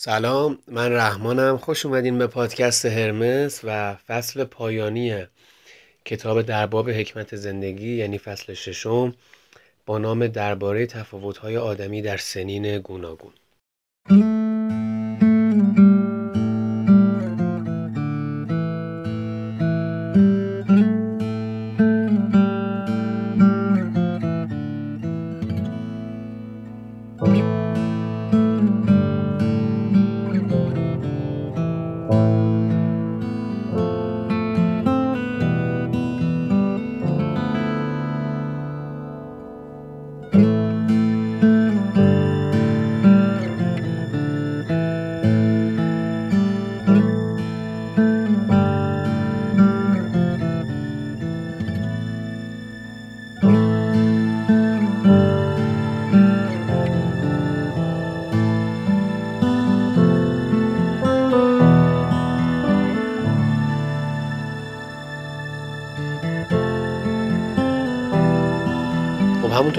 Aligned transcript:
سلام 0.00 0.58
من 0.68 0.92
رحمانم. 0.92 1.56
خوش 1.56 1.86
اومدین 1.86 2.18
به 2.18 2.26
پادکست 2.26 2.86
هرمس 2.86 3.60
و 3.64 3.94
فصل 3.94 4.44
پایانی 4.44 5.26
کتاب 6.04 6.42
درباب 6.42 6.90
حکمت 6.90 7.36
زندگی 7.36 7.96
یعنی 7.96 8.18
فصل 8.18 8.54
ششم 8.54 9.14
با 9.86 9.98
نام 9.98 10.26
درباره 10.26 10.86
تفاوت‌های 10.86 11.56
آدمی 11.56 12.02
در 12.02 12.16
سنین 12.16 12.78
گوناگون. 12.78 13.32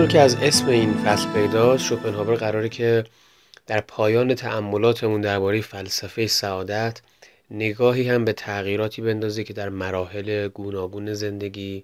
که 0.10 0.20
از 0.20 0.36
اسم 0.36 0.68
این 0.68 0.94
فصل 0.94 1.30
پیداست 1.34 1.84
شوپنهاور 1.84 2.36
قراره 2.36 2.70
که 2.70 3.04
در 3.68 3.82
پایان 3.82 4.36
تأملاتمون 4.36 5.22
درباره 5.22 5.62
فلسفه 5.62 6.28
سعادت 6.28 7.02
نگاهی 7.52 8.10
هم 8.10 8.26
به 8.26 8.34
تغییراتی 8.34 9.02
بندازه 9.02 9.44
که 9.44 9.54
در 9.54 9.70
مراحل 9.70 10.48
گوناگون 10.48 11.14
زندگی 11.14 11.82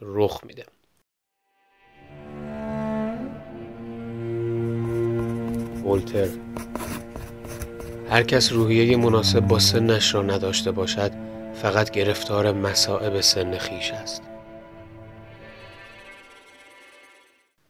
رخ 0.00 0.40
میده. 0.44 0.64
ولتر 5.84 6.28
هر 8.10 8.22
کس 8.22 8.52
روحیه 8.52 8.96
مناسب 8.96 9.40
با 9.40 9.58
سنش 9.58 10.14
را 10.14 10.22
نداشته 10.22 10.70
باشد 10.70 11.12
فقط 11.54 11.90
گرفتار 11.90 12.52
مسائب 12.52 13.20
سن 13.20 13.58
خیش 13.58 13.92
است. 13.92 14.22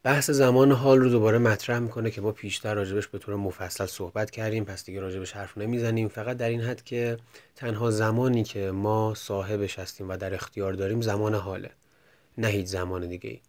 بحث 0.09 0.31
زمان 0.31 0.73
حال 0.73 0.99
رو 0.99 1.09
دوباره 1.09 1.39
مطرح 1.39 1.79
می‌کنه 1.79 2.11
که 2.11 2.21
ما 2.21 2.33
پیشتر 2.33 2.75
راجبش 2.75 3.07
به 3.07 3.19
طور 3.19 3.37
مفصل 3.37 3.87
صحبت 3.87 4.31
کردیم 4.31 4.65
پس 4.65 4.85
دیگه 4.85 5.01
راجبش 5.01 5.33
حرف 5.33 5.59
نمی‌زنیم. 5.59 6.09
فقط 6.09 6.37
در 6.37 6.49
این 6.49 6.61
حد 6.61 6.85
که 6.85 7.19
تنها 7.57 7.91
زمانی 7.91 8.45
که 8.45 8.71
ما 8.71 9.15
صاحبش 9.15 9.79
هستیم 9.79 10.09
و 10.09 10.17
در 10.17 10.35
اختیار 10.35 10.73
داریم 10.73 11.01
زمان 11.01 11.35
حاله 11.35 11.71
نه 12.39 12.49
هیچ 12.49 12.67
زمان 12.67 13.09
دیگه 13.09 13.41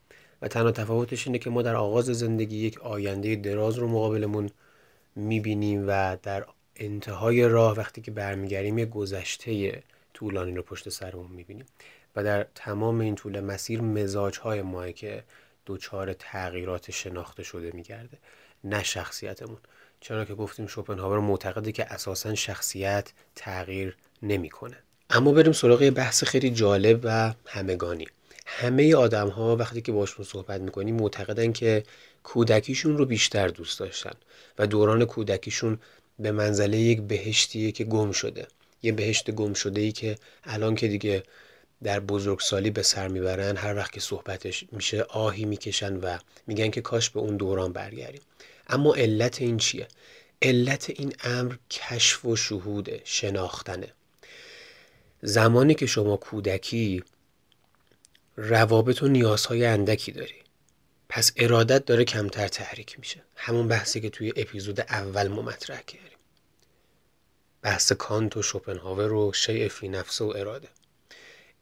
و 0.41 0.47
تنها 0.47 0.71
تفاوتش 0.71 1.27
اینه 1.27 1.39
که 1.39 1.49
ما 1.49 1.61
در 1.61 1.75
آغاز 1.75 2.05
زندگی 2.05 2.57
یک 2.57 2.81
آینده 2.81 3.35
دراز 3.35 3.75
رو 3.75 3.88
مقابلمون 3.88 4.49
می‌بینیم 5.16 5.85
و 5.88 6.17
در 6.23 6.45
انتهای 6.75 7.47
راه 7.47 7.77
وقتی 7.77 8.01
که 8.01 8.11
برمیگردیم 8.11 8.77
یک 8.77 8.89
گذشته 8.89 9.83
طولانی 10.13 10.55
رو 10.55 10.61
پشت 10.61 10.89
سرمون 10.89 11.31
می‌بینیم. 11.31 11.66
و 12.16 12.23
در 12.23 12.45
تمام 12.55 12.99
این 12.99 13.16
طول 13.16 13.39
مسیر 13.39 13.81
مزاج 13.81 14.38
های 14.38 14.61
ماه 14.61 14.91
که 14.91 15.23
دوچار 15.66 16.14
تغییرات 16.14 16.92
شناخته 16.92 17.44
شده 17.44 17.72
میگرده 17.72 18.18
نه 18.64 18.84
شخصیتمون. 18.84 19.58
چرا 20.02 20.25
که 20.25 20.36
گفتیم 20.36 20.68
شوپنهاور 20.68 21.20
معتقده 21.20 21.72
که 21.72 21.94
اساسا 21.94 22.36
شخصیت 22.36 23.12
تغییر 23.36 23.97
نمی‌کنه. 24.24 24.78
اما 25.09 25.31
بریم 25.31 25.52
سراغ 25.53 25.90
بحث 25.90 26.24
خیلی 26.24 26.50
جالب 26.50 27.00
و 27.03 27.34
همگانی. 27.46 28.08
همه 28.46 28.96
آدم 28.96 29.28
ها 29.28 29.56
وقتی 29.56 29.81
که 29.81 29.92
باشون 29.92 30.25
صحبت 30.25 30.62
می‌کنیم 30.62 30.96
معتقدن 30.96 31.52
که 31.52 31.84
کودکیشون 32.24 32.97
رو 32.97 33.06
بیشتر 33.06 33.47
دوست 33.47 33.80
داشتن 33.80 34.14
و 34.58 34.68
دوران 34.68 35.06
کودکیشون 35.06 35.80
به 36.20 36.31
منزله 36.31 36.78
یک 36.78 37.02
بهشتیه 37.02 37.72
که 37.72 37.84
گم 37.84 38.12
شده. 38.12 38.47
یه 38.81 38.91
بهشت 38.91 39.31
گم 39.31 39.53
شده 39.53 39.81
ای 39.81 39.91
که 39.91 40.16
الان 40.44 40.76
که 40.76 40.88
دیگه 40.88 41.24
در 41.84 42.00
بزرگسالی 42.00 42.69
به 42.69 42.84
سر 42.84 43.07
می‌برن 43.07 43.57
هر 43.57 43.75
وقت 43.75 43.91
که 43.91 44.00
صحبتش 44.00 44.66
میشه 44.72 45.03
آهی 45.03 45.45
می‌کشن 45.45 45.95
و 45.95 46.17
میگن 46.47 46.69
که 46.69 46.81
کاش 46.81 47.09
به 47.09 47.19
اون 47.19 47.38
دوران 47.38 47.73
برگردیم. 47.73 48.22
اما 48.67 48.95
علت 48.95 49.41
این 49.41 49.57
چیه؟ 49.57 49.88
علت 50.41 50.90
این 50.90 51.13
امر 51.23 51.56
کشف 51.69 52.25
و 52.25 52.35
شهود 52.35 52.90
شناختنه. 53.03 53.94
زمانی 55.22 55.75
که 55.75 55.85
شما 55.85 56.17
کودکی 56.17 57.03
روابط 58.35 59.03
و 59.03 59.07
نیازهای 59.07 59.66
اندکی 59.66 60.11
داری 60.11 60.35
پس 61.09 61.31
ارادت 61.38 61.85
داره 61.85 62.06
کمتر 62.06 62.47
تحریک 62.47 63.00
میشه. 63.00 63.23
همون 63.35 63.67
بحثی 63.67 64.01
که 64.01 64.09
توی 64.09 64.34
اپیزود 64.35 64.79
اول 64.79 65.28
ما 65.28 65.41
مطرح 65.41 65.81
کردیم. 65.81 66.17
بحث 67.61 67.91
کانت 67.91 68.38
و 68.38 68.41
شوپنهاور 68.41 69.13
و 69.13 69.34
شیء 69.34 69.67
فی 69.67 69.88
نفسه 69.88 70.25
و 70.25 70.34
اراده. 70.35 70.67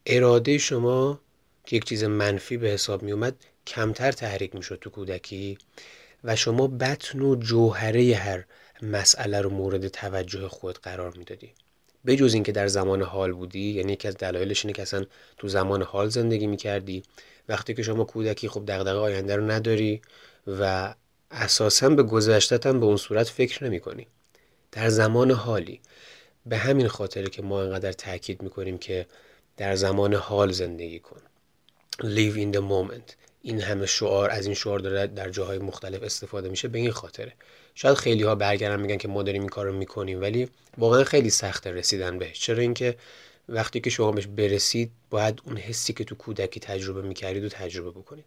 اراده 0.10 0.58
شما 0.58 1.20
که 1.66 1.76
یک 1.76 1.86
چیز 1.86 2.04
منفی 2.04 2.58
به 2.58 2.68
حساب 2.68 3.04
می 3.04 3.12
اومد 3.12 3.36
کمتر 3.68 4.12
تحریک 4.12 4.56
می 4.56 4.64
شد 4.64 4.78
تو 4.82 4.90
کودکی 4.90 5.58
و 6.24 6.36
شما 6.36 6.68
بطن 6.68 7.22
و 7.22 7.36
جوهره 7.36 8.16
هر 8.16 8.46
مسئله 8.82 9.42
رو 9.42 9.50
مورد 9.50 9.88
توجه 9.88 10.48
خود 10.48 10.78
قرار 10.78 11.18
می‌دادی 11.18 11.52
بجز 12.06 12.34
اینکه 12.34 12.52
در 12.52 12.68
زمان 12.68 13.02
حال 13.02 13.34
بودی 13.34 13.72
یعنی 13.74 13.94
یکی 13.94 14.08
از 14.08 14.18
دلایلش 14.18 14.66
اینه 14.66 14.74
که 14.74 14.82
اصلا 14.82 15.06
تو 15.38 15.48
زمان 15.48 15.82
حال 15.82 16.10
زندگی 16.10 16.48
می‌کردی 16.48 17.04
وقتی 17.50 17.74
که 17.74 17.84
شما 17.84 18.04
کودکی 18.04 18.50
خب 18.50 18.64
دغدغه 18.68 19.00
آینده 19.00 19.36
رو 19.36 19.52
نداری 19.52 20.02
و 20.48 20.94
اساسا 21.32 21.90
به 21.90 22.04
گذشتت 22.04 22.66
هم 22.66 22.80
به 22.80 22.86
اون 22.86 22.98
صورت 22.98 23.30
فکر 23.30 23.64
نمی 23.64 23.80
کنی. 23.80 24.08
در 24.72 24.90
زمان 24.90 25.32
حالی 25.32 25.82
به 26.46 26.58
همین 26.58 26.88
خاطره 26.88 27.30
که 27.30 27.42
ما 27.42 27.62
انقدر 27.62 27.92
تاکید 27.92 28.42
می‌کنیم 28.42 28.78
که 28.78 29.06
در 29.58 29.76
زمان 29.76 30.14
حال 30.14 30.52
زندگی 30.52 31.00
کن. 31.00 31.22
Live 32.02 32.36
in 32.36 32.58
the 32.58 32.62
moment. 32.62 33.14
این 33.42 33.62
همه 33.62 33.86
شعار 33.86 34.30
از 34.30 34.46
این 34.46 34.56
شعار 34.56 34.80
داره 34.80 35.08
در 35.08 35.30
جاهای 35.30 35.58
مختلف 35.58 36.04
استفاده 36.04 36.50
میشه. 36.50 36.68
به 36.68 36.80
این 36.80 36.92
خاطره. 36.92 37.34
شاید 37.76 37.98
خیلی 37.98 38.24
ها 38.24 38.36
برگردن 38.36 38.80
میگن 38.80 38.98
که 38.98 39.08
ما 39.08 39.24
داریم 39.24 39.42
این 39.42 39.50
کار 39.50 39.66
رو 39.66 39.74
می‌کنیم 39.74 40.22
ولی 40.22 40.50
واقعا 40.78 41.04
خیلی 41.04 41.30
سخته 41.30 41.72
رسیدن 41.72 42.20
بهش. 42.20 42.40
چرا 42.40 42.58
اینکه 42.58 42.96
وقتی 43.50 43.80
که 43.80 43.90
شما 43.90 44.12
بهش 44.12 44.28
برسید 44.28 44.92
باید 45.10 45.42
اون 45.46 45.58
حسی 45.58 45.94
که 45.94 46.04
تو 46.04 46.16
کودکی 46.16 46.60
تجربه 46.60 47.02
می‌کردید 47.02 47.44
و 47.44 47.50
تجربه 47.50 47.90
بکنید. 47.90 48.26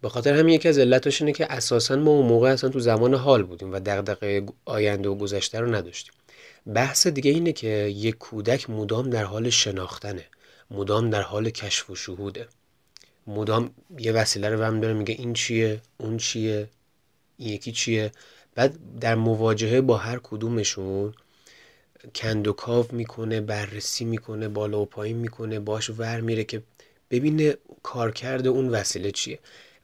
به 0.00 0.08
خاطر 0.08 0.34
همین 0.34 0.54
یکی 0.54 0.68
از 0.68 0.78
علتاش 0.78 1.22
اینه 1.22 1.32
که 1.32 1.52
اساسا 1.52 1.96
ما 1.96 2.10
اون 2.10 2.26
موقع 2.26 2.48
اصلا 2.52 2.70
تو 2.70 2.80
زمان 2.80 3.14
حال 3.14 3.42
بودیم 3.42 3.72
و 3.72 3.80
دغدغه 3.80 4.46
آینده 4.64 5.08
و 5.08 5.14
گذشته 5.14 5.60
رو 5.60 5.74
نداشتیم. 5.74 6.12
بحث 6.74 7.06
دیگه 7.06 7.30
اینه 7.30 7.52
که 7.52 7.68
یک 7.96 8.18
کودک 8.18 8.70
مدام 8.70 9.10
در 9.10 9.24
حال 9.24 9.50
شناختنه. 9.50 10.24
مدام 10.70 11.10
در 11.10 11.22
حال 11.22 11.50
کشف 11.50 11.90
و 11.90 11.94
شهوده. 11.94 12.48
مدام 13.26 13.74
یه 13.98 14.12
وسیله 14.12 14.48
رو 14.48 14.64
هم 14.64 14.80
داره 14.80 14.94
میگه 14.94 15.14
این 15.14 15.32
چیه 15.32 15.80
اون 15.98 16.16
چیه 16.16 16.68
این 17.36 17.48
یکی 17.48 17.72
چیه. 17.72 18.12
بعد 18.54 18.78
در 19.00 19.14
مواجهه 19.14 19.80
با 19.80 19.96
هر 19.96 20.20
کدومشون 20.22 21.14
کند 22.14 22.48
و 22.48 22.52
کاو 22.52 22.86
می‌کنه 22.92 23.40
بررسی 23.40 24.04
می‌کنه 24.04 24.48
بالا 24.48 24.80
و 24.80 24.86
پایین 24.86 25.16
می‌کنه 25.16 25.60
باش 25.60 25.90
ور 25.90 26.20
میره 26.20 26.44
که 26.44 26.62
ببینه 27.10 27.56
کارکرد 27.82 28.46
اون 28.46 28.68
وسیله 28.68 29.10
چیه. 29.10 29.38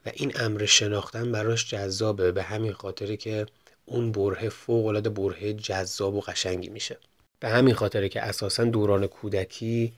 و 0.05 0.11
این 0.13 0.31
امر 0.35 0.65
شناختن 0.65 1.31
براش 1.31 1.69
جذابه 1.69 2.31
به 2.31 2.43
همین 2.43 2.73
خاطره 2.73 3.17
که 3.17 3.45
اون 3.85 4.11
بره 4.11 4.49
فوق 4.49 4.85
العاده 4.85 5.09
بره 5.09 5.53
جذاب 5.53 6.15
و 6.15 6.21
قشنگی 6.21 6.69
میشه. 6.69 6.97
به 7.39 7.49
همین 7.49 7.73
خاطره 7.73 8.09
که 8.09 8.21
اساسا 8.21 8.63
دوران 8.63 9.07
کودکی 9.07 9.93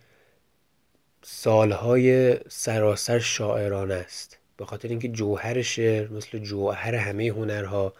سالهای 1.29 2.35
سراسر 2.50 3.19
شاعرانه 3.19 3.94
است. 3.94 4.38
به 4.57 4.65
خاطر 4.65 4.88
اینکه 4.88 5.07
جوهر 5.07 5.62
شعر 5.62 6.07
مثل 6.07 6.39
جوهر 6.39 6.95
همه 6.95 7.27
هنرها 7.27 7.94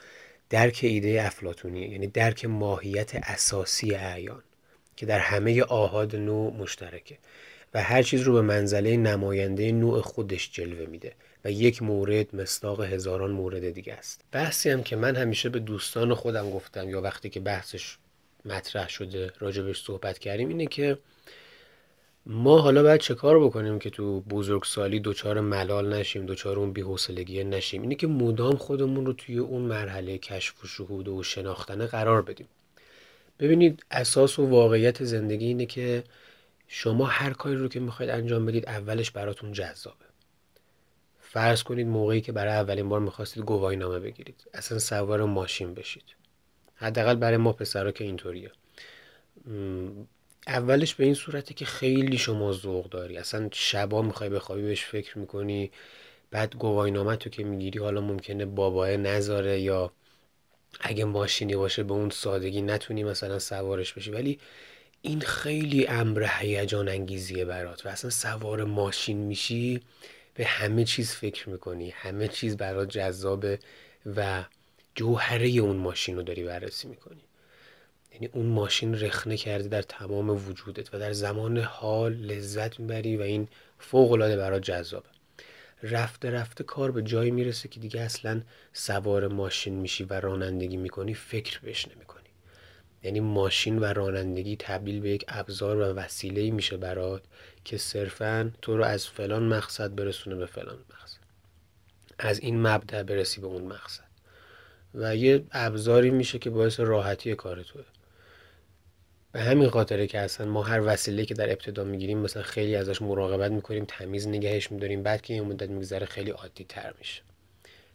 درک 0.50 0.80
ایده 0.84 1.24
افلاتونیه 1.26 1.90
یعنی 1.90 2.08
درک 2.08 2.46
ماهیت 2.46 3.12
اساسی 3.16 3.96
اعیان 3.96 4.44
که 4.96 5.06
در 5.06 5.20
همه 5.20 5.64
آهاد 5.64 6.16
نو 6.16 6.52
مشترکه 6.52 7.18
و 7.74 7.84
هر 7.84 8.02
چیز 8.02 8.22
رو 8.22 8.34
به 8.34 8.42
منزله 8.42 8.98
نماینده 8.98 9.72
نوع 9.72 10.02
خودش 10.02 10.52
جلوه 10.52 10.86
میده 10.86 11.14
و 11.46 11.52
یک 11.52 11.82
مورد 11.82 12.36
مستاق 12.36 12.82
هزاران 12.82 13.32
مورد 13.32 13.70
دیگه 13.70 13.94
است. 13.94 14.22
بحثی 14.32 14.70
هم 14.70 14.84
که 14.84 14.96
من 14.96 15.16
همیشه 15.16 15.50
به 15.50 15.60
دوستان 15.60 16.14
خودم 16.14 16.50
گفتم 16.50 16.90
یا 16.90 17.02
وقتی 17.02 17.30
که 17.30 17.40
بحثش 17.40 17.98
مطرح 18.46 18.90
شده 18.90 19.34
راجبش 19.40 19.84
صحبت 19.84 20.20
کردیم 20.20 20.50
اینه 20.50 20.66
که 20.66 20.98
ما 22.30 22.62
حالا 22.62 22.84
باید 22.84 23.02
چه 23.02 23.16
کار 23.16 23.40
بکنیم 23.40 23.80
که 23.80 23.90
تو 23.90 24.22
بزرگسالی 24.22 25.00
دوچار 25.00 25.40
ملال 25.40 25.94
نشیم 25.94 26.26
دوچار 26.26 26.60
اون 26.60 26.74
بی‌حوصلگی 26.74 27.44
نشیم؟ 27.44 27.82
اینه 27.82 27.96
که 27.96 28.08
مدام 28.08 28.56
خودمون 28.56 29.06
رو 29.06 29.14
توی 29.14 29.38
اون 29.38 29.62
مرحله 29.62 30.18
کشف 30.18 30.64
و 30.64 30.68
شهود 30.68 31.08
و 31.08 31.24
شناختنه 31.24 31.86
قرار 31.88 32.22
بدیم. 32.22 32.48
ببینید 33.40 33.86
اساس 33.92 34.40
و 34.40 34.46
واقعیت 34.46 35.04
زندگی 35.04 35.46
اینه 35.46 35.66
که 35.66 36.04
شما 36.68 37.06
هر 37.06 37.34
کاری 37.34 37.56
رو 37.56 37.68
که 37.68 37.80
می‌خواید 37.80 38.12
انجام 38.12 38.46
بدید 38.46 38.66
اولش 38.66 39.12
براتون 39.12 39.52
جذابه. 39.52 40.06
فرض 41.20 41.64
کنید 41.64 41.88
موقعی 41.88 42.22
که 42.22 42.32
برای 42.32 42.54
اولین 42.54 42.90
بار 42.90 43.00
می‌خواستید 43.00 43.44
گواهی 43.44 43.78
نامه 43.78 44.00
بگیرید. 44.00 44.48
اصلا 44.54 44.80
سوار 44.80 45.24
ماشین 45.24 45.74
بشید. 45.74 46.04
حداقل 46.76 47.16
برای 47.16 47.38
ما 47.38 47.54
پسرا 47.54 47.92
که 47.92 48.04
اینطوریه. 48.04 48.52
اولش 50.48 50.96
به 50.96 51.06
این 51.06 51.14
صورته 51.14 51.54
که 51.54 51.66
خیلی 51.66 52.18
شما 52.18 52.54
ذوق 52.54 52.90
داری. 52.90 53.18
اصلا 53.18 53.50
شبا 53.54 54.02
می‌خوای 54.02 54.30
بخوابی 54.30 54.62
بهش 54.62 54.86
فکر 54.86 55.18
می‌کنی 55.18 55.72
بعد 56.32 56.56
گواهینامه 56.56 57.16
تو 57.16 57.30
که 57.30 57.44
می‌گیری 57.44 57.80
حالا 57.80 58.02
ممکنه 58.02 58.46
باباه 58.46 58.90
نذاره 58.90 59.60
یا 59.62 59.92
اگه 60.80 61.06
ماشینی 61.06 61.56
باشه 61.56 61.84
به 61.84 61.94
اون 61.94 62.10
سادگی 62.10 62.62
نتونی 62.62 63.04
مثلا 63.04 63.40
سوارش 63.40 63.94
بشی. 63.94 64.12
ولی 64.12 64.40
این 65.02 65.20
خیلی 65.22 65.88
امر 65.88 66.28
هیجان 66.40 66.90
انگیزیه 66.90 67.46
برات 67.46 67.86
و 67.86 67.90
اصلا 67.90 68.10
سوار 68.10 68.64
ماشین 68.64 69.18
میشی 69.18 69.82
به 70.34 70.46
همه 70.46 70.84
چیز 70.84 71.12
فکر 71.12 71.50
می‌کنی. 71.50 71.90
همه 71.90 72.28
چیز 72.28 72.58
برات 72.58 72.90
جذابه 72.90 73.60
و 74.16 74.46
جوهره 74.96 75.48
اون 75.50 75.78
ماشین 75.78 76.16
رو 76.16 76.24
داری 76.24 76.44
بررسی 76.44 76.88
می‌کنی. 76.88 77.27
یعنی 78.22 78.30
اون 78.34 78.46
ماشین 78.46 79.00
رخنه 79.00 79.38
کرده 79.38 79.68
در 79.68 79.82
تمام 79.82 80.30
وجودت 80.30 80.94
و 80.94 81.00
در 81.00 81.14
زمان 81.14 81.58
حال 81.58 82.14
لذت 82.14 82.80
می‌بری 82.80 83.18
و 83.18 83.22
این 83.22 83.48
فوق 83.80 84.12
العاده 84.12 84.38
برات 84.38 84.62
جذابه. 84.62 85.10
رفته 85.84 86.32
رفته 86.32 86.64
کار 86.64 86.92
به 86.92 87.02
جایی 87.02 87.32
می‌رسه 87.32 87.68
که 87.68 87.80
دیگه 87.80 88.02
اصلا 88.02 88.42
سوار 88.74 89.28
ماشین 89.28 89.74
میشی 89.74 90.04
و 90.04 90.14
رانندگی 90.14 90.78
می‌کنی 90.78 91.14
فکر 91.14 91.60
بهش 91.60 91.88
نمی‌کنی. 91.88 92.24
یعنی 93.04 93.20
ماشین 93.20 93.80
و 93.80 93.86
رانندگی 93.86 94.56
تبدیل 94.56 95.00
به 95.00 95.10
یک 95.10 95.26
ابزار 95.28 95.78
و 95.78 95.84
وسیله 95.84 96.52
میشه 96.52 96.78
برات 96.78 97.22
که 97.66 97.78
صرفا 97.78 98.52
تو 98.62 98.78
رو 98.78 98.84
از 98.84 99.08
فلان 99.08 99.44
مقصد 99.44 99.96
برسونه 99.96 100.36
به 100.36 100.46
فلان 100.46 100.78
مقصد. 100.94 101.20
از 102.20 102.40
این 102.40 102.68
مبدع 102.68 103.04
برسی 103.04 103.42
به 103.42 103.48
اون 103.48 103.64
مقصد. 103.64 104.04
و 104.94 105.16
یه 105.16 105.44
ابزاری 105.52 106.10
میشه 106.10 106.40
که 106.40 106.50
باعث 106.50 106.80
راحتی 106.80 107.36
کار 107.36 107.64
توه. 107.64 107.84
به 109.38 109.44
همین 109.44 109.70
خاطره 109.70 110.08
که 110.08 110.20
اصلا 110.20 110.48
ما 110.48 110.64
هر 110.64 110.82
وسیله 110.86 111.26
که 111.26 111.34
در 111.34 111.50
ابتدا 111.50 111.84
می‌گیریم 111.84 112.18
مثلا 112.18 112.44
خیلی 112.44 112.76
ازش 112.76 113.02
مراقبت 113.02 113.52
می‌کنیم 113.52 113.86
تمیز 113.88 114.28
نگهش 114.28 114.72
میداریم 114.72 115.04
بعد 115.04 115.22
که 115.22 115.34
یه 115.34 115.42
مدت 115.42 115.70
میگذره 115.70 116.06
خیلی 116.06 116.32
عادی 116.32 116.64
تر 116.64 116.94
میشه. 117.00 117.22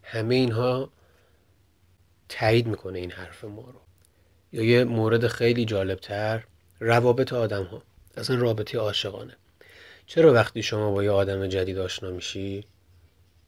همه 0.02 0.34
اینها 0.34 0.90
تایید 2.28 2.66
می‌کنه 2.66 2.98
این 2.98 3.10
حرف 3.10 3.44
ما 3.44 3.62
رو. 3.62 3.80
یا 4.52 4.62
یه 4.62 4.84
مورد 4.84 5.26
خیلی 5.26 5.64
جالبتر 5.64 6.44
روابط 6.80 7.32
آدم 7.32 7.64
ها 7.64 7.82
اصلا 8.16 8.36
رابطه 8.36 8.78
عاشقانه. 8.78 9.36
چرا 10.06 10.32
وقتی 10.32 10.62
شما 10.62 10.90
با 10.90 11.04
یه 11.04 11.10
آدم 11.10 11.46
جدید 11.46 11.78
آشنا 11.78 12.10
میشی 12.10 12.64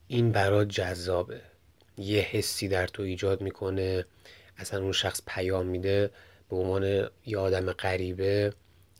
این 0.09 0.33
برات 0.33 0.69
جذابه؟ 0.69 1.41
یه 1.99 2.21
حسی 2.21 2.69
در 2.69 2.87
تو 2.87 3.03
ایجاد 3.03 3.41
می‌کنه 3.41 4.05
اصلا 4.57 4.81
اون 4.81 4.93
شخص 4.93 5.23
پیام 5.27 5.67
میده 5.67 6.11
به 6.49 6.57
عنوان 6.57 7.09
یه 7.27 7.39
آدم 7.39 7.73
غریبه 7.73 8.53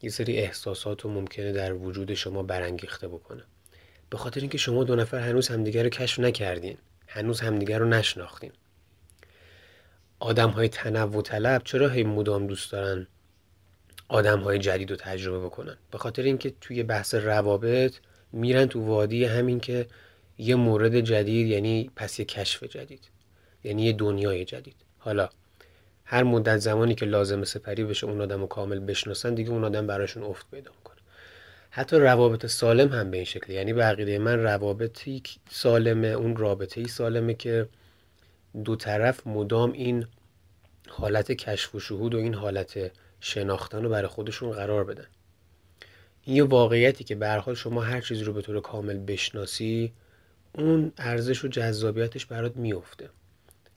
یه 0.03 0.11
سری 0.11 0.39
احساسات 0.39 1.03
رو 1.03 1.11
ممکنه 1.11 1.53
در 1.53 1.73
وجود 1.73 2.15
شما 2.15 2.43
برانگیخته 2.43 3.09
بکنه. 3.09 3.43
به 4.11 4.17
خاطر 4.17 4.41
اینکه 4.41 4.59
شما 4.59 4.85
دو 4.85 4.97
نفر 4.97 5.19
هنوز 5.19 5.49
همدیگر 5.49 5.83
رو 5.83 5.89
کشف 5.89 6.19
نکردین 6.19 6.79
هنوز 7.07 7.41
همدیگر 7.41 7.79
رو 7.79 7.89
نشناختین. 7.89 8.53
آدم 10.19 10.51
های 10.51 10.69
تنوع 10.69 11.23
طلب 11.23 11.63
چرا 11.65 11.89
هی 11.89 12.03
مدام 12.03 12.47
دوست 12.47 12.73
دارن 12.73 13.07
آدم 14.09 14.41
های 14.41 14.59
جدید 14.59 14.91
رو 14.91 14.97
تجربه 14.97 15.47
بکنن؟ 15.47 15.77
به 15.91 15.99
خاطر 15.99 16.23
اینکه 16.23 16.53
توی 16.61 16.83
بحث 16.83 17.15
روابط 17.15 17.95
میرن 18.33 18.67
تو 18.67 18.87
وادی 18.87 19.25
همین 19.25 19.61
که 19.61 19.87
یه 20.39 20.55
مورد 20.55 21.01
جدید 21.01 21.47
یعنی 21.47 21.91
پس 21.97 22.19
یه 22.19 22.25
کشف 22.25 22.65
جدید 22.65 23.09
یعنی 23.65 23.83
یه 23.83 23.93
دنیای 23.93 24.45
جدید. 24.45 24.77
حالا 24.99 25.29
هر 26.05 26.23
مدت 26.23 26.57
زمانی 26.57 26.95
که 26.95 27.07
لازم 27.07 27.45
سپری 27.45 27.85
بشه 27.85 28.07
اون 28.07 28.21
آدم 28.21 28.41
رو 28.41 28.47
کامل 28.47 28.79
بشناسن 28.79 29.35
دیگه 29.35 29.51
اون 29.51 29.65
آدم 29.65 29.87
براشون 29.87 30.23
افت 30.23 30.51
پیدا 30.51 30.71
می‌کنه. 30.79 30.97
حتی 31.71 31.97
روابط 31.97 32.47
سالم 32.47 32.93
هم 32.93 33.11
به 33.11 33.17
این 33.17 33.27
شکلی 33.27 33.57
یعنی 33.57 33.73
به 33.73 34.19
من 34.19 34.43
روابطی 34.43 35.23
سالمه 35.51 36.07
اون 36.07 36.37
رابطه 36.37 36.81
ای 36.81 36.89
سالمه 36.89 37.35
که 37.35 37.69
دو 38.65 38.77
طرف 38.77 39.27
مدام 39.27 39.73
این 39.73 40.07
حالت 40.89 41.33
کشف 41.33 41.75
و 41.75 41.81
شهود 41.81 42.15
و 42.15 42.19
این 42.19 42.35
حالت 42.35 42.91
شناختن 43.21 43.83
رو 43.83 43.89
برای 43.89 44.09
خودشون 44.09 44.51
قرار 44.51 44.85
بدن. 44.85 45.07
این 46.23 46.37
یه 46.37 46.45
واقعیتی 46.45 47.05
که 47.05 47.15
به 47.15 47.29
حال 47.33 47.55
شما 47.55 47.83
هر 47.83 48.01
چیزی 48.01 48.25
رو 48.25 48.33
به 48.33 48.43
طور 48.43 48.61
کامل 48.61 48.99
بشناسی 48.99 49.93
اون 50.53 50.93
ارزش 50.99 51.45
و 51.45 51.49
جذابیتش 51.49 52.27
برات 52.27 52.57
میفته 52.57 53.09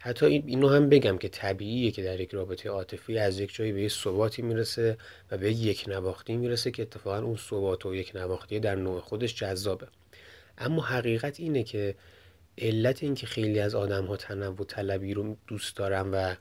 حتی 0.08 0.26
اینو 0.26 0.70
هم 0.70 0.90
بگم 0.90 1.18
که 1.18 1.30
طبیعیه 1.30 1.92
که 1.92 2.04
در 2.04 2.20
یک 2.20 2.32
رابطه 2.32 2.70
عاطفی 2.70 3.18
از 3.18 3.40
یک 3.40 3.56
جایی 3.56 3.72
به 3.72 3.82
یه 3.82 3.90
ثباتی 3.90 4.42
می‌رسه 4.42 4.98
و 5.32 5.38
به 5.38 5.52
یک 5.52 5.86
نواختی 5.88 6.38
می‌رسه 6.38 6.72
که 6.72 6.82
اتفاقا 6.82 7.20
اون 7.20 7.38
ثبات 7.38 7.86
و 7.86 7.96
یک 7.96 8.12
نواختی 8.16 8.60
در 8.60 8.76
نوع 8.76 9.00
خودش 9.00 9.36
جذابه. 9.36 9.88
اما 10.58 10.82
حقیقت 10.82 11.40
اینه 11.40 11.64
که 11.64 11.96
علت 12.58 13.04
اینکه 13.04 13.28
خیلی 13.28 13.60
از 13.60 13.76
آدم 13.76 14.06
ها 14.06 14.18
تنوع 14.18 14.66
طلبی 14.66 15.14
رو 15.14 15.38
دوست 15.48 15.78
دارن 15.78 16.12
و 16.12 16.36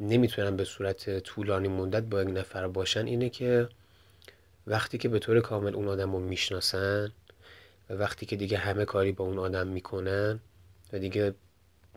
نمی‌تونن 0.00 0.56
به 0.56 0.64
صورت 0.64 1.18
طولانی 1.18 1.68
مدت 1.68 2.02
با 2.02 2.22
یک 2.22 2.28
نفر 2.28 2.68
باشن 2.68 3.06
اینه 3.06 3.28
که 3.28 3.68
وقتی 4.66 4.98
که 4.98 5.08
به 5.08 5.18
طور 5.18 5.40
کامل 5.40 5.74
اون 5.74 5.88
آدم 5.88 6.12
رو 6.12 6.20
می‌شناسن 6.20 7.12
و 7.90 7.94
وقتی 7.94 8.26
که 8.26 8.36
دیگه 8.36 8.58
همه 8.58 8.84
کاری 8.84 9.12
با 9.12 9.24
اون 9.24 9.38
آدم 9.38 9.66
می‌کنن 9.66 10.40
و 10.92 10.98
دیگه 10.98 11.34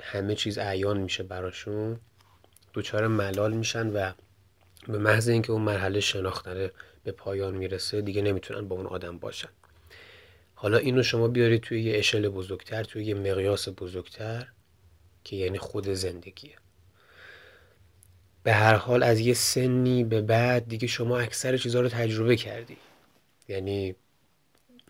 همه 0.02 0.36
چیز 0.36 0.58
اعیان 0.58 0.98
میشه 0.98 1.24
براشون 1.24 2.00
دوچار 2.74 3.08
ملال 3.08 3.54
میشن 3.54 3.88
و 3.88 4.12
به 4.88 4.98
محض 4.98 5.30
اینکه 5.30 5.52
اون 5.52 5.62
مرحله 5.62 6.00
شناختنه 6.00 6.72
به 7.04 7.12
پایان 7.12 7.56
می‌رسه 7.56 8.02
دیگه 8.02 8.22
نمی‌تونن 8.22 8.68
با 8.68 8.76
اون 8.76 8.86
آدم 8.86 9.18
باشن. 9.18 9.50
حالا 10.56 10.78
اینو 10.78 11.04
شما 11.04 11.28
بیارید 11.28 11.62
توی 11.62 11.82
یه 11.82 11.98
اشل 11.98 12.30
بزرگتر 12.30 12.84
توی 12.84 13.06
یه 13.06 13.14
مقیاس 13.14 13.70
بزرگتر 13.78 14.48
که 15.24 15.36
یعنی 15.36 15.58
خود 15.58 15.90
زندگیه. 15.90 16.56
به 18.44 18.54
هر 18.54 18.76
حال 18.76 19.04
از 19.04 19.20
یه 19.20 19.34
سنی 19.34 20.04
به 20.04 20.22
بعد 20.22 20.68
دیگه 20.68 20.88
شما 20.88 21.20
اکثر 21.20 21.58
چیزها 21.58 21.82
رو 21.82 21.90
تجربه 21.90 22.36
کردی. 22.36 22.78
یعنی 23.48 23.96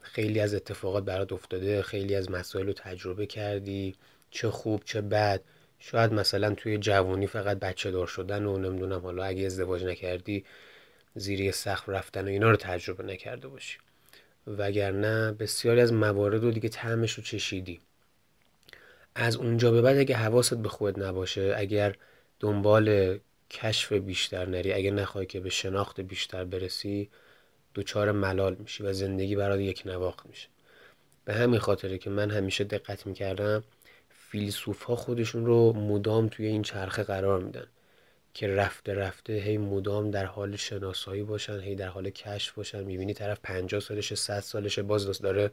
خیلی 0.02 0.40
از 0.40 0.54
اتفاقات 0.54 1.04
برات 1.04 1.34
افتاده 1.34 1.82
خیلی 1.82 2.16
از 2.16 2.32
مسائل 2.32 2.66
رو 2.66 2.74
تجربه 2.74 3.26
کردی. 3.26 3.96
چه 4.32 4.50
خوب 4.50 4.82
چه 4.86 5.02
بد. 5.02 5.42
شاید 5.80 6.14
مثلا 6.14 6.54
توی 6.54 6.78
جوانی 6.78 7.28
فقط 7.28 7.60
بچه 7.60 7.92
دار 7.92 8.08
شدن 8.08 8.46
و 8.46 8.58
نمی‌دونم 8.58 9.00
حالا 9.00 9.24
اگه 9.24 9.46
ازدواج 9.46 9.84
نکردی 9.84 10.46
زیری 11.16 11.52
سخت 11.52 11.90
رفتن 11.90 12.26
و 12.26 12.28
اینا 12.28 12.50
رو 12.50 12.56
تجربه 12.56 13.04
نکرده 13.04 13.48
باشی. 13.48 13.78
وگرنه 14.48 15.32
بسیاری 15.32 15.82
از 15.82 15.94
موارد 15.94 16.44
رو 16.44 16.52
دیگه 16.52 16.70
تعمش 16.70 17.14
رو 17.14 17.24
چشیدی. 17.24 17.80
از 19.16 19.36
اونجا 19.36 19.72
به 19.72 19.82
بعد 19.82 19.98
اگه 19.98 20.16
حواست 20.16 20.54
به 20.54 20.70
خود 20.70 21.04
نباشه 21.04 21.54
اگر 21.58 21.96
دنبال 22.40 23.20
کشف 23.50 23.94
بیشتر 23.94 24.46
نری 24.46 24.74
اگه 24.74 24.92
نخوای 24.92 25.26
که 25.26 25.40
به 25.40 25.50
شناخت 25.50 26.02
بیشتر 26.02 26.44
برسی 26.46 27.10
دوچار 27.74 28.12
ملال 28.12 28.56
میشی 28.56 28.84
و 28.84 28.94
زندگی 28.94 29.36
برات 29.36 29.60
یک 29.60 29.84
نواخت 29.86 30.26
میشه. 30.26 30.48
به 31.26 31.34
همین 31.34 31.60
خاطره 31.60 31.98
که 31.98 32.10
من 32.10 32.32
همیشه 32.32 32.64
دقت 32.64 33.08
می‌کردم 33.08 33.64
فیلسوف 34.30 34.84
خودشون 34.84 35.46
رو 35.46 35.74
مدام 35.74 36.28
توی 36.28 36.46
این 36.46 36.62
چرخه 36.62 37.04
قرار 37.04 37.40
میدن 37.40 37.68
که 38.34 38.48
رفته 38.48 38.94
رفته 38.94 39.34
هی 39.34 39.58
مدام 39.58 40.12
در 40.12 40.26
حال 40.26 40.56
شناسایی 40.56 41.24
باشن 41.24 41.60
هی 41.60 41.76
در 41.76 41.88
حال 41.88 42.10
کشف 42.10 42.54
باشن. 42.54 42.84
می‌بینی 42.84 43.14
طرف 43.14 43.40
50 43.44 43.82
سالشه 43.82 44.16
100 44.16 44.40
سالشه 44.40 44.84
باز 44.84 45.22
داره 45.22 45.52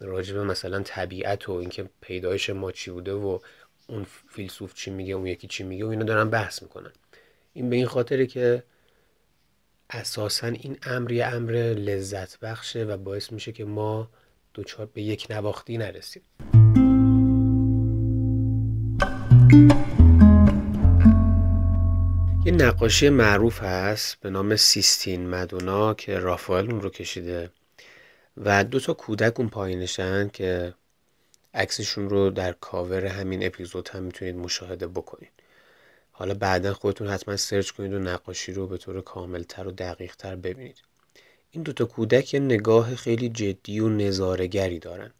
راجب 0.00 0.36
مثلا 0.36 0.82
طبیعت 0.82 1.48
و 1.48 1.52
اینکه 1.52 1.90
پیدایش 2.00 2.50
ما 2.50 2.72
چی 2.72 2.90
بوده 2.90 3.12
و 3.12 3.38
اون 3.88 4.06
فیلسوف 4.28 4.74
چی 4.74 4.90
میگه 4.90 5.14
اون 5.14 5.26
یکی 5.26 5.46
چی 5.46 5.64
میگه 5.64 5.84
و 5.84 5.88
اینا 5.88 6.04
دارن 6.04 6.30
بحث 6.30 6.62
می‌کنن. 6.62 6.92
این 7.52 7.70
به 7.70 7.76
این 7.76 7.86
خاطره 7.86 8.26
که 8.26 8.62
اساسا 9.90 10.46
این 10.46 10.78
امر 10.82 11.12
یه 11.12 11.26
امر 11.26 11.52
لذت 11.74 12.40
بخشه 12.40 12.84
و 12.84 12.96
باعث 12.96 13.32
میشه 13.32 13.52
که 13.52 13.64
ما 13.64 14.10
دوچار 14.54 14.86
به 14.86 15.02
یک 15.02 15.26
نواختی 15.30 15.78
نرسیم. 15.78 16.22
یه 22.44 22.52
نقاشی 22.52 23.08
معروف 23.08 23.62
هست 23.62 24.20
به 24.20 24.30
نام 24.30 24.56
سیستین 24.56 25.28
مدونا 25.28 25.94
که 25.94 26.18
رافائل 26.18 26.70
اون 26.70 26.80
رو 26.80 26.90
کشیده 26.90 27.50
و 28.36 28.64
دو 28.64 28.80
تا 28.80 28.94
کودک 28.94 29.40
اون 29.40 29.48
پایینشن 29.48 30.28
که 30.28 30.74
عکسشون 31.54 32.10
رو 32.10 32.30
در 32.30 32.52
کاور 32.52 33.06
همین 33.06 33.46
اپیزود 33.46 33.88
هم 33.88 34.02
می‌تونید 34.02 34.36
مشاهده 34.36 34.86
بکنید. 34.86 35.32
حالا 36.12 36.34
بعدا 36.34 36.74
خودتون 36.74 37.08
حتما 37.08 37.36
سرچ 37.36 37.70
کنید 37.70 37.92
و 37.92 37.98
نقاشی 37.98 38.52
رو 38.52 38.66
به 38.66 38.78
طور 38.78 39.00
کاملتر 39.00 39.66
و 39.66 39.70
دقیقتر 39.70 40.36
ببینید. 40.36 40.82
این 41.50 41.62
دوتا 41.62 41.84
کودک 41.84 42.34
یه 42.34 42.40
نگاه 42.40 42.94
خیلی 42.94 43.28
جدی 43.28 43.80
و 43.80 43.88
نظارگری 43.88 44.78
دارن. 44.78 45.10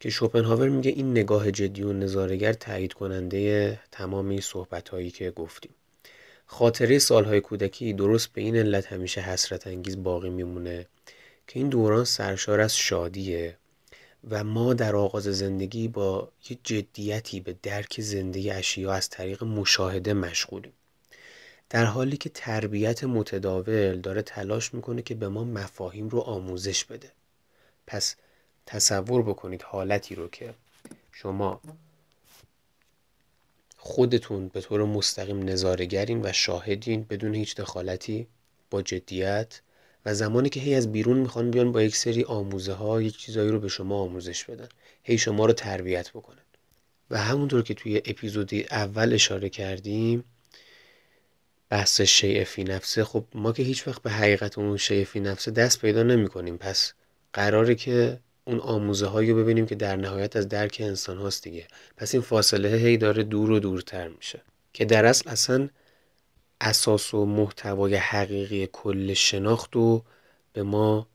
که 0.00 0.10
شوپنهاور 0.10 0.68
میگه 0.68 0.90
این 0.90 1.10
نگاه 1.10 1.50
جدی 1.50 1.82
و 1.82 1.92
نظارگر 1.92 2.52
تایید 2.52 2.92
کننده 2.92 3.80
تمام 3.92 4.28
این 4.28 4.40
صحبت 4.40 4.88
هایی 4.88 5.10
که 5.10 5.30
گفتیم. 5.30 5.74
خاطره 6.46 6.98
سالهای 6.98 7.40
کودکی 7.40 7.92
درست 7.92 8.32
به 8.32 8.40
این 8.40 8.56
علت 8.56 8.86
همیشه 8.86 9.20
حسرت 9.20 9.66
انگیز 9.66 10.02
باقی 10.02 10.30
میمونه 10.30 10.86
که 11.46 11.58
این 11.58 11.68
دوران 11.68 12.04
سرشار 12.04 12.60
از 12.60 12.76
شادیه 12.76 13.56
و 14.30 14.44
ما 14.44 14.74
در 14.74 14.96
آغاز 14.96 15.24
زندگی 15.24 15.88
با 15.88 16.28
یه 16.50 16.58
جدیتی 16.64 17.40
به 17.40 17.56
درک 17.62 18.00
زندگی 18.00 18.50
اشیا 18.50 18.92
از 18.92 19.10
طریق 19.10 19.44
مشاهده 19.44 20.12
مشغولیم. 20.12 20.72
در 21.70 21.84
حالی 21.84 22.16
که 22.16 22.28
تربیت 22.28 23.04
متداول 23.04 24.00
داره 24.00 24.22
تلاش 24.22 24.74
می‌کنه 24.74 25.02
که 25.02 25.14
به 25.14 25.28
ما 25.28 25.44
مفاهیم 25.44 26.08
رو 26.08 26.20
آموزش 26.20 26.84
بده. 26.84 27.12
پس 27.86 28.16
تصور 28.66 29.22
بکنید 29.22 29.62
حالتی 29.62 30.14
رو 30.14 30.28
که 30.28 30.54
شما 31.12 31.60
خودتون 33.76 34.48
به 34.48 34.60
طور 34.60 34.84
مستقیم 34.84 35.48
نظارگرین 35.48 36.20
و 36.22 36.32
شاهدین 36.32 37.06
بدون 37.10 37.34
هیچ 37.34 37.56
دخالتی 37.56 38.26
با 38.70 38.82
جدیت 38.82 39.60
و 40.06 40.14
زمانی 40.14 40.48
که 40.48 40.60
هی 40.60 40.74
از 40.74 40.92
بیرون 40.92 41.16
می‌خوان 41.16 41.50
بیان 41.50 41.72
با 41.72 41.82
یک 41.82 41.96
سری 41.96 42.24
آموزه 42.24 42.72
ها 42.72 43.02
یک 43.02 43.18
چیزایی 43.18 43.50
رو 43.50 43.60
به 43.60 43.68
شما 43.68 44.00
آموزش 44.00 44.44
بدن. 44.44 44.68
هی 45.02 45.18
شما 45.18 45.46
رو 45.46 45.52
تربیت 45.52 46.10
بکنن. 46.10 46.42
و 47.10 47.18
همونطور 47.18 47.62
که 47.62 47.74
توی 47.74 47.96
اپیزودی 48.04 48.66
اول 48.70 49.12
اشاره 49.12 49.48
کردیم 49.48 50.24
بحث 51.68 52.00
شیء 52.00 52.44
فی 52.44 52.64
نفسه 52.64 53.04
خب 53.04 53.24
ما 53.34 53.52
که 53.52 53.62
هیچ 53.62 53.88
وقت 53.88 54.02
به 54.02 54.10
حقیقت 54.10 54.58
اون 54.58 54.76
شیء 54.76 55.04
فی 55.04 55.20
نفسه 55.20 55.50
دست 55.50 55.80
پیدا 55.80 56.02
نمی 56.02 56.28
کنیم 56.28 56.56
پس 56.56 56.92
قراره 57.32 57.74
که 57.74 58.18
اون 58.46 58.60
آموزه 58.60 59.06
هایی 59.06 59.30
رو 59.30 59.36
ببینیم 59.36 59.66
که 59.66 59.74
در 59.74 59.96
نهایت 59.96 60.36
از 60.36 60.48
درک 60.48 60.76
انسان 60.80 61.18
هاست 61.18 61.42
دیگه. 61.42 61.66
پس 61.96 62.14
این 62.14 62.22
فاصله 62.22 62.68
هی 62.68 62.96
داره 62.96 63.22
دور 63.22 63.50
و 63.50 63.58
دورتر 63.58 64.08
میشه. 64.08 64.42
که 64.72 64.84
در 64.84 65.04
اصل 65.04 65.30
اصلا 65.30 65.68
اساس 66.60 67.14
و 67.14 67.24
محتوای 67.24 67.94
حقیقی 67.94 68.68
کل 68.72 69.14
شناخت 69.14 69.74
رو 69.74 70.04
به 70.52 70.62
ما 70.62 71.06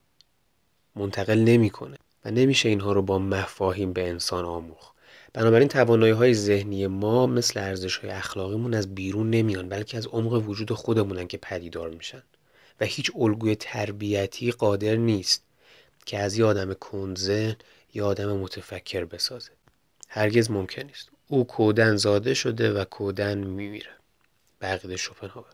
منتقل 0.95 1.39
نمی‌کنه 1.39 1.97
و 2.25 2.31
نمیشه 2.31 2.69
اینها 2.69 2.91
رو 2.91 3.01
با 3.01 3.19
مفاهیم 3.19 3.93
به 3.93 4.09
انسان 4.09 4.45
آموخ 4.45 4.91
بنابراین 5.33 5.67
توانایی 5.67 6.13
های 6.13 6.33
ذهنی 6.33 6.87
ما 6.87 7.27
مثل 7.27 7.59
ارزش 7.59 7.97
های 7.97 8.09
اخلاقیمون 8.11 8.73
از 8.73 8.95
بیرون 8.95 9.29
نمیان 9.29 9.69
بلکه 9.69 9.97
از 9.97 10.07
عمق 10.07 10.33
وجود 10.33 10.71
خودمونن 10.71 11.27
که 11.27 11.37
پدیدار 11.37 11.89
میشن. 11.89 12.23
و 12.79 12.85
هیچ 12.85 13.11
الگوی 13.15 13.55
تربیتی 13.55 14.51
قادر 14.51 14.95
نیست 14.95 15.43
که 16.05 16.19
از 16.19 16.37
یه 16.37 16.45
آدم 16.45 16.73
کنزه 16.73 17.57
یا 17.93 18.07
آدم 18.07 18.37
متفکر 18.37 19.05
بسازه. 19.05 19.51
هرگز 20.09 20.51
ممکن 20.51 20.81
نیست. 20.81 21.09
او 21.27 21.43
کودن 21.43 21.95
زاده 21.95 22.33
شده 22.33 22.73
و 22.73 22.83
کودن 22.85 23.37
میمیره. 23.37 23.91
بقید 24.61 24.95
شوپنهاور. 24.95 25.49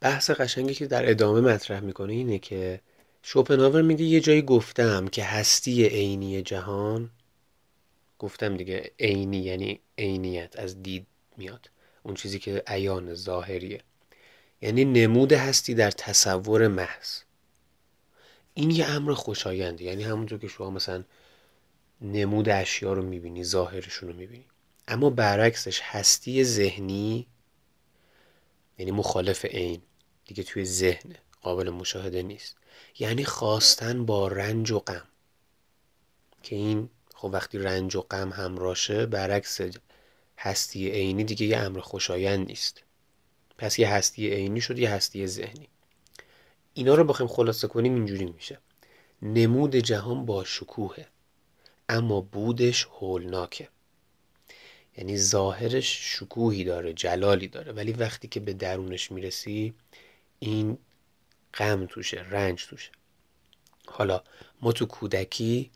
بحث 0.00 0.30
قشنگی 0.30 0.74
که 0.74 0.86
در 0.86 1.10
ادامه 1.10 1.40
مطرح 1.40 1.80
می‌کنه 1.80 2.12
اینه 2.12 2.38
که 2.38 2.80
شوپنهاور 3.22 3.82
میگه 3.82 4.04
یه 4.04 4.20
جایی 4.20 4.42
گفتم 4.42 5.08
که 5.08 5.24
هستی 5.24 5.84
عینی 5.84 6.42
جهان 6.42 7.10
گفتم 8.18 8.56
دیگه 8.56 8.90
عینی 9.00 9.38
یعنی 9.38 9.80
عینیت 9.98 10.58
از 10.58 10.82
دید 10.82 11.06
میاد. 11.36 11.70
اون 12.02 12.14
چیزی 12.14 12.38
که 12.38 12.62
عیان 12.66 13.14
ظاهریه. 13.14 13.80
یعنی 14.62 14.84
نمود 14.84 15.32
هستی 15.32 15.74
در 15.74 15.90
تصور 15.90 16.68
محض. 16.68 17.20
این 18.58 18.70
یه 18.70 18.86
امر 18.86 19.14
خوشاینده. 19.14 19.84
یعنی 19.84 20.02
همونطور 20.02 20.38
که 20.38 20.48
شما 20.48 20.70
مثلا 20.70 21.04
نمود 22.00 22.48
اشیا 22.48 22.92
رو 22.92 23.02
می‌بینی 23.02 23.44
ظاهرشون 23.44 24.08
رو 24.08 24.16
می‌بینی. 24.16 24.44
اما 24.88 25.10
برعکسش 25.10 25.80
هستی 25.82 26.44
ذهنی 26.44 27.26
یعنی 28.78 28.90
مخالف 28.90 29.44
عین 29.44 29.82
دیگه 30.24 30.42
توی 30.42 30.64
ذهن 30.64 31.14
قابل 31.42 31.70
مشاهده 31.70 32.22
نیست. 32.22 32.56
یعنی 32.98 33.24
خواستن 33.24 34.06
با 34.06 34.28
رنج 34.28 34.70
و 34.70 34.78
غم. 34.78 35.08
که 36.42 36.56
این 36.56 36.90
خب 37.14 37.30
وقتی 37.32 37.58
رنج 37.58 37.96
و 37.96 38.00
غم 38.00 38.32
همراشه 38.32 39.06
برعکس 39.06 39.60
هستی 40.38 40.90
عینی 40.90 41.24
دیگه 41.24 41.46
یه 41.46 41.56
امر 41.56 41.80
خوشایند 41.80 42.46
نیست. 42.46 42.82
پس 43.58 43.78
یه 43.78 43.88
هستی 43.88 44.30
عینی 44.30 44.60
شد 44.60 44.78
یه 44.78 44.90
هستی 44.90 45.26
ذهنی. 45.26 45.68
اینا 46.78 46.94
رو 46.94 47.04
بخوایم 47.04 47.32
خلاصه 47.32 47.68
کنیم 47.68 47.94
اینجوری 47.94 48.24
میشه. 48.26 48.58
نمود 49.22 49.76
جهان 49.76 50.26
با 50.26 50.44
شکوهه 50.44 51.06
اما 51.88 52.20
بودش 52.20 52.84
هولناکه. 52.84 53.68
یعنی 54.96 55.18
ظاهرش 55.18 56.16
شکوهی 56.16 56.64
داره 56.64 56.92
جلالی 56.92 57.48
داره. 57.48 57.72
ولی 57.72 57.92
وقتی 57.92 58.28
که 58.28 58.40
به 58.40 58.52
درونش 58.52 59.12
می‌رسی 59.12 59.74
این 60.38 60.78
غم 61.54 61.86
توشه 61.86 62.26
رنج 62.30 62.66
توشه. 62.66 62.90
حالا 63.86 64.22
ما 64.62 64.72
تو 64.72 64.86
کودکی 64.86 65.70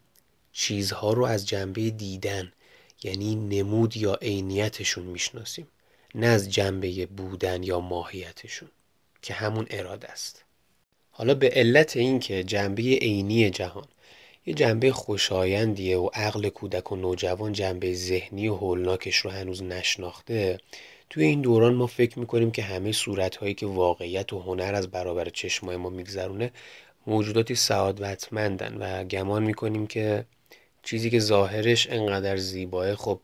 چیزها 0.53 1.13
رو 1.13 1.25
از 1.25 1.49
جنبه 1.49 1.91
دیدن 1.91 2.53
یعنی 3.03 3.35
نمود 3.35 3.97
یا 3.97 4.15
عینیتشون 4.15 5.05
می‌شناسیم. 5.05 5.69
نه 6.15 6.27
از 6.27 6.51
جنبه 6.51 7.07
بودن 7.07 7.63
یا 7.63 7.81
ماهیتشون 7.81 8.71
که 9.23 9.35
همون 9.35 9.67
اراده 9.71 10.09
است. 10.09 10.45
حالا 11.15 11.35
به 11.35 11.51
علت 11.51 11.97
اینکه 11.97 12.45
جنبه 12.45 12.83
عینی 12.83 13.51
جهان 13.51 13.85
یه 14.47 14.55
جنبه 14.55 14.93
خوشایندیه 14.93 15.99
و 15.99 16.09
عقل 16.15 16.49
کودک 16.49 16.93
و 16.93 16.97
نوجوان 16.97 17.53
جنبه 17.53 17.95
ذهنی 17.95 18.49
و 18.49 18.55
هولناکش 18.55 19.17
رو 19.17 19.31
هنوز 19.31 19.63
نشناخته 19.63 20.59
توی 21.11 21.25
این 21.25 21.41
دوران 21.41 21.75
ما 21.75 21.87
فکر 21.87 22.19
می‌کنیم 22.19 22.51
که 22.51 22.63
همه 22.63 22.93
صورتهایی 22.93 23.55
که 23.55 23.67
واقعیت 23.67 24.33
و 24.33 24.39
هنر 24.39 24.75
از 24.75 24.91
برابر 24.91 25.29
چشمای 25.29 25.77
ما 25.77 25.91
میگذرونه 25.91 26.51
موجوداتی 27.07 27.55
سعادتمندن 27.55 28.77
و 28.77 29.05
گمان 29.05 29.43
می‌کنیم 29.43 29.87
که 29.87 30.25
چیزی 30.83 31.11
که 31.11 31.19
ظاهرش 31.19 31.87
انقدر 31.91 32.37
زیباه 32.37 32.95
خب 32.95 33.21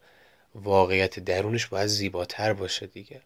واقعیت 0.55 1.19
درونش 1.19 1.67
باید 1.67 1.87
زیباتر 1.87 2.53
باشه 2.53 2.87
دیگه. 2.87 3.21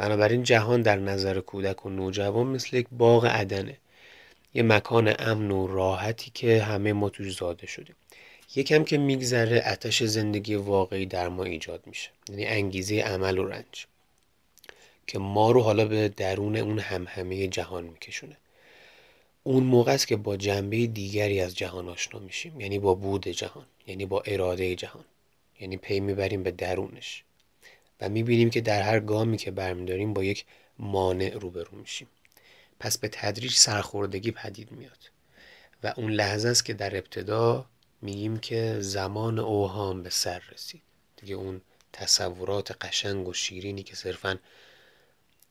بنابراین 0.00 0.42
جهان 0.42 0.82
در 0.82 0.96
نظر 0.96 1.40
کودک 1.40 1.86
و 1.86 1.90
نوجوان 1.90 2.46
مثل 2.46 2.76
یک 2.76 2.86
باغ 2.92 3.26
عدنه. 3.26 3.76
یه 4.54 4.62
مکان 4.62 5.14
امن 5.18 5.50
و 5.50 5.66
راحتی 5.66 6.30
که 6.34 6.62
همه 6.62 6.92
ما 6.92 7.08
توش 7.08 7.36
زاده 7.36 7.66
شدیم. 7.66 7.96
یکم 8.56 8.84
که 8.84 8.98
میگذره 8.98 9.62
اتش 9.66 10.02
زندگی 10.02 10.54
واقعی 10.54 11.06
در 11.06 11.28
ما 11.28 11.44
ایجاد 11.44 11.82
میشه. 11.86 12.10
یعنی 12.28 12.46
انگیزه 12.46 13.00
عمل 13.00 13.38
و 13.38 13.44
رنج. 13.44 13.86
که 15.06 15.18
ما 15.18 15.50
رو 15.50 15.62
حالا 15.62 15.84
به 15.84 16.08
درون 16.08 16.56
اون 16.56 16.78
همهمه 16.78 17.48
جهان 17.48 17.84
میکشونه. 17.84 18.36
اون 19.42 19.62
موقع 19.62 19.92
است 19.92 20.06
که 20.06 20.16
با 20.16 20.36
جنبه 20.36 20.86
دیگری 20.86 21.40
از 21.40 21.56
جهان 21.56 21.88
آشنا 21.88 22.20
میشیم. 22.20 22.60
یعنی 22.60 22.78
با 22.78 22.94
بود 22.94 23.28
جهان. 23.28 23.66
یعنی 23.86 24.06
با 24.06 24.22
اراده 24.26 24.76
جهان. 24.76 25.04
یعنی 25.60 25.76
پی 25.76 26.00
می‌بریم 26.00 26.42
به 26.42 26.50
درونش. 26.50 27.24
و 28.00 28.08
می‌بینیم 28.08 28.50
که 28.50 28.60
در 28.60 28.82
هر 28.82 29.00
گامی 29.00 29.36
که 29.36 29.50
برمیداریم 29.50 30.12
با 30.12 30.24
یک 30.24 30.44
مانع 30.78 31.28
روبرو 31.28 31.78
میشیم. 31.78 32.08
پس 32.80 32.98
به 32.98 33.08
تدریج 33.12 33.52
سرخوردگی 33.52 34.30
پدید 34.30 34.72
میاد. 34.72 35.10
و 35.82 35.94
اون 35.96 36.12
لحظه 36.12 36.48
است 36.48 36.64
که 36.64 36.74
در 36.74 36.96
ابتدا 36.96 37.66
میگیم 38.02 38.38
که 38.38 38.76
زمان 38.80 39.38
اوهام 39.38 40.02
به 40.02 40.10
سر 40.10 40.42
رسید. 40.52 40.82
دیگه 41.16 41.34
اون 41.34 41.60
تصورات 41.92 42.84
قشنگ 42.84 43.28
و 43.28 43.32
شیرینی 43.32 43.82
که 43.82 43.96
صرفا 43.96 44.38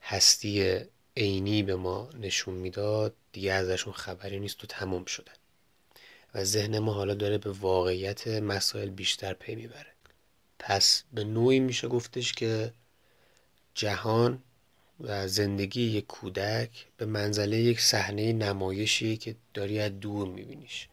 هستی 0.01 0.79
عینی 1.17 1.63
به 1.63 1.75
ما 1.75 2.09
نشون 2.19 2.53
می‌داد 2.53 3.13
دیگه 3.31 3.53
ازشون 3.53 3.93
خبری 3.93 4.39
نیست 4.39 4.63
و 4.63 4.67
تمام 4.67 5.05
شدن. 5.05 5.33
و 6.33 6.43
ذهن 6.43 6.79
ما 6.79 6.93
حالا 6.93 7.13
داره 7.13 7.37
به 7.37 7.51
واقعیت 7.51 8.27
مسائل 8.27 8.89
بیشتر 8.89 9.33
پی 9.33 9.55
می‌بره. 9.55 9.93
پس 10.59 11.03
به 11.13 11.23
نوعی 11.23 11.59
میشه 11.59 11.87
گفتش 11.87 12.33
که 12.33 12.73
جهان 13.73 14.43
و 14.99 15.27
زندگی 15.27 15.81
یک 15.81 16.07
کودک 16.07 16.69
به 16.97 17.05
منزله 17.05 17.57
یک 17.57 17.81
صحنه 17.81 18.33
نمایشی 18.33 19.17
که 19.17 19.35
داری 19.53 19.79
از 19.79 19.99
دور 19.99 20.27
میبینیش 20.27 20.87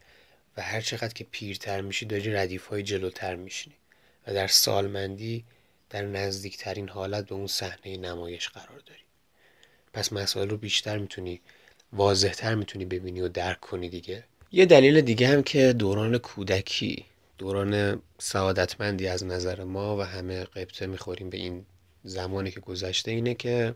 و 0.57 0.61
هر 0.61 0.81
چقدر 0.81 1.13
که 1.13 1.23
پیرتر 1.31 1.81
میشی 1.81 2.05
داری 2.05 2.33
ردیف 2.33 2.65
های 2.65 2.83
جلوتر 2.83 3.35
میشینی 3.35 3.75
و 4.27 4.33
در 4.33 4.47
سالمندی 4.47 5.43
در 5.89 6.01
نزدیکترین 6.01 6.89
حالت 6.89 7.25
به 7.25 7.35
اون 7.35 7.47
صحنه 7.47 7.97
نمایش 7.97 8.49
قرار 8.49 8.79
داری. 8.85 8.99
پس 9.93 10.13
مسائل 10.13 10.49
رو 10.49 10.57
بیشتر 10.57 10.97
می‌تونی 10.97 11.41
واضحتر 11.93 12.55
می‌تونی 12.55 12.85
ببینی 12.85 13.21
و 13.21 13.27
درک 13.27 13.59
کنی 13.59 13.89
دیگه. 13.89 14.23
یه 14.51 14.65
دلیل 14.65 15.01
دیگه 15.01 15.27
هم 15.27 15.43
که 15.43 15.73
دوران 15.73 16.17
کودکی 16.17 17.05
دوران 17.37 18.01
سعادتمندی 18.19 19.07
از 19.07 19.25
نظر 19.25 19.63
ما 19.63 19.97
و 19.97 20.01
همه 20.01 20.43
قبطه 20.43 20.87
می‌خوریم 20.87 21.29
به 21.29 21.37
این 21.37 21.65
زمانی 22.03 22.51
که 22.51 22.59
گذشته 22.59 23.11
اینه 23.11 23.33
که 23.33 23.75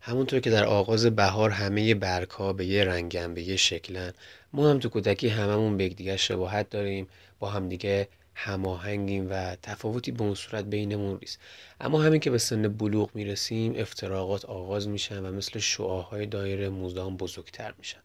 همونطور 0.00 0.40
که 0.40 0.50
در 0.50 0.64
آغاز 0.64 1.06
بهار 1.06 1.50
همه 1.50 1.94
برگ 1.94 2.30
ها 2.30 2.52
به 2.52 2.66
یه 2.66 2.84
رنگن 2.84 3.34
به 3.34 3.42
یه 3.42 3.56
شکلن 3.56 4.12
ما 4.52 4.70
هم 4.70 4.78
تو 4.78 4.88
کودکی 4.88 5.28
هممون 5.28 5.76
به 5.76 5.88
دیگه 5.88 6.16
شباهت 6.16 6.70
داریم 6.70 7.08
با 7.38 7.50
هم 7.50 7.68
دیگه 7.68 8.08
هماهنگیم 8.34 9.30
و 9.30 9.56
تفاوتی 9.62 10.12
به 10.12 10.22
اون 10.22 10.34
صورت 10.34 10.64
بینمون 10.64 11.18
نیست. 11.20 11.38
اما 11.80 12.02
همین 12.02 12.20
که 12.20 12.30
به 12.30 12.38
سن 12.38 12.68
بلوغ 12.68 13.10
می‌رسیم 13.14 13.74
افتراقات 13.76 14.44
آغاز 14.44 14.88
میشن 14.88 15.26
و 15.26 15.32
مثل 15.32 15.58
شعاهای 15.58 16.26
دایره 16.26 16.68
مدام 16.68 17.16
بزرگتر 17.16 17.74
میشن. 17.78 18.00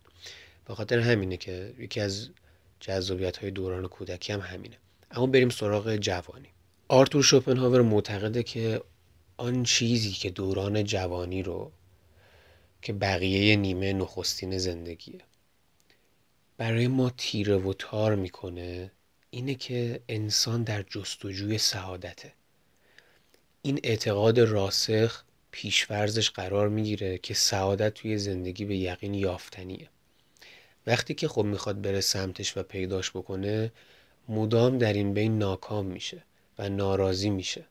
به 0.66 0.76
خاطر 0.76 1.00
همینه 1.00 1.38
که 1.38 1.74
یکی 1.80 2.00
از 2.00 2.30
جذابیت 2.80 3.38
های 3.38 3.52
دوران 3.52 3.88
کودکی 3.88 4.34
هم 4.34 4.40
همینه. 4.40 4.78
اما 5.16 5.26
بریم 5.26 5.50
سراغ 5.50 5.96
جوانی. 5.96 6.50
آرتور 6.88 7.24
شوپنهاور 7.24 7.82
معتقده 7.82 8.44
که 8.44 8.82
آن 9.38 9.64
چیزی 9.64 10.12
که 10.12 10.30
دوران 10.30 10.84
جوانی 10.84 11.44
رو 11.44 11.72
که 12.82 12.94
بقیه 12.94 13.56
نیمه 13.56 13.94
نخستین 13.94 14.58
زندگیه. 14.58 15.22
برای 16.58 16.88
ما 16.88 17.10
تیره 17.18 17.58
و 17.58 17.74
تار 17.74 18.16
می‌کنه 18.16 18.92
اینه 19.30 19.56
که 19.56 20.00
انسان 20.10 20.64
در 20.64 20.82
جستجوی 20.82 21.58
سعادته. 21.58 22.34
این 23.62 23.80
اعتقاد 23.84 24.40
راسخ 24.40 25.24
پیشورزش 25.52 26.30
قرار 26.30 26.70
می‌گیره 26.70 27.18
که 27.18 27.34
سعادت 27.34 27.94
توی 27.94 28.18
زندگی 28.18 28.66
به 28.66 28.78
یقین 28.78 29.14
یافتنیه. 29.14 29.90
وقتی 30.88 31.14
که 31.14 31.28
خب 31.28 31.44
می‌خواد 31.44 31.82
بره 31.82 32.02
سمتش 32.02 32.58
و 32.58 32.64
پیداش 32.64 33.12
بکنه 33.12 33.72
مدام 34.30 34.78
در 34.78 34.94
این 34.94 35.14
بین 35.14 35.38
ناکام 35.38 35.86
میشه 35.86 36.24
و 36.60 36.70
ناراضی 36.70 37.30
میشه. 37.30 37.66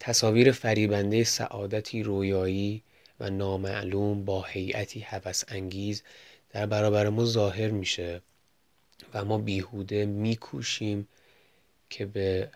تصاویر 0.00 0.52
فریبنده 0.52 1.24
سعادتی 1.24 2.02
رویایی 2.02 2.82
و 3.20 3.30
نامعلوم 3.30 4.24
با 4.24 4.42
هیئتی 4.42 5.00
هوس 5.00 5.42
انگیز 5.48 6.02
در 6.50 6.66
برابر 6.66 7.08
ما 7.08 7.24
ظاهر 7.24 7.70
میشه 7.70 8.22
و 9.14 9.24
ما 9.24 9.38
بیهوده 9.38 10.06
میکوشیم 10.06 11.08
که 11.90 12.06
به 12.06 12.50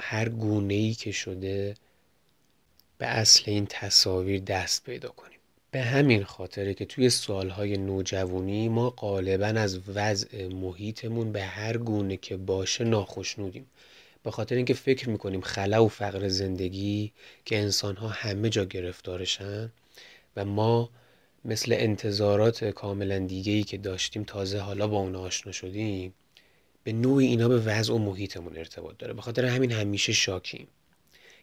هر 0.00 0.28
گونه 0.28 0.74
ای 0.74 0.94
که 0.94 1.12
شده 1.12 1.74
به 2.98 3.06
اصل 3.06 3.42
این 3.46 3.66
تصاویر 3.66 4.40
دست 4.40 4.84
پیدا 4.84 5.08
کنیم. 5.08 5.33
به 5.74 5.82
همین 5.82 6.24
خاطره 6.24 6.74
که 6.74 6.84
توی 6.84 7.10
سالهای 7.10 7.76
نوجوانی 7.76 8.68
ما 8.68 8.90
غالبا 8.90 9.46
از 9.46 9.80
وضع 9.88 10.46
محیطمون 10.46 11.32
به 11.32 11.42
هر 11.42 11.76
گونه 11.76 12.16
که 12.16 12.36
باشه 12.36 12.84
ناخشنودیم. 12.84 13.66
به 14.22 14.30
خاطر 14.30 14.56
اینکه 14.56 14.74
فکر 14.74 15.08
می‌کنیم 15.08 15.40
خلا 15.40 15.84
و 15.84 15.88
فقر 15.88 16.28
زندگی 16.28 17.12
که 17.44 17.58
انسانها 17.58 18.08
همه 18.08 18.50
جا 18.50 18.64
گرفتارشن 18.64 19.72
و 20.36 20.44
ما 20.44 20.90
مثل 21.44 21.72
انتظارات 21.78 22.64
کاملا 22.64 23.18
دیگه 23.18 23.52
ای 23.52 23.62
که 23.62 23.78
داشتیم 23.78 24.24
تازه 24.24 24.58
حالا 24.58 24.86
با 24.86 24.98
اون 24.98 25.16
آشنا 25.16 25.52
شدیم 25.52 26.14
به 26.84 26.92
نوعی 26.92 27.26
اینا 27.26 27.48
به 27.48 27.58
وضع 27.58 27.94
و 27.94 27.98
محیطمون 27.98 28.56
ارتباط 28.56 28.98
داره. 28.98 29.12
به 29.12 29.22
خاطر 29.22 29.44
همین 29.44 29.72
همیشه 29.72 30.12
شاکیم. 30.12 30.66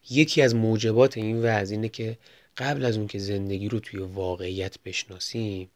یکی 0.09 0.41
از 0.41 0.55
موجبات 0.55 1.17
این 1.17 1.41
وضع 1.41 1.71
اینه 1.71 1.89
که 1.89 2.17
قبل 2.57 2.85
از 2.85 2.97
اون 2.97 3.07
که 3.07 3.19
زندگی 3.19 3.69
رو 3.69 3.79
توی 3.79 3.99
واقعیت 3.99 4.79
بشناسیم 4.85 5.69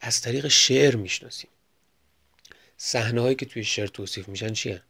از 0.00 0.20
طریق 0.20 0.48
شعر 0.48 0.96
می‌شناسیم. 0.96 1.50
صحنه 2.76 3.20
هایی 3.20 3.34
که 3.34 3.46
توی 3.46 3.64
شعر 3.64 3.86
توصیف 3.86 4.28
میشن 4.28 4.52
چیه؟ 4.52 4.82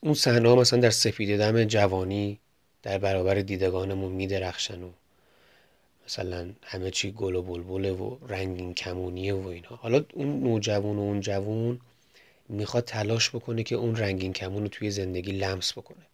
اون 0.00 0.14
صحنه 0.14 0.48
ها 0.48 0.54
مثلا 0.54 0.80
در 0.80 0.90
سفید 0.90 1.38
دم 1.38 1.64
جوانی 1.64 2.38
در 2.82 2.98
برابر 2.98 3.34
دیدگانمون 3.34 4.12
میدرخشن 4.12 4.82
و 4.82 4.90
مثلا 6.06 6.50
همه 6.62 6.90
چی 6.90 7.12
گل 7.12 7.34
و 7.34 7.42
بلبله 7.42 7.92
و 7.92 8.16
رنگین 8.28 8.74
کمونیه 8.74 9.34
و 9.34 9.46
اینها. 9.46 9.76
حالا 9.76 10.04
اون 10.12 10.40
نوجوان 10.40 10.96
و 10.96 11.00
اون 11.00 11.20
جوون 11.20 11.80
می‌خواد 12.48 12.84
تلاش 12.84 13.30
بکنه 13.30 13.62
که 13.62 13.74
اون 13.74 13.96
رنگین 13.96 14.32
کمون 14.32 14.62
رو 14.62 14.68
توی 14.68 14.90
زندگی 14.90 15.32
لمس 15.32 15.72
بکنه. 15.72 16.06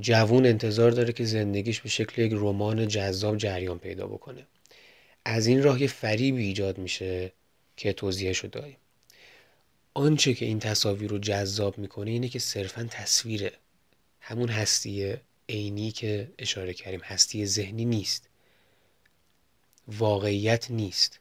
جوون 0.00 0.46
انتظار 0.46 0.90
داره 0.90 1.12
که 1.12 1.24
زندگیش 1.24 1.80
به 1.80 1.88
شکل 1.88 2.22
یک 2.22 2.32
رمان 2.34 2.88
جذاب 2.88 3.36
جریان 3.36 3.78
پیدا 3.78 4.06
بکنه. 4.06 4.46
از 5.24 5.46
این 5.46 5.62
راه 5.62 5.82
یه 5.82 5.88
فریبی 5.88 6.42
ایجاد 6.42 6.78
میشه 6.78 7.32
که 7.76 7.92
توضیحش 7.92 8.38
رو 8.38 8.48
داریم. 8.48 8.76
آنچه 9.94 10.34
که 10.34 10.46
این 10.46 10.58
تصاویر 10.58 11.10
رو 11.10 11.18
جذاب 11.18 11.78
می‌کنه 11.78 12.10
اینه 12.10 12.28
که 12.28 12.38
صرفا 12.38 12.88
تصویره 12.90 13.52
همون 14.20 14.48
هستی 14.48 15.14
عینی 15.48 15.90
که 15.90 16.32
اشاره 16.38 16.74
کردیم. 16.74 17.00
هستی 17.04 17.46
ذهنی 17.46 17.84
نیست. 17.84 18.28
واقعیت 19.88 20.70
نیست. 20.70 21.20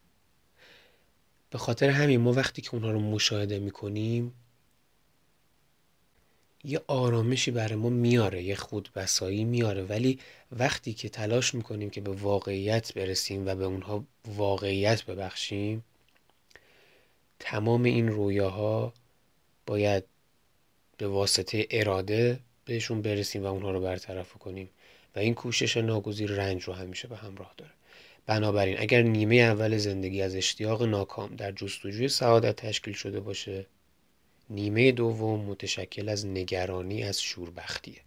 به 1.50 1.58
خاطر 1.58 1.90
همین 1.90 2.22
ما 2.22 2.34
وقتی 2.34 2.62
که 2.62 2.74
اونها 2.74 2.92
رو 2.92 3.00
مشاهده 3.00 3.60
می‌کنیم 3.60 4.34
یه 6.64 6.82
آرامشی 6.88 7.52
برای 7.52 7.76
ما 7.76 7.90
میاره 7.90 8.44
یه 8.44 8.56
خودبسایی 8.56 9.44
میاره. 9.44 9.84
ولی 9.84 10.20
وقتی 10.52 10.94
که 10.94 11.10
تلاش 11.10 11.54
می‌کنیم 11.56 11.90
که 11.90 12.02
به 12.02 12.12
واقعیت 12.12 12.94
برسیم 12.94 13.48
و 13.48 13.56
به 13.56 13.66
اونها 13.66 14.04
واقعیت 14.26 15.06
ببخشیم 15.06 15.84
تمام 17.40 17.84
این 17.84 18.08
رویاها 18.08 18.94
باید 19.66 20.04
به 20.98 21.08
واسطه 21.08 21.68
اراده 21.72 22.40
بهشون 22.66 23.02
برسیم 23.02 23.44
و 23.44 23.46
اونها 23.46 23.72
رو 23.72 23.82
برطرف 23.82 24.34
کنیم. 24.34 24.70
و 25.16 25.20
این 25.20 25.34
کوشش 25.34 25.78
ناگزیر 25.78 26.32
رنج 26.32 26.64
رو 26.64 26.74
همیشه 26.74 27.08
به 27.08 27.16
همراه 27.16 27.54
داره. 27.58 27.72
بنابراین 28.26 28.80
اگر 28.80 29.02
نیمه 29.02 29.36
اول 29.36 29.78
زندگی 29.78 30.22
از 30.22 30.36
اشتیاق 30.36 30.84
ناکام 30.84 31.36
در 31.36 31.52
جستجوی 31.52 32.08
سعادت 32.08 32.56
تشکیل 32.56 32.94
شده 32.94 33.20
باشه 33.20 33.66
نیمه 34.50 34.92
دوم 34.92 35.40
متشکل 35.40 36.10
از 36.10 36.26
نگرانی 36.26 37.04
از 37.04 37.22
شوربختیه. 37.22 38.02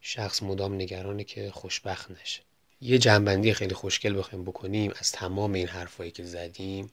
شخص 0.00 0.42
مدام 0.42 0.74
نگرانه 0.74 1.24
که 1.24 1.50
خوشبخت 1.50 2.10
نشه. 2.10 2.40
یه 2.80 2.98
جنبندی 2.98 3.52
خیلی 3.52 3.74
خوشگل 3.74 4.18
بخوایم 4.18 4.44
بکنیم 4.44 4.92
از 4.98 5.12
تمام 5.12 5.52
این 5.52 5.68
حرفایی 5.68 6.10
که 6.10 6.24
زدیم 6.24 6.90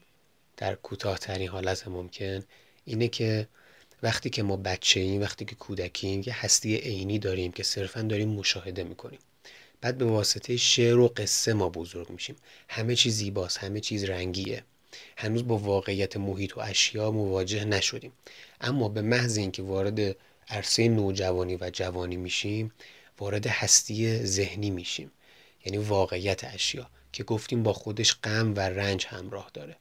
در 0.56 0.74
کوتاهترین 0.74 1.48
حالت 1.48 1.88
ممکن 1.88 2.44
اینه 2.84 3.08
که 3.08 3.48
وقتی 4.02 4.30
که 4.30 4.42
ما 4.42 4.56
بچه 4.56 5.00
ایم 5.00 5.20
وقتی 5.20 5.44
که 5.44 5.54
کودکیم 5.54 6.22
یه 6.26 6.44
هستی 6.44 6.76
عینی 6.76 7.18
داریم 7.18 7.52
که 7.52 7.62
صرفا 7.62 8.02
داریم 8.02 8.28
مشاهده 8.28 8.84
می‌کنیم. 8.84 9.18
بعد 9.80 9.98
به 9.98 10.04
واسطه 10.04 10.56
شعر 10.56 10.98
و 10.98 11.08
قصه 11.08 11.52
ما 11.52 11.68
بزرگ 11.68 12.10
میشیم. 12.10 12.36
همه 12.68 12.94
چیز 12.94 13.16
زیباست 13.16 13.58
همه 13.58 13.80
چیز 13.80 14.04
رنگیه. 14.04 14.64
هنوز 15.16 15.46
با 15.46 15.58
واقعیت 15.58 16.16
محیط 16.16 16.56
و 16.56 16.60
اشیا 16.60 17.10
مواجه 17.10 17.64
نشدیم. 17.64 18.12
اما 18.60 18.88
به 18.88 19.02
محض 19.02 19.38
اینکه 19.38 19.62
وارد 19.62 20.16
عرصه 20.48 20.88
نوجوانی 20.88 21.56
و 21.56 21.70
جوانی 21.70 22.16
میشیم 22.16 22.72
وارد 23.18 23.46
هستی 23.46 24.18
ذهنی 24.26 24.70
میشیم. 24.70 25.10
یعنی 25.64 25.78
واقعیت 25.78 26.44
اشیا 26.44 26.90
که 27.12 27.24
گفتیم 27.24 27.62
با 27.62 27.72
خودش 27.72 28.16
غم 28.24 28.54
و 28.54 28.60
رنج 28.60 29.06
همراه 29.06 29.50
داره. 29.54 29.76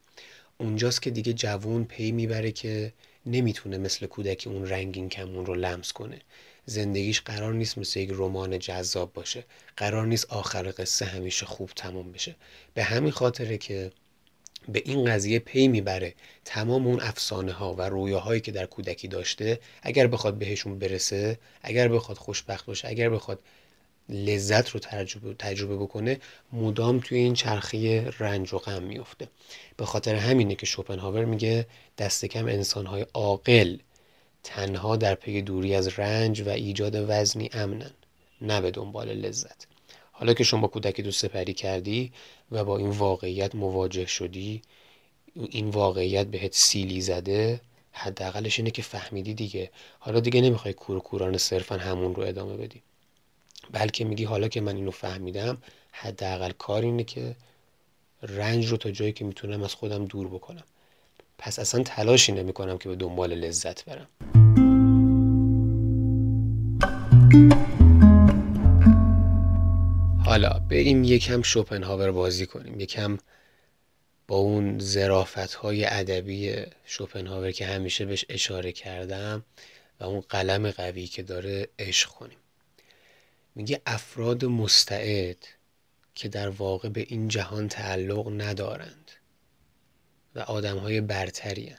اونجاست 0.58 1.02
که 1.02 1.10
دیگه 1.10 1.34
جوون 1.34 1.84
پی 1.84 2.12
می‌بره 2.12 2.52
که 2.52 2.94
نمی‌تونه 3.26 3.78
مثل 3.78 4.06
کودکی 4.06 4.50
اون 4.50 4.70
رنگین 4.70 5.10
کمون 5.10 5.46
رو 5.46 5.56
لمس 5.56 5.94
کنه. 5.94 6.22
زندگیش 6.66 7.22
قرار 7.22 7.54
نیست 7.54 7.78
مثل 7.78 8.00
یک 8.00 8.10
رمان 8.14 8.60
جذاب 8.60 9.14
باشه. 9.14 9.44
قرار 9.78 10.06
نیست 10.06 10.26
آخر 10.26 10.74
قصه 10.78 11.06
همیشه 11.06 11.46
خوب 11.46 11.72
تمام 11.76 12.12
بشه. 12.12 12.36
به 12.74 12.84
همین 12.84 13.12
خاطره 13.12 13.58
که 13.58 13.92
به 14.70 14.82
این 14.86 15.06
قضیه 15.06 15.40
پی 15.40 15.68
می‌بره 15.68 16.14
تمام 16.46 16.88
اون 16.88 17.02
افسانه 17.02 17.52
ها 17.52 17.74
و 17.74 17.82
رویاهایی 17.82 18.42
که 18.42 18.52
در 18.52 18.66
کودکی 18.66 19.08
داشته 19.08 19.60
اگر 19.82 20.08
بخواد 20.08 20.38
بهشون 20.38 20.80
برسه 20.80 21.40
اگر 21.62 21.88
بخواد 21.88 22.18
خوشبخت 22.18 22.66
باشه 22.66 22.88
اگر 22.88 23.10
بخواد 23.10 23.40
لذت 24.10 24.70
رو 24.70 24.80
تجربه, 25.40 25.76
بکنه 25.76 26.20
مدام 26.54 27.00
توی 27.00 27.18
این 27.18 27.34
چرخی 27.34 28.00
رنج 28.00 28.54
و 28.54 28.58
غم 28.58 28.84
میفته 28.84 29.28
به 29.78 29.86
خاطر 29.86 30.16
همینه 30.16 30.56
که 30.56 30.66
شوپنهاور 30.66 31.26
میگه 31.26 31.68
دست 31.98 32.26
کم 32.26 32.46
انسانهای 32.46 33.06
عاقل 33.14 33.78
تنها 34.44 34.96
در 34.96 35.16
پی 35.16 35.42
دوری 35.42 35.76
از 35.76 36.00
رنج 36.00 36.42
و 36.42 36.50
ایجاد 36.50 36.96
وزنی 37.10 37.50
امنن 37.54 37.92
نه 38.42 38.62
به 38.62 38.72
دنبال 38.72 39.10
لذت. 39.10 39.68
حالا 40.18 40.34
که 40.34 40.44
شما 40.44 40.68
کودکی 40.68 41.04
تو 41.04 41.12
سپری 41.12 41.54
کردی 41.54 42.12
و 42.52 42.64
با 42.64 42.78
این 42.78 42.90
واقعیت 42.90 43.56
مواجه 43.56 44.06
شدی 44.06 44.62
این 45.36 45.70
واقعیت 45.70 46.28
بهت 46.28 46.54
سیلی 46.54 47.02
زده 47.02 47.62
حداقلش 47.92 48.60
اینه 48.60 48.72
که 48.72 48.82
فهمیدی 48.82 49.34
دیگه. 49.34 49.70
حالا 50.00 50.20
دیگه 50.20 50.42
نمی‌خوای 50.42 50.74
کور 50.74 51.00
کورانه 51.00 51.38
صرفا 51.38 51.78
همون 51.78 52.16
رو 52.16 52.24
ادامه 52.24 52.58
بدی. 52.58 52.82
بلکه 53.72 54.06
میگی 54.06 54.24
حالا 54.24 54.48
که 54.48 54.62
من 54.62 54.76
اینو 54.76 54.92
فهمیدم 54.92 55.58
حداقل 55.92 56.52
کار 56.52 56.82
اینه 56.82 57.04
که 57.04 57.36
رنج 58.22 58.68
رو 58.68 58.78
تا 58.78 58.92
جایی 58.92 59.12
که 59.12 59.26
می‌تونم 59.26 59.64
از 59.64 59.74
خودم 59.74 60.06
دور 60.06 60.28
بکنم. 60.28 60.64
پس 61.38 61.60
اصلا 61.60 61.84
تلاشی 61.84 62.32
نمی 62.32 62.54
کنم 62.54 62.78
که 62.78 62.90
به 62.90 62.96
دنبال 62.96 63.34
لذت 63.34 63.86
برم. 63.86 64.08
حالا 70.36 70.60
بریم 70.70 71.04
یکم 71.04 71.42
شوپنهاور 71.42 72.12
بازی 72.12 72.46
کنیم 72.46 72.80
یکم 72.80 73.18
با 74.28 74.36
اون 74.36 74.80
زرافت 74.80 75.54
های 75.54 75.86
ادبی 75.86 76.56
شوپنهاور 76.86 77.52
که 77.52 77.66
همیشه 77.66 78.06
بهش 78.06 78.26
اشاره 78.30 78.72
کردم 78.72 79.46
و 80.00 80.04
اون 80.04 80.20
قلم 80.20 80.72
قوی 80.72 81.08
که 81.08 81.24
داره 81.24 81.68
عشق 81.80 82.10
کنیم. 82.10 82.38
میگه 83.56 83.82
افراد 83.86 84.46
مستعد 84.46 85.38
که 86.16 86.30
در 86.30 86.50
واقع 86.50 86.90
به 86.90 87.06
این 87.10 87.28
جهان 87.28 87.68
تعلق 87.68 88.42
ندارند 88.42 89.12
و 90.36 90.40
آدم 90.40 90.78
های 90.78 91.02
برتری 91.02 91.76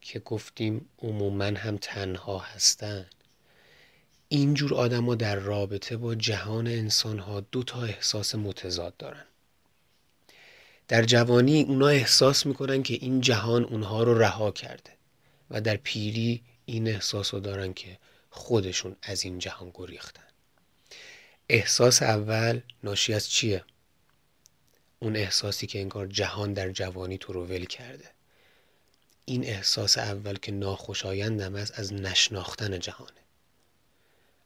که 0.00 0.18
گفتیم 0.18 0.88
عموما 0.98 1.44
هم 1.44 1.76
تنها 1.76 2.38
هستند. 2.38 3.23
اینجور 4.28 4.74
آدما 4.74 5.14
در 5.14 5.36
رابطه 5.36 5.96
با 5.96 6.14
جهان 6.14 6.66
انسان 6.66 7.18
ها 7.18 7.40
دو 7.40 7.62
تا 7.62 7.82
احساس 7.82 8.34
متضاد 8.34 8.96
دارن. 8.96 9.24
در 10.88 11.02
جوانی 11.02 11.62
اونا 11.62 11.88
احساس 11.88 12.46
می‌کنن 12.46 12.82
که 12.82 12.94
این 12.94 13.20
جهان 13.20 13.64
اونها 13.64 14.02
رو 14.02 14.18
رها 14.18 14.50
کرده 14.50 14.90
و 15.50 15.60
در 15.60 15.76
پیری 15.76 16.42
این 16.64 16.88
احساس 16.88 17.34
رو 17.34 17.40
دارن 17.40 17.72
که 17.72 17.98
خودشون 18.30 18.96
از 19.02 19.24
این 19.24 19.38
جهان 19.38 19.70
گریختن. 19.74 20.22
احساس 21.48 22.02
اول 22.02 22.60
ناشی 22.82 23.14
از 23.14 23.30
چیه؟ 23.30 23.64
اون 24.98 25.16
احساسی 25.16 25.66
که 25.66 25.80
انگار 25.80 26.06
جهان 26.06 26.52
در 26.52 26.70
جوانی 26.70 27.18
تو 27.18 27.32
رو 27.32 27.46
ول 27.46 27.64
کرده. 27.64 28.10
این 29.24 29.44
احساس 29.44 29.98
اول 29.98 30.36
که 30.36 30.52
ناخوشایندم 30.52 31.54
است 31.54 31.78
از 31.78 31.92
نشناختن 31.92 32.78
جهانه. 32.78 33.23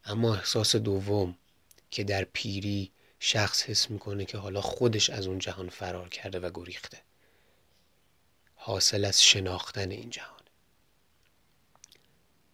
اما 0.04 0.34
احساس 0.34 0.76
دوم 0.76 1.36
که 1.90 2.04
در 2.04 2.24
پیری 2.24 2.90
شخص 3.20 3.62
حس 3.62 3.90
می‌کنه 3.90 4.24
که 4.24 4.38
حالا 4.38 4.60
خودش 4.60 5.10
از 5.10 5.26
اون 5.26 5.38
جهان 5.38 5.68
فرار 5.68 6.08
کرده 6.08 6.38
و 6.40 6.50
گریخته. 6.54 6.98
حاصل 8.54 9.04
از 9.04 9.22
شناختن 9.22 9.90
این 9.90 10.10
جهان. 10.10 10.38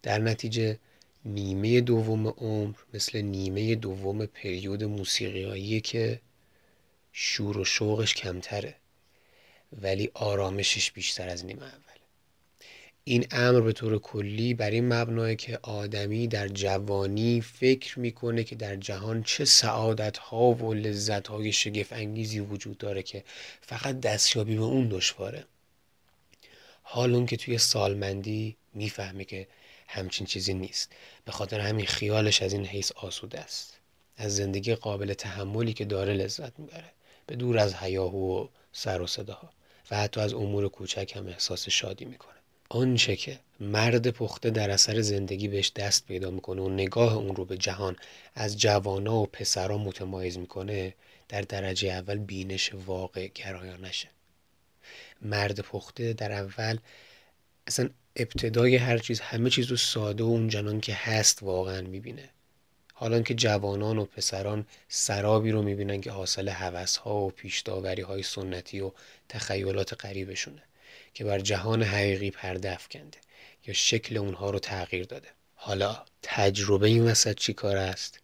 در 0.03 0.19
نتیجه 0.19 0.79
نیمه 1.25 1.81
دوم 1.81 2.27
عمر 2.27 2.75
مثل 2.93 3.21
نیمه 3.21 3.75
دوم 3.75 4.25
پریود 4.25 4.83
موسیقیایی 4.83 5.81
که 5.81 6.21
شور 7.11 7.57
و 7.57 7.65
شوقش 7.65 8.13
کمتره 8.13 8.75
ولی 9.81 10.11
آرامشش 10.13 10.91
بیشتر 10.91 11.29
از 11.29 11.45
نیمه 11.45 11.71
این 13.07 13.27
امر 13.31 13.61
به 13.61 13.73
طور 13.73 13.99
کلی 13.99 14.53
بر 14.53 14.69
این 14.69 14.93
مبناه 14.93 15.35
که 15.35 15.59
آدمی 15.61 16.27
در 16.27 16.47
جوانی 16.47 17.41
فکر 17.41 17.99
می‌کنه 17.99 18.43
که 18.43 18.55
در 18.55 18.75
جهان 18.75 19.23
چه 19.23 19.45
سعادت 19.45 20.17
ها 20.17 20.53
و 20.53 20.73
لذت 20.73 21.27
های 21.27 21.51
شگف 21.51 21.93
انگیزی 21.93 22.39
وجود 22.39 22.77
داره 22.77 23.03
که 23.03 23.23
فقط 23.61 23.99
دستیابی 23.99 24.55
به 24.55 24.63
اون 24.63 24.89
دشواره. 24.89 25.45
حال 26.83 27.15
اون 27.15 27.25
که 27.25 27.37
توی 27.37 27.57
سالمندی 27.57 28.55
می‌فهمه 28.73 29.25
که 29.25 29.47
همچین 29.87 30.27
چیزی 30.27 30.53
نیست. 30.53 30.91
به 31.25 31.31
خاطر 31.31 31.59
همین 31.59 31.85
خیالش 31.85 32.41
از 32.41 32.53
این 32.53 32.65
حیث 32.65 32.91
آسوده 32.91 33.39
است. 33.39 33.77
از 34.17 34.35
زندگی 34.35 34.75
قابل 34.75 35.13
تحملی 35.13 35.73
که 35.73 35.85
داره 35.85 36.13
لذت 36.13 36.59
می‌بره. 36.59 36.91
به 37.27 37.35
دور 37.35 37.57
از 37.57 37.73
هیاهو 37.73 38.43
و 38.43 38.47
سر 38.73 39.01
و 39.01 39.07
صداها. 39.07 39.49
و 39.91 39.97
حتی 39.97 40.21
از 40.21 40.33
امور 40.33 40.69
کوچک 40.69 41.13
هم 41.15 41.27
احساس 41.27 41.69
شادی 41.69 42.05
می‌کنه. 42.05 42.34
آنچه 42.75 43.15
که 43.15 43.39
مرد 43.59 44.09
پخته 44.09 44.49
در 44.49 44.69
اثر 44.69 45.01
زندگی 45.01 45.47
بهش 45.47 45.71
دست 45.75 46.05
پیدا 46.05 46.31
می‌کنه 46.31 46.61
و 46.61 46.69
نگاه 46.69 47.13
اون 47.13 47.35
رو 47.35 47.45
به 47.45 47.57
جهان 47.57 47.95
از 48.35 48.57
جوانا 48.57 49.15
و 49.15 49.25
پسرا 49.25 49.77
متمایز 49.77 50.37
می‌کنه 50.37 50.93
در 51.29 51.41
درجه 51.41 51.89
اول 51.89 52.17
بینش 52.17 52.71
واقع 52.85 53.27
گرایانشه 53.27 54.07
مرد 55.21 55.59
پخته 55.59 56.13
در 56.13 56.31
اول 56.31 56.77
اصلا 57.67 57.89
ابتدای 58.15 58.75
هر 58.75 58.97
چیز 58.97 59.19
همه 59.19 59.49
چیز 59.49 59.65
رو 59.65 59.77
ساده 59.77 60.23
و 60.23 60.27
اون 60.27 60.47
جنان 60.47 60.81
که 60.81 60.93
هست 60.93 61.43
واقعا 61.43 61.81
می‌بینه. 61.81 62.29
حالا 62.93 63.21
که 63.21 63.33
جوانان 63.33 63.97
و 63.97 64.05
پسران 64.05 64.65
سرابی 64.89 65.51
رو 65.51 65.61
می‌بینن 65.61 66.01
که 66.01 66.11
حاصل 66.11 66.49
حوث 66.49 66.97
ها 66.97 67.15
و 67.15 67.29
پیشداوری 67.29 68.01
های 68.01 68.23
سنتی 68.23 68.79
و 68.79 68.91
تخیلات 69.29 69.93
قریبشونه 69.93 70.61
که 71.15 71.23
بر 71.23 71.39
جهان 71.39 71.83
حقیقی 71.83 72.31
پرده 72.31 72.71
افکنده 72.71 73.17
یا 73.67 73.73
شکل 73.73 74.17
اونها 74.17 74.49
رو 74.49 74.59
تغییر 74.59 75.05
داده. 75.05 75.27
حالا 75.55 76.05
تجربه 76.21 76.87
این 76.87 77.03
وسط 77.03 77.35
چی 77.35 77.53
کار 77.53 77.77
است؟ 77.77 78.19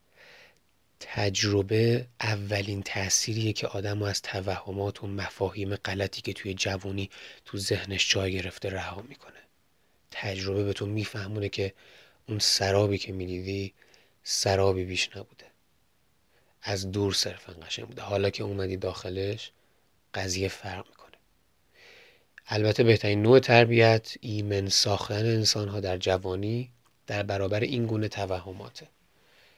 تجربه 0.99 2.07
اولین 2.21 2.83
تأثیریه 2.83 3.53
که 3.53 3.67
آدم 3.67 4.03
از 4.03 4.21
توهمات 4.21 5.03
و 5.03 5.07
مفاهیم 5.07 5.75
غلطی 5.75 6.21
که 6.21 6.33
توی 6.33 6.53
جوانی 6.53 7.09
تو 7.45 7.57
ذهنش 7.57 8.09
جای 8.09 8.33
گرفته 8.33 8.69
رها 8.69 9.01
می‌کنه. 9.01 9.39
تجربه 10.11 10.63
به 10.63 10.73
تو 10.73 10.85
میفهمونه 10.85 11.49
که 11.49 11.73
اون 12.27 12.39
سرابی 12.39 12.97
که 12.97 13.13
می‌دیدی 13.13 13.73
سرابی 14.23 14.83
بیش 14.83 15.09
نبوده. 15.15 15.45
از 16.61 16.91
دور 16.91 17.13
صرفا 17.13 17.53
قشنگ 17.53 17.87
بوده. 17.87 18.01
حالا 18.01 18.29
که 18.29 18.43
اومدی 18.43 18.77
داخلش 18.77 19.51
قضیه 20.13 20.47
فرق 20.47 20.87
می‌کنه. 20.89 21.00
البته 22.53 22.83
بهترین 22.83 23.21
نوع 23.21 23.39
تربیت 23.39 24.13
ایمن 24.21 24.69
ساختن 24.69 25.25
انسان 25.25 25.67
ها 25.67 25.79
در 25.79 25.97
جوانی 25.97 26.69
در 27.07 27.23
برابر 27.23 27.59
این 27.59 27.85
گونه 27.85 28.07
توهماته 28.07 28.87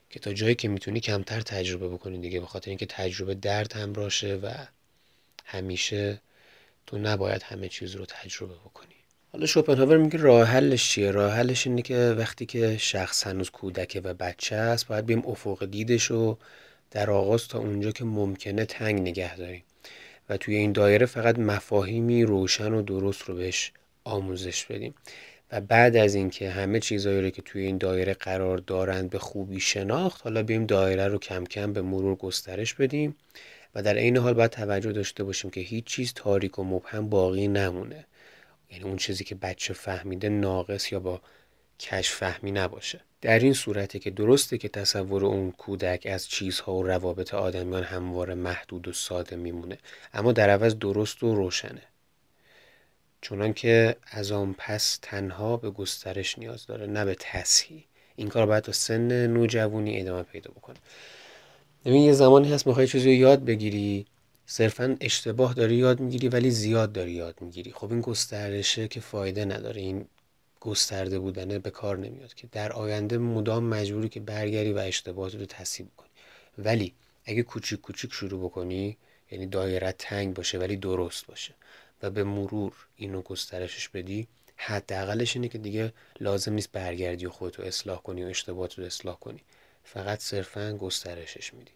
که 0.10 0.20
تا 0.20 0.34
جایی 0.34 0.56
که 0.56 0.68
می‌تونی 0.68 1.00
کمتر 1.00 1.42
تجربه 1.42 1.90
بکنی 1.90 2.18
دیگه 2.18 2.40
به 2.40 2.46
خاطر 2.46 2.70
اینکه 2.70 2.86
تجربه 2.86 3.36
درد 3.36 3.74
همراشه 3.74 4.36
و 4.36 4.54
همیشه 5.46 6.22
تو 6.88 6.98
نباید 6.98 7.44
همه 7.44 7.70
چیز 7.70 7.96
رو 7.96 8.06
تجربه 8.06 8.54
بکنی. 8.54 8.96
حالا 9.32 9.46
شوپنهاور 9.46 9.98
میگه 9.98 10.18
راه 10.18 10.48
حلش 10.48 10.90
چیه؟ 10.90 11.12
راه 11.12 11.34
حلش 11.34 11.68
اینه 11.68 11.82
که 11.82 12.16
وقتی 12.18 12.46
که 12.46 12.78
شخص 12.78 13.28
هنوز 13.28 13.50
کودکه 13.50 14.02
و 14.02 14.14
بچه 14.14 14.56
است 14.56 14.88
باید 14.88 15.06
بیم 15.06 15.28
افق 15.28 15.66
دیدش 15.66 16.04
رو 16.04 16.38
در 16.92 17.10
آغاز 17.12 17.48
تا 17.48 17.60
اونجا 17.60 17.92
که 17.92 18.04
ممکنه 18.04 18.66
تنگ 18.66 19.02
نگه 19.02 19.38
داریم. 19.38 19.64
و 20.30 20.38
توی 20.38 20.56
این 20.56 20.72
دایره 20.72 21.06
فقط 21.06 21.40
مفاهیمی 21.40 22.24
روشن 22.24 22.74
و 22.74 22.82
درست 22.82 23.22
رو 23.22 23.36
بهش 23.36 23.72
آموزش 24.04 24.66
بدیم. 24.66 24.96
و 25.52 25.62
بعد 25.62 25.96
از 25.96 26.16
اینکه 26.16 26.50
همه 26.50 26.80
چیزهایی 26.80 27.22
رو 27.22 27.30
که 27.30 27.42
توی 27.42 27.62
این 27.66 27.78
دایره 27.78 28.14
قرار 28.14 28.58
دارند 28.58 29.10
به 29.10 29.20
خوبی 29.20 29.60
شناخت 29.60 30.22
حالا 30.24 30.44
بیم 30.44 30.66
دایره 30.66 31.08
رو 31.08 31.18
کم 31.18 31.44
کم 31.44 31.74
به 31.74 31.82
مرور 31.82 32.16
گسترش 32.16 32.74
بدیم 32.74 33.16
و 33.76 33.84
در 33.84 33.98
عین 33.98 34.18
حال 34.18 34.34
باید 34.34 34.52
توجه 34.52 34.92
داشته 34.92 35.24
باشیم 35.24 35.52
که 35.52 35.62
هیچ 35.62 35.86
چیز 35.86 36.14
تاریک 36.14 36.60
و 36.60 36.64
مبهم 36.64 37.10
باقی 37.10 37.48
نمونه. 37.48 38.06
یعنی 38.72 38.84
اون 38.84 38.98
چیزی 38.98 39.24
که 39.24 39.36
بچه 39.36 39.74
فهمیده 39.74 40.30
ناقص 40.30 40.92
یا 40.92 41.00
با 41.00 41.22
کش 41.84 42.12
فهمی 42.12 42.52
نباشه. 42.52 43.02
در 43.22 43.40
این 43.40 43.54
صورته 43.54 44.00
که 44.00 44.10
درسته 44.10 44.58
که 44.58 44.70
تصور 44.70 45.26
اون 45.26 45.52
کودک 45.52 46.08
از 46.12 46.28
چیزها 46.28 46.74
و 46.74 46.84
روابط 46.84 47.34
آدمیان 47.34 47.84
همواره 47.84 48.36
محدود 48.36 48.88
و 48.88 48.94
ساده 48.94 49.36
میمونه 49.36 49.78
اما 50.14 50.32
در 50.32 50.50
عوض 50.50 50.76
درست 50.76 51.24
و 51.24 51.36
روشنه. 51.36 51.82
چونان 53.22 53.54
که 53.54 53.96
از 54.12 54.32
آن 54.32 54.56
پس 54.58 55.00
تنها 55.02 55.58
به 55.58 55.70
گسترش 55.72 56.40
نیاز 56.40 56.66
داره 56.66 56.88
نه 56.88 57.06
به 57.06 57.16
تصحیح. 57.20 57.84
این 58.16 58.28
کار 58.28 58.46
باید 58.46 58.64
تا 58.64 58.72
سن 58.72 59.28
نوجوانی 59.28 60.00
ادامه 60.00 60.24
پیدا 60.24 60.52
بکنه. 60.52 60.78
ببین 61.86 62.02
یه 62.02 62.14
زمانی 62.14 62.54
هست 62.54 62.68
می‌خوای 62.68 62.88
چیزی 62.88 63.06
رو 63.06 63.14
یاد 63.14 63.46
بگیری 63.46 64.06
صرفا 64.46 64.98
اشتباه 65.02 65.54
داری 65.54 65.76
یاد 65.76 66.00
می‌گیری 66.00 66.28
ولی 66.28 66.52
زیاد 66.52 66.92
داری 66.92 67.12
یاد 67.12 67.36
می‌گیری. 67.42 67.72
خب 67.72 67.92
این 67.92 68.02
گسترشه 68.02 68.88
که 68.88 69.00
فایده 69.00 69.46
نداره. 69.46 69.82
این 69.82 70.06
گسترده 70.64 71.20
بودنه 71.20 71.60
به 71.60 71.70
کار 71.70 71.98
نمیاد 71.98 72.34
که 72.34 72.48
در 72.52 72.72
آینده 72.72 73.18
مدام 73.18 73.64
مجبوری 73.64 74.10
که 74.10 74.20
برگری 74.20 74.74
و 74.74 74.78
اشتباهات 74.78 75.36
رو 75.36 75.46
تصحیح 75.46 75.88
بکنی 75.88 76.10
ولی 76.58 76.94
اگه 77.26 77.44
کوچیک 77.44 77.82
کوچیک 77.82 78.14
شروع 78.14 78.46
بکنی 78.46 78.98
یعنی 79.32 79.46
دایره 79.46 79.92
تنگ 79.92 80.34
باشه 80.34 80.58
ولی 80.58 80.78
درست 80.78 81.28
باشه 81.28 81.54
و 82.04 82.10
به 82.10 82.24
مرور 82.24 82.74
اینو 82.96 83.22
گسترشش 83.22 83.90
بدی 83.90 84.28
حداقلش 84.56 85.36
اینه 85.36 85.48
که 85.48 85.58
دیگه 85.58 85.94
لازم 86.20 86.54
نیست 86.54 86.72
برگردی 86.72 87.26
و 87.26 87.30
خودتو 87.30 87.64
اصلاح 87.64 88.02
کنی 88.02 88.24
و 88.24 88.28
اشتباهات 88.28 88.80
رو 88.80 88.86
اصلاح 88.86 89.20
کنی. 89.20 89.40
فقط 89.84 90.20
صرفا 90.20 90.78
گسترشش 90.78 91.54
میدی. 91.54 91.72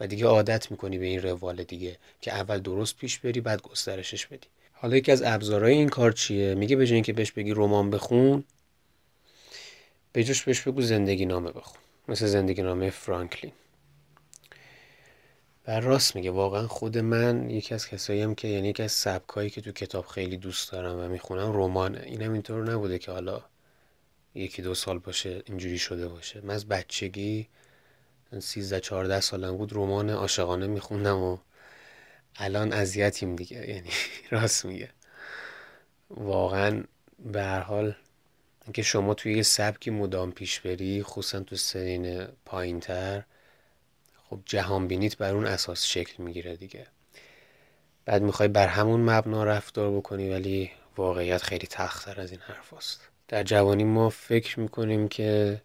و 0.00 0.06
دیگه 0.06 0.26
عادت 0.26 0.70
می‌کنی 0.70 0.98
به 0.98 1.06
این 1.06 1.22
روال 1.22 1.64
دیگه 1.64 1.96
که 2.20 2.32
اول 2.32 2.58
درست 2.58 2.96
پیش 2.96 3.18
بری 3.18 3.40
بعد 3.40 3.62
گسترشش 3.62 4.26
بدی. 4.26 4.48
حالا 4.80 4.96
یکی 4.96 5.12
از 5.12 5.22
ابزارهای 5.22 5.72
این 5.72 5.88
کار 5.88 6.12
چیه؟ 6.12 6.54
میگه 6.54 6.76
به 6.76 7.02
که 7.02 7.12
بهش 7.12 7.32
بگی 7.32 7.50
رمان 7.50 7.90
بخون 7.90 8.44
به 10.12 10.24
جوش 10.24 10.42
بهش 10.42 10.60
بگو 10.60 10.82
زندگی 10.82 11.26
نامه 11.26 11.52
بخون. 11.52 11.80
مثل 12.08 12.26
زندگی 12.26 12.62
نامه 12.62 12.90
فرانکلین. 12.90 13.52
و 15.66 15.80
راست 15.80 16.16
میگه 16.16 16.30
واقعا 16.30 16.68
خود 16.68 16.98
من 16.98 17.50
یکی 17.50 17.74
از 17.74 17.88
کسایی 17.88 18.34
که 18.34 18.48
یعنی 18.48 18.68
یکی 18.68 18.82
از 18.82 18.92
سبکایی 18.92 19.50
که 19.50 19.60
تو 19.60 19.72
کتاب 19.72 20.06
خیلی 20.06 20.36
دوست 20.36 20.72
دارم 20.72 20.98
و 20.98 21.08
می‌خونم 21.08 21.52
رمانه. 21.52 22.02
اینم 22.06 22.32
اینطور 22.32 22.72
نبوده 22.72 22.98
که 22.98 23.12
حالا 23.12 23.44
یکی 24.34 24.62
دو 24.62 24.74
سال 24.74 24.98
باشه 24.98 25.42
اینجوری 25.46 25.78
شده 25.78 26.08
باشه. 26.08 26.40
من 26.40 26.54
از 26.54 26.68
بچگی 26.68 27.48
سیزده 28.38 28.80
چهارده 28.80 29.20
سالم 29.20 29.56
بود 29.56 29.72
رمان 29.72 30.10
عاشقانه 30.10 30.66
میخوندم 30.66 31.18
و 31.18 31.38
الان 32.36 32.72
اذیتیم 32.72 33.36
دیگه. 33.36 33.70
یعنی 33.70 33.90
راست 34.30 34.64
میگه. 34.64 34.90
واقعا 36.10 36.84
به 37.18 37.42
هر 37.42 37.60
حال 37.60 37.94
اینکه 38.64 38.82
شما 38.82 39.14
توی 39.14 39.34
یه 39.34 39.42
سبکی 39.42 39.90
مدام 39.90 40.32
پیش 40.32 40.60
بری 40.60 41.02
خصوصا 41.02 41.40
تو 41.40 41.56
سنین 41.56 42.26
پایین 42.44 42.80
تر 42.80 43.24
خب 44.30 44.40
جهان 44.46 44.88
بینیت 44.88 45.16
بر 45.16 45.34
اون 45.34 45.46
اساس 45.46 45.84
شکل 45.84 46.22
می‌گیره 46.22 46.56
دیگه. 46.56 46.86
بعد 48.04 48.22
می‌خوای 48.22 48.48
بر 48.48 48.66
همون 48.66 49.00
مبنا 49.00 49.44
رفتار 49.44 49.96
بکنی 49.96 50.28
ولی 50.30 50.70
واقعیت 50.96 51.42
خیلی 51.42 51.66
تختر 51.66 52.20
از 52.20 52.30
این 52.30 52.40
حرف 52.40 52.74
است. 52.74 53.08
در 53.28 53.42
جوانی 53.42 53.84
ما 53.84 54.10
فکر 54.10 54.60
می‌کنیم 54.60 55.08
که 55.08 55.60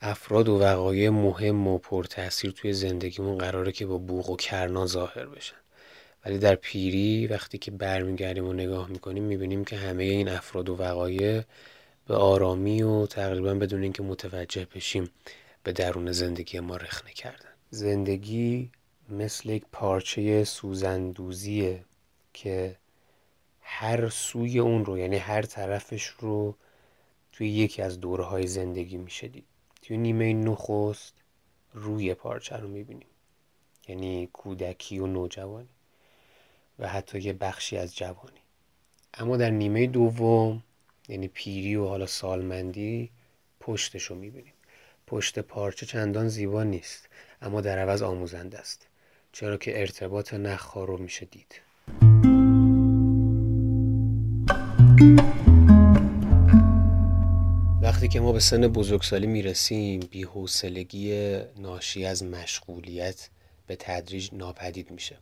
افراد 0.00 0.48
و 0.48 0.58
وقایع 0.58 1.10
مهم 1.10 1.68
و 1.68 1.78
پرتاثیر 1.78 2.50
توی 2.50 2.72
زندگیمون 2.72 3.38
قراره 3.38 3.72
که 3.72 3.86
با 3.86 3.98
بوغ 3.98 4.30
و 4.30 4.36
کرنا 4.36 4.86
ظاهر 4.86 5.26
بشن. 5.26 5.56
ولی 6.24 6.38
در 6.38 6.54
پیری 6.54 7.26
وقتی 7.26 7.58
که 7.58 7.70
برمیگردیم 7.70 8.46
و 8.46 8.52
نگاه 8.52 8.88
می‌کنیم 8.88 9.24
می‌بینیم 9.24 9.64
که 9.64 9.76
همه 9.76 10.04
این 10.04 10.28
افراد 10.28 10.68
و 10.68 10.76
وقایع 10.76 11.42
به 12.06 12.14
آرامی 12.14 12.82
و 12.82 13.06
تقریبا 13.06 13.54
بدون 13.54 13.82
اینکه 13.82 14.02
متوجه 14.02 14.66
بشیم 14.74 15.10
به 15.62 15.72
درون 15.72 16.12
زندگی 16.12 16.60
ما 16.60 16.76
رخنه 16.76 17.12
کردن. 17.12 17.48
زندگی 17.70 18.70
مثل 19.08 19.48
یک 19.48 19.64
پارچه 19.72 20.44
سوزندوزیه 20.44 21.84
که 22.34 22.76
هر 23.60 24.08
سوی 24.08 24.58
اون 24.58 24.84
رو 24.84 24.98
یعنی 24.98 25.16
هر 25.16 25.42
طرفش 25.42 26.06
رو 26.06 26.54
توی 27.32 27.48
یکی 27.48 27.82
از 27.82 28.00
دوره 28.00 28.24
های 28.24 28.46
زندگی 28.46 28.96
میشه 28.96 29.28
دید. 29.28 29.44
توی 29.82 29.96
نیمه 29.96 30.32
نخست 30.32 31.14
روی 31.74 32.14
پارچه 32.14 32.56
رو 32.56 32.68
می‌بینیم. 32.68 33.08
یعنی 33.88 34.28
کودکی 34.32 34.98
و 34.98 35.06
نوجوانی. 35.06 35.68
و 36.78 36.88
حتی 36.88 37.18
یه 37.18 37.32
بخشی 37.32 37.76
از 37.76 37.96
جوانی. 37.96 38.40
اما 39.14 39.36
در 39.36 39.50
نیمه 39.50 39.86
دوم 39.86 40.62
یعنی 41.08 41.28
پیری 41.28 41.76
و 41.76 41.86
حالا 41.86 42.06
سالمندی 42.06 43.10
پشتش 43.60 44.04
رو 44.04 44.16
می‌بینیم. 44.16 44.52
پشت 45.06 45.38
پارچه 45.38 45.86
چندان 45.86 46.28
زیبا 46.28 46.62
نیست 46.62 47.08
اما 47.42 47.60
در 47.60 47.78
عوض 47.78 48.02
آموزنده 48.02 48.58
است. 48.58 48.86
چرا 49.32 49.56
که 49.56 49.80
ارتباط 49.80 50.34
نخها 50.34 50.84
رو 50.84 50.98
میشه 50.98 51.26
دید. 51.26 51.60
وقتی 57.82 58.08
که 58.08 58.20
ما 58.20 58.32
به 58.32 58.40
سن 58.40 58.68
بزرگسالی 58.68 59.26
می‌رسیم 59.26 60.00
بیحوصلگی 60.00 61.38
ناشی 61.56 62.04
از 62.04 62.22
مشغولیت 62.22 63.28
به 63.66 63.76
تدریج 63.76 64.30
ناپدید 64.32 64.90
میشه. 64.90 65.16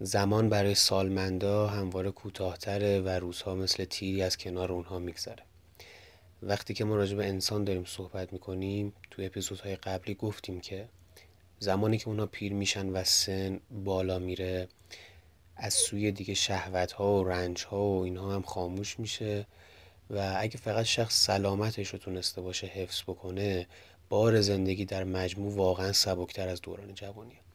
زمان 0.00 0.48
برای 0.48 0.74
سالمندا 0.74 1.66
همواره 1.66 2.10
کوتاهتره 2.10 3.00
و 3.00 3.08
روزها 3.08 3.54
مثل 3.54 3.84
تیری 3.84 4.22
از 4.22 4.36
کنار 4.36 4.72
اونها 4.72 4.98
میگذره. 4.98 5.42
وقتی 6.42 6.74
که 6.74 6.84
ما 6.84 6.96
راجع 6.96 7.16
به 7.16 7.28
انسان 7.28 7.64
داریم 7.64 7.84
صحبت 7.84 8.32
می‌کنیم 8.32 8.92
تو 9.10 9.22
اپیزودهای 9.22 9.76
قبلی 9.76 10.14
گفتیم 10.14 10.60
که 10.60 10.88
زمانی 11.58 11.98
که 11.98 12.08
اونا 12.08 12.26
پیر 12.26 12.52
میشن 12.52 12.88
و 12.88 13.04
سن 13.04 13.60
بالا 13.84 14.18
میره 14.18 14.68
از 15.56 15.74
سوی 15.74 16.12
دیگه 16.12 16.34
شهوت 16.34 16.92
ها 16.92 17.14
و 17.14 17.28
رنج 17.28 17.64
ها 17.64 17.84
و 17.84 18.04
اینها 18.04 18.34
هم 18.34 18.42
خاموش 18.42 19.00
میشه 19.00 19.46
و 20.10 20.36
اگه 20.38 20.58
فقط 20.58 20.84
شخص 20.84 21.24
سلامتش 21.26 21.88
رو 21.88 21.98
تونسته 21.98 22.40
باشه 22.40 22.66
حفظ 22.66 23.02
بکنه 23.02 23.66
بار 24.08 24.40
زندگی 24.40 24.84
در 24.84 25.04
مجموع 25.04 25.56
واقعا 25.56 25.92
سبکتر 25.92 26.48
از 26.48 26.60
دوران 26.60 26.94
جوانیه. 26.94 27.45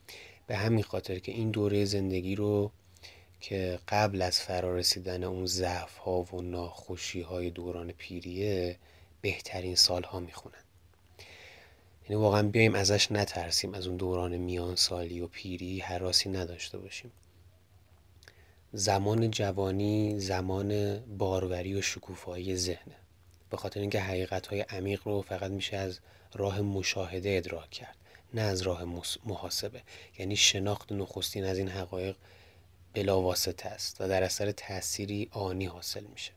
به 0.52 0.58
همین 0.58 0.84
خاطر 0.84 1.20
که 1.20 1.32
این 1.32 1.52
دوره 1.52 1.86
زندگی 1.86 2.36
رو 2.36 2.72
که 3.42 3.80
قبل 3.88 4.22
از 4.22 4.40
فرارسیدن 4.40 5.24
اون 5.24 5.46
ضعف 5.46 5.98
ها 5.98 6.22
و 6.22 6.42
ناخوشی 6.42 7.22
های 7.22 7.50
دوران 7.50 7.92
پیریه 7.92 8.78
بهترین 9.22 9.76
سال 9.76 10.04
ها 10.04 10.20
می‌خونن. 10.20 10.64
یعنی 12.04 12.22
واقعا 12.22 12.44
بیایم 12.44 12.76
ازش 12.76 13.12
نترسیم 13.12 13.74
از 13.74 13.88
اون 13.88 13.98
دوران 13.98 14.38
میان 14.38 14.76
سالی 14.76 15.22
و 15.22 15.28
پیری 15.28 15.80
حراسی 15.80 16.30
نداشته 16.30 16.78
باشیم. 16.78 17.12
زمان 18.74 19.32
جوانی 19.32 20.20
زمان 20.20 21.00
باروری 21.00 21.74
و 21.74 21.82
شکوفایی 21.82 22.56
ذهنه. 22.56 22.96
به 23.50 23.58
خاطر 23.58 23.80
اینکه 23.80 24.02
حقیقت 24.02 24.48
های 24.48 24.62
عمیق 24.62 25.02
رو 25.06 25.22
فقط 25.22 25.52
میشه 25.52 25.78
از 25.78 26.00
راه 26.34 26.62
مشاهده 26.62 27.30
ادراک 27.38 27.70
کرد. 27.70 28.01
نه 28.34 28.42
از 28.42 28.62
راه 28.62 28.84
محاسبه. 29.26 29.82
یعنی 30.20 30.36
شناخت 30.36 30.92
نخستین 30.92 31.44
از 31.44 31.58
این 31.58 31.68
حقایق 31.68 32.16
بلا 32.94 33.22
واسطه 33.22 33.70
است 33.70 34.02
و 34.02 34.08
در 34.08 34.24
اثر 34.24 34.52
تأثیری 34.52 35.28
آنی 35.32 35.66
حاصل 35.66 36.04
میشه. 36.04 36.32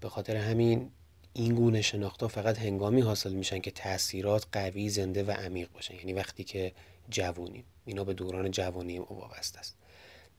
به 0.00 0.08
خاطر 0.08 0.36
همین 0.36 0.90
این 1.32 1.54
گونه 1.54 1.82
شناخت 1.82 2.26
فقط 2.26 2.58
هنگامی 2.58 3.00
حاصل 3.00 3.32
میشن 3.32 3.60
که 3.60 3.70
تاثیرات 3.70 4.46
قوی 4.52 4.88
زنده 4.88 5.22
و 5.22 5.30
عمیق 5.30 5.68
باشن. 5.72 5.94
یعنی 5.94 6.12
وقتی 6.12 6.44
که 6.44 6.72
جوونیم. 7.10 7.64
اینا 7.84 8.04
به 8.04 8.14
دوران 8.14 8.50
جوانی 8.50 8.98
وابسته 8.98 9.58
است. 9.58 9.76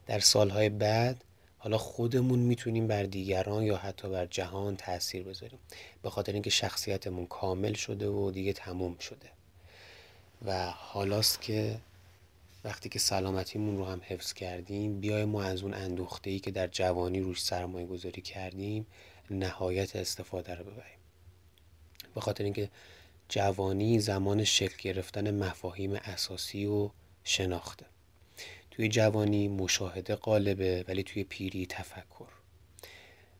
در 0.06 0.18
سالهای 0.18 0.68
بعد 0.68 1.24
حالا 1.58 1.78
خودمون 1.78 2.38
می‌تونیم 2.38 2.86
بر 2.86 3.02
دیگران 3.02 3.62
یا 3.62 3.76
حتی 3.76 4.08
بر 4.08 4.26
جهان 4.26 4.76
تاثیر 4.76 5.22
بذاریم. 5.22 5.58
به 6.02 6.10
خاطر 6.10 6.32
اینکه 6.32 6.50
شخصیتمون 6.50 7.26
کامل 7.26 7.72
شده 7.74 8.08
و 8.08 8.30
دیگه 8.30 8.52
تموم 8.52 8.98
شده. 8.98 9.35
و 10.46 10.70
حالاست 10.70 11.42
که 11.42 11.78
وقتی 12.64 12.88
که 12.88 12.98
سلامتیمون 12.98 13.76
رو 13.76 13.84
هم 13.84 14.00
حفظ 14.04 14.32
کردیم 14.32 15.00
بیای 15.00 15.24
ما 15.24 15.42
از 15.42 15.62
اون 15.62 15.74
اندوخته 15.74 16.30
ای 16.30 16.38
که 16.38 16.50
در 16.50 16.66
جوانی 16.66 17.20
روش 17.20 17.42
سرمایه 17.42 17.86
گذاری 17.86 18.22
کردیم 18.22 18.86
نهایت 19.30 19.96
استفاده 19.96 20.54
رو 20.54 20.64
ببریم. 20.64 20.98
به 22.14 22.20
خاطر 22.20 22.44
اینکه 22.44 22.70
جوانی 23.28 24.00
زمان 24.00 24.44
شکل 24.44 24.76
گرفتن 24.82 25.44
مفاهیم 25.44 25.92
اساسی 25.92 26.66
و 26.66 26.90
شناخته. 27.24 27.86
توی 28.70 28.88
جوانی 28.88 29.48
مشاهده 29.48 30.14
قالبه 30.14 30.84
ولی 30.88 31.02
توی 31.02 31.24
پیری 31.24 31.66
تفکر. 31.66 32.28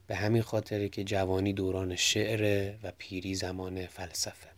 به 0.07 0.16
همین 0.16 0.42
خاطره 0.42 0.88
که 0.88 1.05
جوانی 1.05 1.53
دوران 1.53 1.97
شعره 1.97 2.79
و 2.83 2.92
پیری 2.99 3.35
زمان 3.35 3.87
فلسفه. 3.87 4.56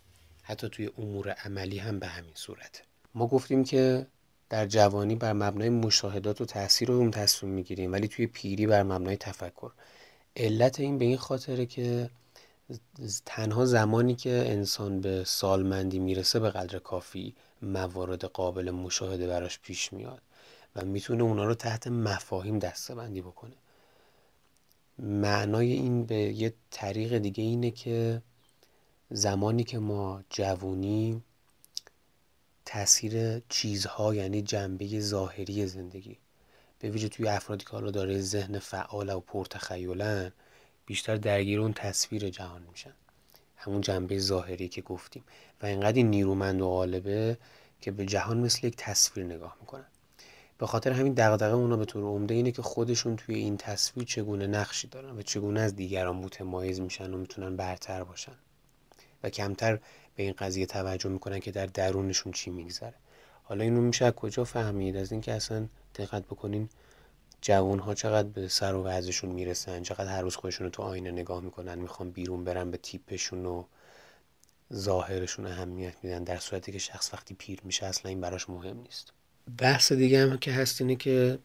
حتی 0.48 0.68
توی 0.68 0.90
امور 0.98 1.30
عملی 1.30 1.78
هم 1.78 1.98
به 1.98 2.06
همین 2.06 2.34
صورته 2.34 2.80
ما 3.14 3.26
گفتیم 3.26 3.64
که 3.64 4.06
در 4.50 4.66
جوانی 4.66 5.14
بر 5.14 5.32
مبنای 5.32 5.68
مشاهدات 5.68 6.40
و 6.40 6.44
تاثیر 6.44 6.92
اون 6.92 7.10
تصمیم 7.10 7.52
می‌گیریم 7.52 7.92
ولی 7.92 8.08
توی 8.08 8.26
پیری 8.26 8.66
بر 8.66 8.82
مبنای 8.82 9.16
تفکر. 9.16 9.70
علت 10.36 10.80
این 10.80 10.98
به 10.98 11.04
این 11.04 11.16
خاطره 11.16 11.66
که 11.66 12.10
تنها 13.26 13.64
زمانی 13.64 14.14
که 14.14 14.30
انسان 14.30 15.00
به 15.00 15.24
سالمندی 15.24 15.98
می‌رسه 15.98 16.40
به 16.40 16.50
قدر 16.50 16.78
کافی 16.78 17.34
موارد 17.62 18.24
قابل 18.24 18.70
مشاهده 18.70 19.26
براش 19.26 19.58
پیش 19.58 19.92
میاد 19.92 20.22
و 20.76 20.84
می‌تونه 20.84 21.22
اونا 21.22 21.44
رو 21.44 21.54
تحت 21.54 21.86
مفاهیم 21.86 22.58
دسته 22.58 22.94
بندی 22.94 23.20
بکنه. 23.20 23.54
معنای 24.98 25.72
این 25.72 26.06
به 26.06 26.16
یه 26.16 26.54
طریق 26.70 27.18
دیگه 27.18 27.44
اینه 27.44 27.70
که 27.70 28.22
زمانی 29.10 29.64
که 29.64 29.78
ما 29.78 30.22
جوونیم 30.30 31.24
تاثیر 32.64 33.42
چیزها 33.48 34.14
یعنی 34.14 34.42
جنبه 34.42 35.00
ظاهری 35.00 35.66
زندگی. 35.66 36.18
به 36.78 36.90
ویژه 36.90 37.08
توی 37.08 37.28
افرادی 37.28 37.64
که 37.64 37.70
حالا 37.70 37.90
داره 37.90 38.20
ذهن 38.20 38.58
فعال 38.58 39.08
و 39.08 39.20
پرتخیلن 39.20 40.32
بیشتر 40.86 41.16
درگیر 41.16 41.60
اون 41.60 41.72
تصویر 41.72 42.30
جهان 42.30 42.62
میشن. 42.70 42.92
همون 43.56 43.80
جنبه 43.80 44.18
ظاهری 44.18 44.68
که 44.68 44.82
گفتیم. 44.82 45.24
و 45.62 45.66
اینقدر 45.66 45.96
این 45.96 46.10
نیرومند 46.10 46.60
و 46.60 46.68
غالبه 46.68 47.38
که 47.80 47.90
به 47.90 48.06
جهان 48.06 48.38
مثل 48.38 48.66
یک 48.66 48.76
تصویر 48.76 49.26
نگاه 49.26 49.56
می‌کنن. 49.60 49.86
به 50.58 50.66
خاطر 50.66 50.92
همین 50.92 51.14
دغدغه 51.14 51.54
اونا 51.54 51.76
به 51.76 51.84
طور 51.84 52.04
عمده 52.04 52.34
اینه 52.34 52.52
که 52.52 52.62
خودشون 52.62 53.16
توی 53.16 53.34
این 53.34 53.56
تصویر 53.56 54.06
چگونه 54.06 54.46
نقشی 54.46 54.88
دارن 54.88 55.18
و 55.18 55.22
چگونه 55.22 55.60
از 55.60 55.76
دیگران 55.76 56.16
متمایز 56.16 56.80
میشن 56.80 57.14
و 57.14 57.18
می‌تونن 57.18 57.56
برتر 57.56 58.04
باشن. 58.04 58.36
و 59.22 59.30
کمتر 59.30 59.78
به 60.16 60.22
این 60.22 60.34
قضیه 60.38 60.66
توجه 60.66 61.08
می‌کنن 61.08 61.40
که 61.40 61.50
در 61.50 61.66
درونشون 61.66 62.32
چی 62.32 62.50
میگذره. 62.50 62.94
حالا 63.42 63.64
اینو 63.64 63.80
میشه 63.80 64.10
کجا 64.10 64.44
فهمید؟ 64.44 64.96
از 64.96 65.12
اینکه 65.12 65.32
اصلا 65.32 65.68
دقت 65.94 66.24
بکنین 66.24 66.68
جوون 67.40 67.78
ها 67.78 67.94
چقدر 67.94 68.28
به 68.28 68.48
سر 68.48 68.74
و 68.74 68.84
وضعشون 68.84 69.30
می‌رسن؟ 69.30 69.82
چقدر 69.82 70.10
هر 70.10 70.22
روز 70.22 70.36
خودشون 70.36 70.64
رو 70.64 70.70
تو 70.70 70.82
آینه 70.82 71.10
نگاه 71.10 71.40
می‌کنن 71.40 71.78
می‌خوان 71.78 72.10
بیرون 72.10 72.44
برن 72.44 72.70
به 72.70 72.76
تیپشون 72.76 73.46
و 73.46 73.64
ظاهرشون 74.74 75.46
اهمیت 75.46 75.94
میدن 76.02 76.24
در 76.24 76.36
صورتی 76.36 76.72
که 76.72 76.78
شخص 76.78 77.14
وقتی 77.14 77.34
پیر 77.34 77.60
میشه 77.64 77.86
اصلا 77.86 78.08
این 78.08 78.20
براش 78.20 78.50
مهم 78.50 78.80
نیست. 78.80 79.12
بحث 79.58 79.92
دیگه 79.92 80.22
هم 80.22 80.38
که 80.38 80.52
هست 80.52 80.80
اینه 80.80 80.96
که 80.96 81.38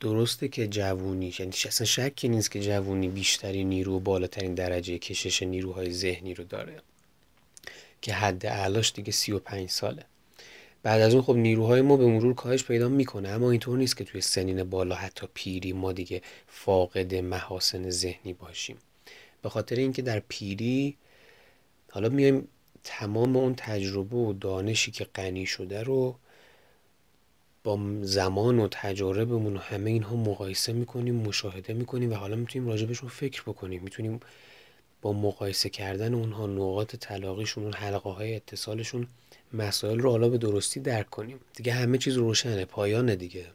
درسته 0.00 0.48
که 0.48 0.68
جوونی 0.68 1.34
یعنی 1.38 1.52
اصلا 1.66 1.86
شکی 1.86 2.28
نیست 2.28 2.50
که 2.50 2.60
جوونی 2.60 3.08
بیشتری 3.08 3.64
نیرو 3.64 3.96
و 3.96 4.00
بالاترین 4.00 4.54
درجه 4.54 4.98
کشش 4.98 5.42
نیروهای 5.42 5.92
ذهنی 5.92 6.34
رو 6.34 6.44
داره. 6.44 6.80
که 8.02 8.12
حد 8.12 8.46
اعلاش 8.46 8.92
دیگه 8.92 9.12
سی 9.12 9.32
و 9.32 9.38
پنج 9.38 9.70
ساله. 9.70 10.04
بعد 10.82 11.00
از 11.00 11.14
اون 11.14 11.22
خب 11.22 11.36
نیروهای 11.36 11.80
ما 11.80 11.96
به 11.96 12.06
مرور 12.06 12.34
کاهش 12.34 12.64
پیدا 12.64 12.88
می‌کنه 12.88 13.28
اما 13.28 13.50
اینطور 13.50 13.78
نیست 13.78 13.96
که 13.96 14.04
توی 14.04 14.20
سنین 14.20 14.64
بالا 14.64 14.94
حتی 14.94 15.26
پیری 15.34 15.72
ما 15.72 15.92
دیگه 15.92 16.22
فاقد 16.46 17.14
محاسن 17.14 17.90
ذهنی 17.90 18.32
باشیم. 18.32 18.76
به 19.42 19.48
خاطر 19.48 19.76
اینکه 19.76 20.02
در 20.02 20.22
پیری 20.28 20.96
حالا 21.90 22.08
میایم 22.08 22.48
تمام 22.84 23.36
اون 23.36 23.54
تجربه 23.54 24.16
و 24.16 24.32
دانشی 24.32 24.90
که 24.90 25.04
غنی 25.04 25.46
شده 25.46 25.82
رو 25.82 26.16
با 27.68 27.78
زمان 28.02 28.58
و 28.58 28.68
تجاربمون 28.70 29.56
و 29.56 29.58
همه 29.58 29.90
اینها 29.90 30.16
مقایسه 30.16 30.72
می‌کنیم 30.72 31.14
مشاهده 31.14 31.72
می‌کنیم 31.72 32.12
و 32.12 32.14
حالا 32.14 32.36
می‌تونیم 32.36 32.68
راجبشون 32.68 33.08
فکر 33.08 33.42
بکنیم. 33.42 33.82
می‌تونیم 33.82 34.20
با 35.02 35.12
مقایسه 35.12 35.68
کردن 35.68 36.14
اونها 36.14 36.46
نقاط 36.46 36.96
طلاقیشون 36.96 37.64
اون 37.64 37.72
حلقه 37.72 38.10
های 38.10 38.34
اتصالشون 38.34 39.06
مسائل 39.52 39.98
رو 39.98 40.10
حالا 40.10 40.28
به 40.28 40.38
درستی 40.38 40.80
درک 40.80 41.10
کنیم. 41.10 41.40
دیگه 41.54 41.72
همه 41.72 41.98
چیز 41.98 42.16
روشنه 42.16 42.64
پایانه 42.64 43.16
دیگه. 43.16 43.46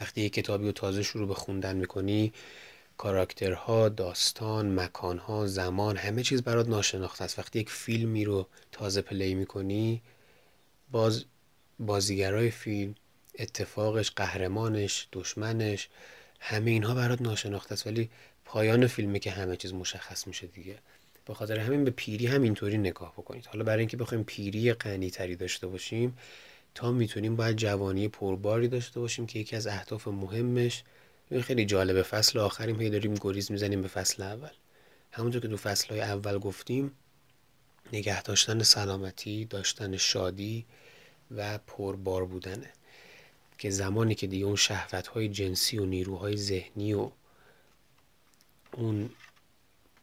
وقتی 0.00 0.20
یک 0.20 0.32
کتابی 0.32 0.66
رو 0.66 0.72
تازه 0.72 1.02
شروع 1.02 1.28
به 1.28 1.34
خوندن 1.34 1.76
می‌کنی 1.76 2.32
کاراکترها، 2.98 3.88
داستان، 3.88 4.80
مکانها، 4.80 5.46
زمان 5.46 5.96
همه 5.96 6.22
چیز 6.22 6.42
برات 6.42 6.68
ناشناخته 6.68 7.24
است. 7.24 7.38
وقتی 7.38 7.58
یک 7.58 7.70
فیلمی 7.70 8.24
رو 8.24 8.46
تازه 8.72 9.02
پلی 9.02 9.34
می‌کنی 9.34 10.02
باز 10.90 11.24
بازیگرای 11.78 12.50
فیلم 12.50 12.94
اتفاقش 13.38 14.10
قهرمانش 14.10 15.08
دشمنش 15.12 15.88
همه 16.40 16.70
اینها 16.70 16.94
برات 16.94 17.22
ناشناخته 17.22 17.72
است. 17.72 17.86
ولی 17.86 18.10
پایان 18.44 18.86
فیلمی 18.86 19.20
که 19.20 19.30
همه 19.30 19.56
چیز 19.56 19.72
مشخص 19.72 20.26
میشه 20.26 20.46
دیگه. 20.46 20.78
به 21.26 21.34
خاطر 21.34 21.58
همین 21.58 21.84
به 21.84 21.90
پیری 21.90 22.26
هم 22.26 22.42
اینطوری 22.42 22.78
نگاه 22.78 23.12
بکنید. 23.12 23.46
حالا 23.46 23.64
برای 23.64 23.78
اینکه 23.78 23.96
بخوایم 23.96 24.24
پیری 24.24 24.72
غنی 24.72 25.10
تری 25.10 25.36
داشته 25.36 25.66
باشیم 25.66 26.18
تا 26.74 26.92
می‌تونیم 26.92 27.36
باید 27.36 27.56
جوانی 27.56 28.08
پرباری 28.08 28.68
داشته 28.68 29.00
باشیم 29.00 29.26
که 29.26 29.38
یکی 29.38 29.56
از 29.56 29.66
اهداف 29.66 30.08
مهمش. 30.08 30.82
این 31.30 31.42
خیلی 31.42 31.64
جالبه 31.64 32.02
فصل 32.02 32.38
آخریم 32.38 32.80
هی 32.80 32.90
داریم 32.90 33.14
گریز 33.14 33.50
می‌زنیم 33.50 33.82
به 33.82 33.88
فصل 33.88 34.22
اول. 34.22 34.48
همونطور 35.12 35.40
که 35.40 35.48
دو 35.48 35.56
فصل 35.56 35.88
های 35.88 36.00
اول 36.00 36.38
گفتیم 36.38 36.92
نگه 37.92 38.22
داشتن 38.22 38.62
سلامتی 38.62 39.44
داشتن 39.44 39.96
شادی 39.96 40.66
و 41.36 41.58
پربار 41.58 42.24
بودنه. 42.24 42.70
که 43.60 43.70
زمانی 43.70 44.14
که 44.14 44.26
دیگه 44.26 44.46
اون 44.46 44.56
شهوت 44.56 45.06
های 45.06 45.28
جنسی 45.28 45.78
و 45.78 45.84
نیروهای 45.84 46.36
ذهنی 46.36 46.94
و 46.94 47.10
اون 48.72 49.10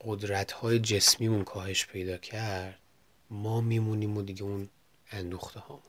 قدرت 0.02 0.52
های 0.52 0.80
جسمیمون 0.80 1.44
کاهش 1.44 1.86
پیدا 1.86 2.18
کرد 2.18 2.80
ما 3.30 3.62
میمونیم 3.62 4.18
و 4.18 4.22
دیگه 4.22 4.44
اون 4.44 4.70
اندوخته 5.12 5.60
هامون 5.60 5.84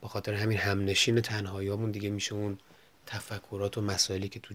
به 0.00 0.08
خاطر 0.08 0.34
همین 0.34 0.58
همنشین 0.58 1.20
تنهاییامون 1.20 1.90
دیگه 1.90 2.10
میشه 2.10 2.34
اون 2.34 2.58
تفکرات 3.06 3.78
و 3.78 3.80
مسائلی 3.80 4.28
که 4.28 4.40
تو 4.40 4.54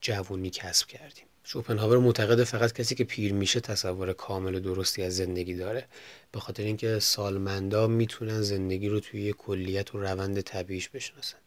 جوونی 0.00 0.50
کسب 0.50 0.86
کردیم. 0.86 1.24
شوپنهاور 1.44 1.98
معتقده 1.98 2.44
فقط 2.44 2.72
کسی 2.72 2.94
که 2.94 3.04
پیر 3.04 3.32
میشه 3.32 3.60
تصور 3.60 4.12
کامل 4.12 4.54
و 4.54 4.60
درستی 4.60 5.02
از 5.02 5.16
زندگی 5.16 5.54
داره. 5.54 5.86
به 6.32 6.40
خاطر 6.40 6.62
اینکه 6.62 6.98
سالمندا 6.98 7.86
می‌تونن 7.86 8.42
زندگی 8.42 8.88
رو 8.88 9.00
توی 9.00 9.32
کلیت 9.32 9.94
و 9.94 9.98
روند 9.98 10.40
طبیعیش 10.40 10.88
بشناسن. 10.88 11.38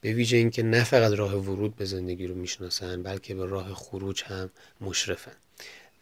به 0.00 0.12
ویژه 0.12 0.36
اینکه 0.36 0.62
نه 0.62 0.84
فقط 0.84 1.12
راه 1.12 1.34
ورود 1.34 1.76
به 1.76 1.84
زندگی 1.84 2.26
رو 2.26 2.34
می‌شناسن 2.34 3.02
بلکه 3.02 3.34
به 3.34 3.46
راه 3.46 3.74
خروج 3.74 4.22
هم 4.24 4.50
مشرفن 4.80 5.36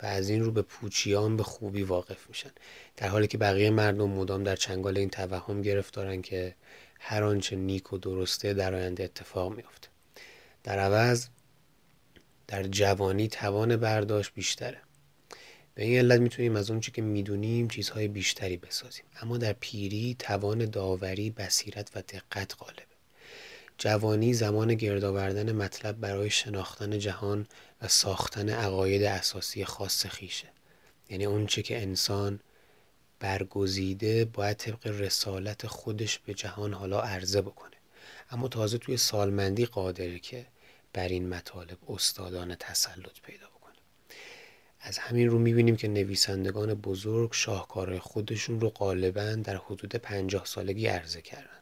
و 0.02 0.06
از 0.06 0.28
این 0.28 0.44
رو 0.44 0.52
به 0.52 0.62
پوچیان 0.62 1.36
به 1.36 1.42
خوبی 1.42 1.82
واقف 1.82 2.28
میشن. 2.28 2.50
در 2.96 3.08
حالی 3.08 3.26
که 3.26 3.38
بقیه 3.38 3.70
مردم 3.70 4.10
مدام 4.10 4.44
در 4.44 4.56
چنگال 4.56 4.98
این 4.98 5.10
توهم 5.10 5.62
گرفتارن 5.62 6.22
که 6.22 6.54
هر 7.00 7.22
آنچه 7.22 7.56
نیک 7.56 7.92
و 7.92 7.98
درسته 7.98 8.54
در 8.54 8.74
آینده 8.74 9.04
اتفاق 9.04 9.56
میافته. 9.56 9.88
در 10.64 10.78
عوض 10.78 11.26
در 12.46 12.62
جوانی 12.62 13.28
توان 13.28 13.76
برداشت 13.76 14.34
بیشتره. 14.34 14.80
به 15.74 15.84
این 15.84 15.98
علت 15.98 16.20
می‌تونیم 16.20 16.56
از 16.56 16.70
اون 16.70 16.80
که 16.80 17.02
می‌دونیم 17.02 17.68
چیزهای 17.68 18.08
بیشتری 18.08 18.56
بسازیم. 18.56 19.04
اما 19.22 19.38
در 19.38 19.52
پیری 19.52 20.16
توان 20.18 20.64
داوری 20.64 21.30
بصیرت 21.30 21.90
و 21.94 22.02
دقت 22.02 22.54
غالبه. 22.58 22.87
جوانی 23.78 24.34
زمان 24.34 24.74
گرد 24.74 25.04
آوردن 25.04 25.52
مطلب 25.52 26.00
برای 26.00 26.30
شناختن 26.30 26.98
جهان 26.98 27.46
و 27.82 27.88
ساختن 27.88 28.48
عقاید 28.48 29.02
اساسی 29.02 29.64
خاص 29.64 30.06
خیشه 30.06 30.48
یعنی 31.10 31.24
اونچه 31.24 31.62
که 31.62 31.82
انسان 31.82 32.40
برگزیده 33.20 34.24
باید 34.24 34.56
طبق 34.56 34.86
رسالت 34.86 35.66
خودش 35.66 36.18
به 36.18 36.34
جهان 36.34 36.72
حالا 36.72 37.00
عرضه 37.00 37.42
بکنه. 37.42 37.76
اما 38.30 38.48
تازه 38.48 38.78
توی 38.78 38.96
سالمندی 38.96 39.66
قادره 39.66 40.18
که 40.18 40.46
بر 40.92 41.08
این 41.08 41.28
مطالب 41.28 41.78
استادان 41.88 42.54
تسلط 42.54 43.20
پیدا 43.26 43.46
بکنه. 43.46 43.76
از 44.80 44.98
همین 44.98 45.30
رو 45.30 45.38
می‌بینیم 45.38 45.76
که 45.76 45.88
نویسندگان 45.88 46.74
بزرگ 46.74 47.32
شاهکارهای 47.32 47.98
خودشون 47.98 48.60
رو 48.60 48.70
غالبا 48.70 49.34
در 49.44 49.56
حدود 49.56 49.94
پنجاه 49.94 50.44
سالگی 50.44 50.86
عرضه 50.86 51.22
کردن. 51.22 51.57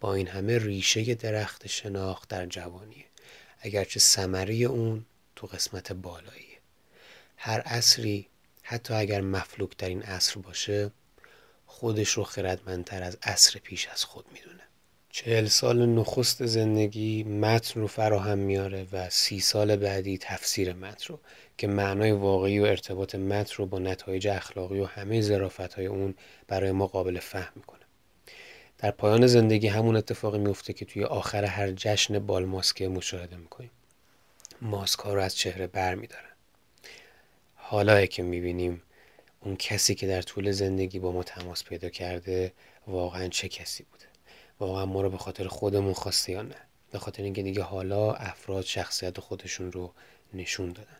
با 0.00 0.14
این 0.14 0.26
همه 0.26 0.58
ریشه 0.58 1.14
درخت 1.14 1.66
شناخت 1.66 2.28
در 2.28 2.46
جوانیه. 2.46 3.04
اگرچه 3.60 4.00
ثمره 4.00 4.54
اون 4.54 5.04
تو 5.36 5.46
قسمت 5.46 5.92
بالاییه. 5.92 6.58
هر 7.36 7.60
عصری 7.60 8.26
حتی 8.62 8.94
اگر 8.94 9.20
مفلوک 9.20 9.76
در 9.76 9.88
این 9.88 10.02
عصر 10.02 10.40
باشه 10.40 10.90
خودش 11.66 12.10
رو 12.10 12.24
خردمندتر 12.24 13.02
از 13.02 13.18
عصر 13.22 13.58
پیش 13.58 13.88
از 13.88 14.04
خود 14.04 14.24
می‌دونه. 14.32 14.60
چهل 15.10 15.46
سال 15.46 15.86
نخست 15.86 16.46
زندگی 16.46 17.24
متن 17.24 17.80
رو 17.80 17.86
فراهم 17.86 18.38
میاره 18.38 18.86
و 18.92 19.10
سی 19.10 19.40
سال 19.40 19.76
بعدی 19.76 20.18
تفسیر 20.18 20.72
متن 20.72 21.04
رو 21.08 21.20
که 21.58 21.66
معنای 21.66 22.12
واقعی 22.12 22.58
و 22.58 22.64
ارتباط 22.64 23.14
متن 23.14 23.54
رو 23.56 23.66
با 23.66 23.78
نتایج 23.78 24.28
اخلاقی 24.28 24.80
و 24.80 24.84
همه 24.84 25.20
ظرافت 25.20 25.74
های 25.74 25.86
اون 25.86 26.14
برای 26.48 26.72
ما 26.72 26.86
قابل 26.86 27.18
فهم 27.18 27.52
می‌کنه. 27.56 27.79
در 28.80 28.90
پایان 28.90 29.26
زندگی 29.26 29.68
همون 29.68 29.96
اتفاقی 29.96 30.38
میفته 30.38 30.72
که 30.72 30.84
توی 30.84 31.04
آخر 31.04 31.44
هر 31.44 31.70
جشن 31.70 32.18
بال 32.18 32.44
ماسکه 32.44 32.88
مشاهده 32.88 33.36
می‌کنیم. 33.36 33.70
ماسک 34.60 34.98
ها 34.98 35.14
رو 35.14 35.20
از 35.20 35.36
چهره 35.36 35.66
بر 35.66 35.94
میدارن. 35.94 36.34
حالا 37.54 38.06
که 38.06 38.22
می‌بینیم 38.22 38.82
اون 39.40 39.56
کسی 39.56 39.94
که 39.94 40.06
در 40.06 40.22
طول 40.22 40.50
زندگی 40.50 40.98
با 40.98 41.12
ما 41.12 41.22
تماس 41.22 41.64
پیدا 41.64 41.88
کرده 41.88 42.52
واقعا 42.86 43.28
چه 43.28 43.48
کسی 43.48 43.82
بوده؟ 43.82 44.04
واقعا 44.60 44.86
ما 44.86 45.02
رو 45.02 45.10
به 45.10 45.18
خاطر 45.18 45.48
خودمون 45.48 45.92
خواسته 45.92 46.32
یا 46.32 46.42
نه؟ 46.42 46.56
به 46.90 46.98
خاطر 46.98 47.22
اینکه 47.22 47.42
دیگه 47.42 47.62
حالا 47.62 48.12
افراد 48.12 48.64
شخصیت 48.64 49.20
خودشون 49.20 49.72
رو 49.72 49.92
نشون 50.34 50.72
دادن. 50.72 50.99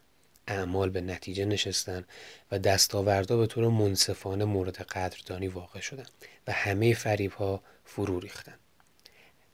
اعمال 0.51 0.91
به 0.91 1.01
نتیجه 1.01 1.45
نشستن 1.45 2.05
و 2.53 2.59
دستاوردها 2.59 3.37
به 3.37 3.47
طور 3.47 3.69
منصفانه 3.69 4.45
مورد 4.45 4.77
قدردانی 4.77 5.49
واقع 5.49 5.81
شدن 5.81 6.07
و 6.47 6.53
همه 6.53 6.95
فریب 6.95 7.33
ها 7.33 7.63
فرو 7.85 8.21
ریختن. 8.21 8.55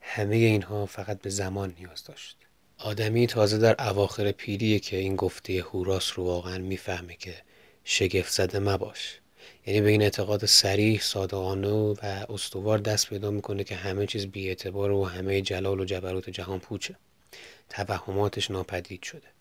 همه 0.00 0.36
اینها 0.36 0.86
فقط 0.86 1.20
به 1.20 1.30
زمان 1.30 1.74
نیاز 1.78 2.04
داشت. 2.04 2.36
آدمی 2.78 3.26
تازه 3.26 3.58
در 3.58 3.88
اواخر 3.88 4.32
پیریه 4.32 4.78
که 4.78 4.96
این 4.96 5.16
گفته 5.16 5.60
هوراس 5.60 6.12
رو 6.18 6.24
واقعا 6.24 6.58
می‌فهمه 6.58 7.16
که 7.16 7.34
شگفت 7.84 8.32
زده 8.32 8.58
مباش. 8.58 9.20
یعنی 9.66 9.80
به 9.80 9.90
این 9.90 10.02
اعتقاد 10.02 10.46
سریح 10.46 11.00
صادقانه 11.00 11.68
و 11.68 11.96
استوار 12.28 12.78
دست 12.78 13.08
پیدا 13.08 13.30
می‌کنه 13.30 13.64
که 13.64 13.74
همه 13.74 14.06
چیز 14.06 14.26
اعتبار 14.34 14.90
و 14.90 15.04
همه 15.04 15.40
جلال 15.40 15.80
و 15.80 15.84
جبروت 15.84 16.30
جهان 16.30 16.58
پوچه. 16.58 16.96
توهماتش 17.68 18.50
ناپدید 18.50 19.02
شده. 19.02 19.35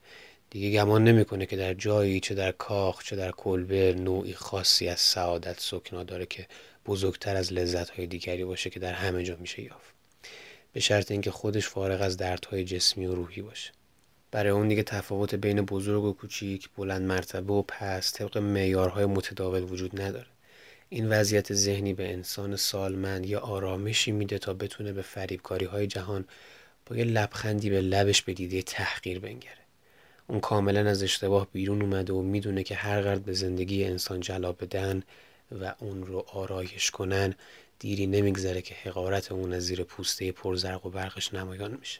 دیگه 0.49 0.71
گمان 0.71 1.03
نمی‌کنه 1.03 1.45
که 1.45 1.55
در 1.55 1.73
جایی 1.73 2.19
چه 2.19 2.35
در 2.35 2.51
کاخ 2.51 3.03
چه 3.03 3.15
در 3.15 3.31
کلبه 3.31 3.93
نوعی 3.93 4.33
خاصی 4.33 4.87
از 4.87 4.99
سعادت 4.99 5.59
سکنا 5.59 6.03
داره 6.03 6.25
که 6.25 6.47
بزرگتر 6.85 7.35
از 7.35 7.53
لذت 7.53 7.89
های 7.89 8.07
دیگری 8.07 8.45
باشه 8.45 8.69
که 8.69 8.79
در 8.79 8.93
همه 8.93 9.23
جا 9.23 9.35
میشه 9.35 9.61
یافت. 9.61 9.95
به 10.73 10.79
شرط 10.79 11.11
اینکه 11.11 11.31
خودش 11.31 11.67
فارغ 11.67 12.01
از 12.01 12.17
دردهای 12.17 12.63
جسمی 12.63 13.05
و 13.05 13.15
روحی 13.15 13.41
باشه. 13.41 13.71
برای 14.31 14.51
اون 14.51 14.67
دیگه 14.67 14.83
تفاوت 14.83 15.35
بین 15.35 15.61
بزرگ 15.61 16.03
و 16.03 16.13
کوچیک 16.13 16.69
بلند 16.77 17.01
مرتبه 17.01 17.53
و 17.53 17.61
پس 17.61 18.13
طبق 18.13 18.37
معیارهای 18.37 19.05
متداول 19.05 19.63
وجود 19.63 20.01
نداره. 20.01 20.27
این 20.89 21.09
وضعیت 21.09 21.53
ذهنی 21.53 21.93
به 21.93 22.13
انسان 22.13 22.55
سالمند 22.55 23.25
یا 23.25 23.39
آرامشی 23.39 24.11
میده 24.11 24.37
تا 24.37 24.53
بتونه 24.53 24.93
به 24.93 25.01
فریبکاری 25.01 25.65
های 25.65 25.87
جهان 25.87 26.25
با 26.85 26.95
یه 26.95 27.03
لبخندی 27.03 27.69
به 27.69 27.81
لبش 27.81 28.21
به 28.21 28.33
دیده 28.33 28.61
تحقیر 28.61 29.19
بنگره. 29.19 29.64
اون 30.27 30.39
کاملا 30.39 30.89
از 30.89 31.03
اشتباه 31.03 31.47
بیرون 31.51 31.81
اومده 31.81 32.13
و 32.13 32.21
می‌دونه 32.21 32.63
که 32.63 32.75
هر 32.75 33.01
قدر 33.01 33.19
به 33.19 33.33
زندگی 33.33 33.83
انسان 33.83 34.19
جلا 34.19 34.51
بدن 34.51 35.03
و 35.61 35.75
اون 35.79 36.05
رو 36.05 36.25
آرایش 36.33 36.91
کنن 36.91 37.35
دیری 37.79 38.07
نمیگذره 38.07 38.61
که 38.61 38.75
حقارت 38.75 39.31
اون 39.31 39.53
از 39.53 39.63
زیر 39.63 39.83
پوسته 39.83 40.31
پرزرق 40.31 40.85
و 40.85 40.89
برقش 40.89 41.33
نمایان 41.33 41.77
میشه 41.79 41.99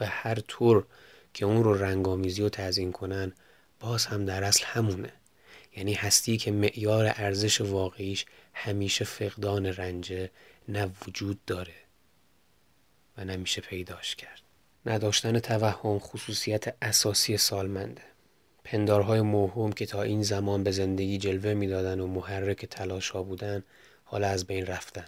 و 0.00 0.06
هر 0.06 0.34
طور 0.34 0.86
که 1.34 1.44
اون 1.44 1.64
رو 1.64 1.74
رنگامیزی 1.74 2.42
و 2.42 2.48
تزین 2.48 2.92
کنن 2.92 3.32
باز 3.80 4.06
هم 4.06 4.24
در 4.24 4.44
اصل 4.44 4.64
همونه. 4.66 5.12
یعنی 5.76 5.94
هستی 5.94 6.36
که 6.36 6.50
معیار 6.50 7.12
ارزش 7.16 7.60
واقعیش 7.60 8.24
همیشه 8.54 9.04
فقدان 9.04 9.66
رنجه 9.66 10.30
نه 10.68 10.90
وجود 11.06 11.44
داره 11.46 11.74
و 13.16 13.24
نمیشه 13.24 13.60
پیداش 13.60 14.14
کرد. 14.16 14.41
نداشتن 14.86 15.38
توهم 15.38 15.98
خصوصیت 15.98 16.74
اساسی 16.82 17.36
سالمنده. 17.36 18.02
پندارهای 18.64 19.20
موهوم 19.20 19.72
که 19.72 19.86
تا 19.86 20.02
این 20.02 20.22
زمان 20.22 20.64
به 20.64 20.70
زندگی 20.70 21.18
جلوه 21.18 21.54
می‌دادن 21.54 22.00
و 22.00 22.06
محرک 22.06 22.66
تلاش 22.66 23.10
ها 23.10 23.22
بودن 23.22 23.62
حالا 24.04 24.28
از 24.28 24.46
بین 24.46 24.66
رفتن. 24.66 25.04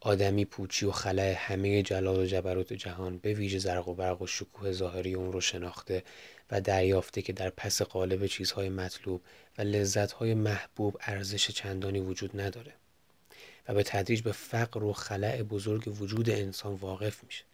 آدمی 0.00 0.44
پوچی 0.44 0.86
و 0.86 0.90
خلع 0.90 1.34
همه 1.38 1.82
جلال 1.82 2.18
و 2.18 2.26
جبروت 2.26 2.72
جهان 2.72 3.18
به 3.18 3.34
ویژه 3.34 3.58
زرق 3.58 3.88
و 3.88 3.94
برق 3.94 4.22
و 4.22 4.26
شکوه 4.26 4.72
ظاهری 4.72 5.14
اون 5.14 5.32
رو 5.32 5.40
شناخته 5.40 6.02
و 6.50 6.60
دریافته 6.60 7.22
که 7.22 7.32
در 7.32 7.50
پس 7.50 7.82
قالب 7.82 8.26
چیزهای 8.26 8.68
مطلوب 8.68 9.22
و 9.58 9.62
لذتهای 9.62 10.34
محبوب 10.34 10.96
ارزش 11.00 11.50
چندانی 11.50 12.00
وجود 12.00 12.40
نداره 12.40 12.72
و 13.68 13.74
به 13.74 13.82
تدریج 13.82 14.22
به 14.22 14.32
فقر 14.32 14.84
و 14.84 14.92
خلع 14.92 15.42
بزرگ 15.42 16.00
وجود 16.00 16.30
انسان 16.30 16.74
واقف 16.74 17.24
میشه. 17.24 17.44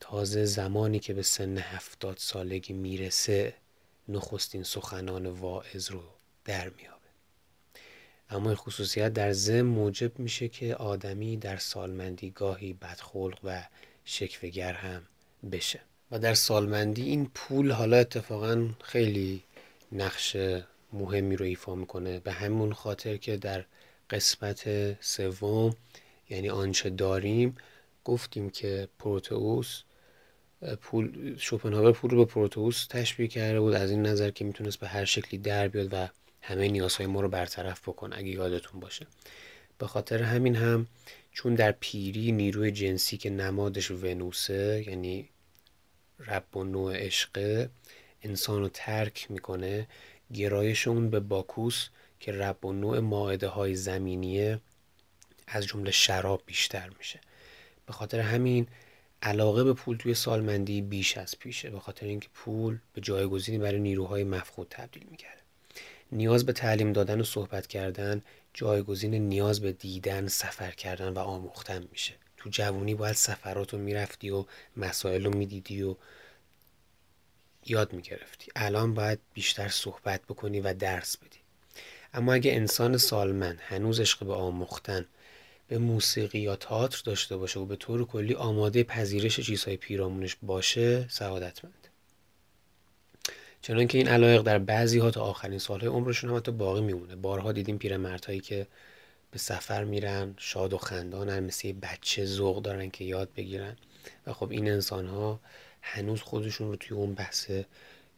تازه 0.00 0.44
زمانی 0.44 0.98
که 0.98 1.14
به 1.14 1.22
سن 1.22 1.58
هفتاد 1.58 2.16
سالگی 2.16 2.72
می‌رسه 2.72 3.54
نخستین 4.08 4.62
سخنان 4.62 5.26
واعظ 5.26 5.90
رو 5.90 6.02
در 6.44 6.68
میابه. 6.68 7.00
اما 8.30 8.48
این 8.48 8.56
خصوصیت 8.56 9.12
در 9.12 9.32
ضمن 9.32 9.62
موجب 9.62 10.18
میشه 10.18 10.48
که 10.48 10.74
آدمی 10.74 11.36
در 11.36 11.56
سالمندی 11.56 12.30
گاهی 12.30 12.72
بدخلق 12.72 13.38
و 13.44 13.62
شکفگر 14.04 14.72
هم 14.72 15.02
بشه. 15.52 15.80
و 16.10 16.18
در 16.18 16.34
سالمندی 16.34 17.02
این 17.02 17.30
پول 17.34 17.72
حالا 17.72 17.96
اتفاقا 17.96 18.68
خیلی 18.82 19.42
نقش 19.92 20.36
مهمی 20.92 21.36
رو 21.36 21.44
ایفا 21.44 21.74
می‌کنه. 21.74 22.20
به 22.20 22.32
همون 22.32 22.72
خاطر 22.72 23.16
که 23.16 23.36
در 23.36 23.64
قسمت 24.10 24.92
سوم 25.02 25.76
یعنی 26.30 26.50
آنچه 26.50 26.90
داریم 26.90 27.56
گفتیم 28.04 28.50
که 28.50 28.88
پروتئوس 28.98 29.82
پول 30.80 31.36
شوپنهاور 31.38 31.92
پول 31.92 32.10
رو 32.10 32.24
به 32.24 32.32
پروتئوس 32.32 32.86
تشبیه 32.86 33.28
کرده 33.28 33.60
بود. 33.60 33.74
از 33.74 33.90
این 33.90 34.02
نظر 34.02 34.30
که 34.30 34.44
می‌تونست 34.44 34.80
به 34.80 34.88
هر 34.88 35.04
شکلی 35.04 35.40
در 35.40 35.68
بیاد 35.68 35.88
و 35.92 36.08
همه 36.42 36.68
نیازهای 36.68 37.06
ما 37.06 37.20
رو 37.20 37.28
برطرف 37.28 37.88
بکنه 37.88 38.18
اگه 38.18 38.28
یادتون 38.28 38.80
باشه. 38.80 39.06
به 39.78 39.86
خاطر 39.86 40.22
همین 40.22 40.56
هم 40.56 40.86
چون 41.32 41.54
در 41.54 41.72
پیری 41.72 42.32
نیروی 42.32 42.70
جنسی 42.70 43.16
که 43.16 43.30
نمادش 43.30 43.90
ونوسه 43.90 44.84
یعنی 44.88 45.28
رب 46.18 46.56
و 46.56 46.64
نوع 46.64 46.96
عشقه 46.96 47.70
انسان 48.22 48.60
رو 48.60 48.68
ترک 48.68 49.30
می‌کنه 49.30 49.86
گرایش 50.34 50.88
اون 50.88 51.10
به 51.10 51.20
باکوس 51.20 51.88
که 52.20 52.32
رب 52.32 52.64
و 52.64 52.72
نوع 52.72 52.98
ماعده 52.98 53.48
های 53.48 53.74
زمینیه 53.74 54.60
از 55.46 55.66
جمله 55.66 55.90
شراب 55.90 56.42
بیشتر 56.46 56.90
میشه. 56.98 57.20
به 57.86 57.92
خاطر 57.92 58.20
همین 58.20 58.66
علاقه 59.22 59.64
به 59.64 59.72
پول 59.72 59.96
توی 59.96 60.14
سالمندی 60.14 60.82
بیش 60.82 61.16
از 61.16 61.38
پیشه 61.38 61.70
به 61.70 61.80
خاطر 61.80 62.06
اینکه 62.06 62.28
پول 62.34 62.78
به 62.94 63.00
جایگزینی 63.00 63.58
برای 63.58 63.80
نیروهای 63.80 64.24
مفقود 64.24 64.66
تبدیل 64.70 65.06
می‌کرده. 65.10 65.40
نیاز 66.12 66.46
به 66.46 66.52
تعلیم 66.52 66.92
دادن 66.92 67.20
و 67.20 67.24
صحبت 67.24 67.66
کردن 67.66 68.22
جایگزین 68.54 69.14
نیاز 69.14 69.60
به 69.60 69.72
دیدن 69.72 70.28
سفر 70.28 70.70
کردن 70.70 71.08
و 71.08 71.18
آموختن 71.18 71.88
میشه. 71.92 72.14
تو 72.36 72.50
جوونی 72.50 72.94
باید 72.94 73.16
سفرات 73.16 73.72
رو 73.72 73.78
می‌رفتی 73.78 74.30
و 74.30 74.44
مسائل 74.76 75.24
رو 75.24 75.36
می‌دیدی 75.36 75.82
و 75.82 75.96
یاد 77.66 77.92
می‌گرفتی. 77.92 78.50
الان 78.56 78.94
باید 78.94 79.18
بیشتر 79.34 79.68
صحبت 79.68 80.22
بکنی 80.22 80.60
و 80.60 80.74
درس 80.74 81.16
بدی. 81.16 81.38
اما 82.14 82.32
اگه 82.32 82.52
انسان 82.52 82.96
سالمند 82.96 83.58
هنوز 83.60 84.00
عشق 84.00 84.24
به 84.24 84.34
آموختن 84.34 85.06
به 85.70 85.78
موسیقی 85.78 86.38
یا 86.38 86.56
تئاتر 86.56 87.02
داشته 87.04 87.36
باشه 87.36 87.60
و 87.60 87.66
به 87.66 87.76
طور 87.76 88.06
کلی 88.06 88.34
آماده 88.34 88.84
پذیرش 88.84 89.40
چیزهای 89.40 89.76
پیرامونش 89.76 90.36
باشه 90.42 91.08
سعادتمند. 91.08 91.88
چنانکه 93.62 93.98
این 93.98 94.08
علایق 94.08 94.42
در 94.42 94.58
بعضی 94.58 94.98
ها 94.98 95.10
تا 95.10 95.22
آخرین 95.22 95.58
سالهای 95.58 95.88
عمرشون 95.88 96.30
هم 96.30 96.36
حتی 96.36 96.52
باقی 96.52 96.80
میمونه. 96.80 97.16
بارها 97.16 97.52
دیدیم 97.52 97.78
پیرمردهایی 97.78 98.40
که 98.40 98.66
به 99.30 99.38
سفر 99.38 99.84
میرن 99.84 100.34
شاد 100.38 100.72
و 100.72 100.78
خندانن 100.78 101.40
مثل 101.40 101.72
بچه 101.72 102.24
ذوق 102.24 102.62
دارن 102.62 102.90
که 102.90 103.04
یاد 103.04 103.28
بگیرن. 103.36 103.76
و 104.26 104.32
خب 104.32 104.50
این 104.50 104.70
انسان 104.70 105.06
ها 105.06 105.40
هنوز 105.82 106.20
خودشون 106.20 106.68
رو 106.68 106.76
توی 106.76 106.96
اون 106.96 107.14
بحث 107.14 107.50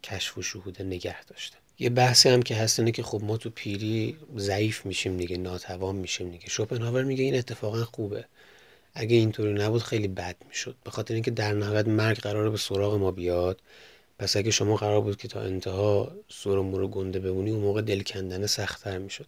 کشف 0.03 0.39
و 0.39 0.43
شهوده 0.43 0.85
نگه 0.85 1.25
داشتن. 1.25 1.62
یه 1.83 1.91
بحثی 1.91 2.29
هم 2.29 2.43
که 2.43 2.55
هست 2.55 2.79
اینه 2.79 2.93
که 2.93 3.03
خب 3.03 3.25
ما 3.25 3.37
تو 3.37 3.51
پیری 3.51 4.17
ضعیف 4.37 4.87
میشیم 4.87 5.17
دیگه 5.17 5.37
ناتوان 5.37 5.97
میشیم 5.97 6.31
دیگه. 6.31 6.49
شوپنهاور 6.49 7.05
میگه 7.05 7.25
این 7.25 7.35
اتفاقا 7.35 7.85
خوبه. 7.85 8.25
اگه 8.95 9.17
اینطوری 9.17 9.53
نبود 9.53 9.83
خیلی 9.83 10.09
بد 10.09 10.37
می‌شد. 10.49 10.75
به 10.85 10.91
خاطر 10.91 11.15
اینکه 11.15 11.31
در 11.31 11.53
نهایت 11.53 11.89
مرگ 11.89 12.19
قراره 12.19 12.51
به 12.51 12.57
سراغ 12.57 12.95
ما 12.95 13.11
بیاد. 13.11 13.61
پس 14.19 14.37
اگه 14.37 14.51
شما 14.51 14.77
قرار 14.77 15.01
بود 15.01 15.17
که 15.17 15.29
تا 15.29 15.41
انتها 15.41 16.13
سر 16.29 16.51
و 16.51 16.79
رو 16.79 16.89
گنده 16.89 17.19
بمونی 17.19 17.51
اون 17.51 17.61
موقع 17.61 17.83
دل 17.83 18.03
کندن 18.03 18.47
سختتر 18.47 18.99
می‌شد. 18.99 19.27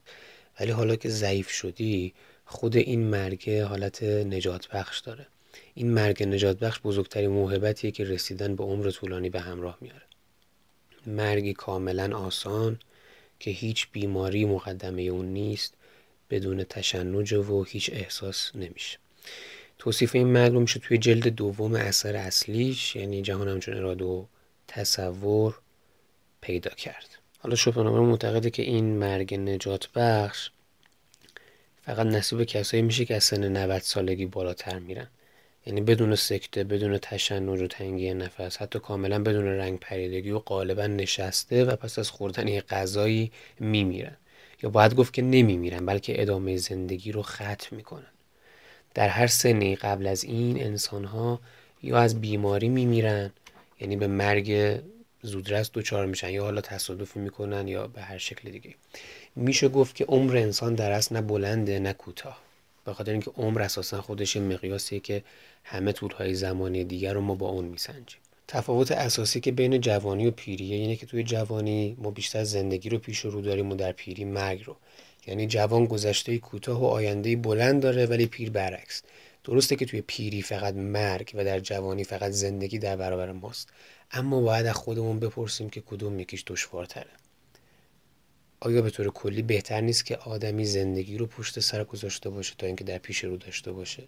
ولی 0.61 0.71
حالا 0.71 0.97
که 0.97 1.09
ضعیف 1.09 1.51
شدی 1.51 2.15
خود 2.45 2.77
این 2.77 3.05
مرگ 3.05 3.51
حالت 3.51 4.03
نجات 4.03 4.69
بخش 4.69 5.01
داره. 5.01 5.27
این 5.75 5.91
مرگ 5.91 6.23
نجات 6.23 6.59
بخش 6.59 6.81
بزرگترین 6.85 7.31
موهبتیه 7.31 7.91
که 7.91 8.05
رسیدن 8.05 8.57
به 8.57 8.65
عمر 8.65 8.91
طولانی 8.91 9.31
به 9.31 9.41
همراه 9.41 9.79
میاره. 9.81 10.03
مرگی 11.09 11.55
کاملا 11.55 12.17
آسان 12.17 12.79
که 13.41 13.51
هیچ 13.51 13.89
بیماری 13.93 14.45
مقدمه 14.45 15.03
اون 15.03 15.27
نیست 15.27 15.75
بدون 16.31 16.65
تشنج 16.65 17.33
و 17.33 17.65
هیچ 17.65 17.91
احساس 17.93 18.51
نمیشه. 18.55 18.99
توصیف 19.79 20.15
این 20.15 20.37
رو 20.37 20.61
میشه 20.61 20.81
توی 20.81 20.99
جلد 20.99 21.29
دوم 21.29 21.75
اثر 21.75 22.17
اصلیش 22.17 22.97
یعنی 22.97 23.23
جهان 23.23 23.49
همچون 23.49 23.77
اراده 23.77 24.05
و 24.05 24.25
تصور 24.69 25.59
پیدا 26.41 26.71
کرد. 26.71 27.09
حالا 27.39 27.57
شوپنهاور 27.57 28.01
معتقده 28.01 28.51
که 28.51 28.63
این 28.63 28.99
مرگ 28.99 29.35
نجات 29.35 29.89
بخش 29.93 30.51
فقط 31.83 32.07
نصیب 32.07 32.45
کسایی 32.45 32.83
میشه 32.83 33.05
که 33.05 33.17
از 33.17 33.25
سن 33.25 33.57
90 33.57 33.79
سالگی 33.83 34.27
بالاتر 34.27 34.79
میرن. 34.79 35.07
یعنی 35.67 35.81
بدون 35.81 36.15
سکته 36.15 36.65
بدون 36.65 36.99
تشنج 36.99 37.61
و 37.61 37.67
تنگی 37.67 38.15
نفس 38.15 38.57
حتی 38.57 38.79
کاملا 38.79 39.23
بدون 39.23 39.45
رنگ 39.45 39.79
پریدگی 39.79 40.31
و 40.31 40.39
غالبا 40.39 40.87
نشسته 40.87 41.65
و 41.65 41.77
پس 41.77 41.99
از 41.99 42.11
خوردن 42.11 42.49
یه 42.49 42.61
غذایی 42.61 43.33
میمیرن. 43.61 44.17
یا 44.63 44.71
باید 44.71 44.95
گفت 44.95 45.13
که 45.13 45.23
نمیمیرن 45.23 45.87
بلکه 45.87 46.23
ادامه 46.23 46.57
زندگی 46.57 47.13
رو 47.13 47.23
ختم 47.23 47.77
می‌کنن. 47.77 48.07
در 48.95 49.09
هر 49.09 49.27
سنی 49.27 49.77
قبل 49.77 50.07
از 50.07 50.25
این 50.25 50.63
انسان 50.63 51.05
ها 51.05 51.41
یا 51.83 51.99
از 51.99 52.21
بیماری 52.21 52.69
میمیرن 52.69 53.33
یعنی 53.81 53.97
به 53.97 54.07
مرگ 54.07 54.81
زودرس 55.23 55.71
دوچار 55.71 56.07
میشن 56.07 56.31
یا 56.31 56.43
حالا 56.43 56.61
تصادف 56.61 57.17
می‌کنن 57.17 57.69
یا 57.69 57.87
به 57.87 58.03
هر 58.03 58.19
شکل 58.19 58.51
دیگه. 58.51 58.75
میشه 59.37 59.69
گفت 59.69 59.95
که 59.95 60.05
عمر 60.05 60.37
انسان 60.37 60.75
در 60.75 60.93
اصل 60.93 61.17
نه 61.17 61.23
بلنده 61.23 61.79
نه 61.79 61.93
کوتاه. 61.93 62.44
به 62.85 62.95
خاطر 62.95 63.13
اینکه 63.13 63.31
عمر 63.37 63.63
اساسا 63.63 64.03
خودش 64.03 64.37
مقیاسیه 64.37 65.01
که 65.01 65.23
همه 65.65 65.93
طولهای 65.93 66.35
زمانی 66.35 66.85
دیگر 66.85 67.13
رو 67.13 67.21
ما 67.21 67.35
با 67.35 67.49
اون 67.49 67.65
میسنجیم. 67.65 68.21
تفاوت 68.49 68.93
اساسی 68.93 69.41
که 69.41 69.53
بین 69.53 69.81
جوانی 69.81 70.27
و 70.27 70.31
پیریه 70.31 70.77
اینه 70.77 70.97
که 70.97 71.07
توی 71.07 71.23
جوانی 71.23 71.97
ما 71.99 72.11
بیشتر 72.11 72.45
زندگی 72.45 72.89
رو 72.89 72.99
پیش 72.99 73.19
رو 73.19 73.41
داریم 73.41 73.73
و 73.73 73.75
در 73.75 73.93
پیری 73.93 74.25
مرگ 74.25 74.65
رو. 74.65 74.77
یعنی 75.27 75.47
جوان 75.47 75.87
گذشته 75.87 76.39
کوتاه 76.39 76.81
و 76.81 76.85
آینده 76.85 77.37
بلند 77.37 77.83
داره 77.83 78.07
ولی 78.07 78.27
پیر 78.27 78.51
برعکس. 78.51 79.03
درسته 79.45 79.77
که 79.77 79.87
توی 79.87 80.01
پیری 80.07 80.43
فقط 80.43 80.75
مرگ 80.75 81.31
و 81.35 81.45
در 81.45 81.61
جوانی 81.61 82.05
فقط 82.05 82.33
زندگی 82.33 82.79
در 82.79 82.97
برابر 82.97 83.33
ماست. 83.33 83.69
اما 84.11 84.41
باید 84.41 84.67
از 84.67 84.75
خودمون 84.75 85.21
بپرسیم 85.21 85.71
که 85.71 85.81
کدوم 85.81 86.21
یکیش 86.21 86.45
دشوارتره. 86.47 87.11
آیا 88.65 88.83
به 88.83 88.91
طور 88.91 89.11
کلی 89.11 89.43
بهتر 89.43 89.81
نیست 89.81 90.07
که 90.07 90.17
آدمی 90.17 90.65
زندگی 90.65 91.19
رو 91.19 91.27
پشت 91.27 91.61
سر 91.61 91.85
گذاشته 91.85 92.31
باشه 92.31 92.55
تا 92.59 92.67
اینکه 92.67 92.85
در 92.85 92.99
پیش 92.99 93.25
رو 93.25 93.37
داشته 93.37 93.73
باشه؟ 93.73 94.03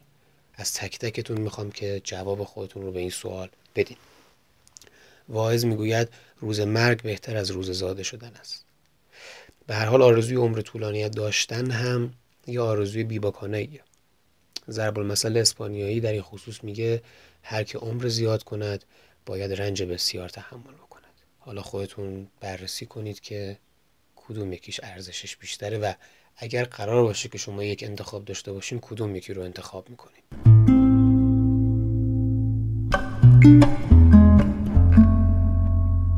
از 0.55 0.75
تک 0.75 0.99
تکتون 0.99 1.41
می‌خوام 1.41 1.71
که 1.71 2.01
جواب 2.05 2.45
خودتون 2.45 2.83
رو 2.83 2.93
به 2.93 3.01
این 3.01 3.11
سوال 3.11 3.49
بدین. 3.75 3.97
واعظ 5.29 5.65
می‌گوید 5.65 6.09
روز 6.41 6.61
مرگ 6.61 7.03
بهتر 7.03 7.37
از 7.37 7.51
روز 7.51 7.71
زاده 7.71 8.03
شدن 8.03 8.33
است. 8.41 8.65
به 9.67 9.75
هر 9.75 9.87
حال 9.87 10.03
آرزوی 10.03 10.37
عمر 10.37 10.61
طولانیت 10.61 11.11
داشتن 11.11 11.71
هم 11.71 12.13
یه 12.47 12.61
آرزوی 12.61 13.05
بیباکانه 13.05 13.59
ایه 13.59 13.81
ضرب 14.71 14.99
المثل 14.99 15.37
اسپانیایی 15.37 16.01
در 16.01 16.13
این 16.13 16.23
خصوص 16.23 16.65
میگه 16.65 17.03
هر 17.43 17.65
که 17.65 17.79
عمر 17.79 18.09
زیاد 18.09 18.43
کند 18.43 18.85
باید 19.27 19.53
رنج 19.53 19.83
بسیار 19.83 20.29
تحمل 20.29 20.73
بکند. 20.73 21.15
حالا 21.39 21.63
خودتون 21.63 22.29
بررسی 22.41 22.87
کنید 22.87 23.21
که 23.21 23.59
کدوم 24.29 24.53
یکیش 24.53 24.81
ارزشش 24.83 25.37
بیشتره 25.37 25.79
و 25.79 25.93
اگر 26.37 26.65
قرار 26.65 27.03
باشه 27.03 27.29
که 27.29 27.39
شما 27.39 27.65
یک 27.65 27.83
انتخاب 27.83 28.25
داشته 28.25 28.53
باشین 28.53 28.79
کدوم 28.83 29.17
یکی 29.17 29.35
رو 29.35 29.43
انتخاب 29.43 29.91
می‌کنید 29.91 30.25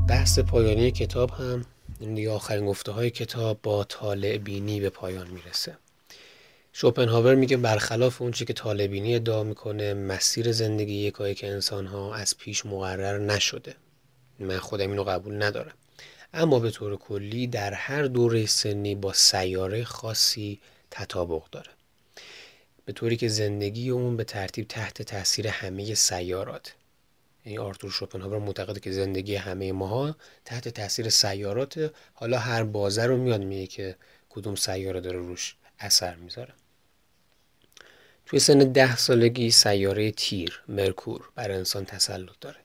بحث 0.08 0.38
پایانی 0.38 0.90
کتاب 0.90 1.30
هم 1.30 1.64
این 2.00 2.14
دیگه 2.14 2.30
آخرین 2.30 2.66
گفته 2.66 2.92
های 2.92 3.10
کتاب 3.10 3.58
با 3.62 3.84
طالع 3.84 4.38
بینی 4.38 4.80
به 4.80 4.90
پایان 4.90 5.28
می‌رسه. 5.30 5.76
شوپنهاور 6.72 7.34
میگه 7.34 7.56
برخلاف 7.56 8.22
اون 8.22 8.32
چی 8.32 8.44
که 8.44 8.52
طالبینی 8.52 9.14
ادعا 9.14 9.42
می‌کنه 9.42 9.94
مسیر 9.94 10.52
زندگی 10.52 10.94
یکایی 10.94 11.34
که 11.34 11.48
انسان 11.48 11.86
ها 11.86 12.14
از 12.14 12.38
پیش 12.38 12.66
مقرر 12.66 13.18
نشده. 13.18 13.74
من 14.38 14.58
خودم 14.58 14.90
اینو 14.90 15.04
قبول 15.04 15.42
ندارم. 15.42 15.74
اما 16.34 16.58
به 16.58 16.70
طور 16.70 16.96
کلی 16.96 17.46
در 17.46 17.72
هر 17.72 18.02
دوره 18.02 18.46
سنی 18.46 18.94
با 18.94 19.12
سیاره 19.12 19.84
خاصی 19.84 20.60
تطابق 20.90 21.42
داره. 21.50 21.70
به 22.84 22.92
طوری 22.92 23.16
که 23.16 23.28
زندگی 23.28 23.90
اون 23.90 24.16
به 24.16 24.24
ترتیب 24.24 24.68
تحت 24.68 25.02
تاثیر 25.02 25.48
همه 25.48 25.94
سیارات. 25.94 26.74
یعنی 27.44 27.58
آرتور 27.58 27.90
شوپنهاور 27.90 28.38
معتقده 28.38 28.80
که 28.80 28.92
زندگی 28.92 29.34
همه 29.34 29.72
ماها 29.72 30.16
تحت 30.44 30.68
تاثیر 30.68 31.08
سیارات 31.08 31.92
حالا 32.14 32.38
هر 32.38 32.62
بازه 32.62 33.06
رو 33.06 33.16
میاد 33.16 33.42
میگه 33.42 33.66
که 33.66 33.96
کدوم 34.28 34.54
سیاره 34.54 35.00
داره 35.00 35.18
روش 35.18 35.56
اثر 35.78 36.14
می‌ذاره. 36.14 36.54
توی 38.26 38.38
سن 38.38 38.58
ده 38.58 38.96
سالگی 38.96 39.50
سیاره 39.50 40.10
تیر 40.10 40.62
مرکور 40.68 41.30
بر 41.34 41.50
انسان 41.50 41.84
تسلط 41.84 42.40
داره. 42.40 42.56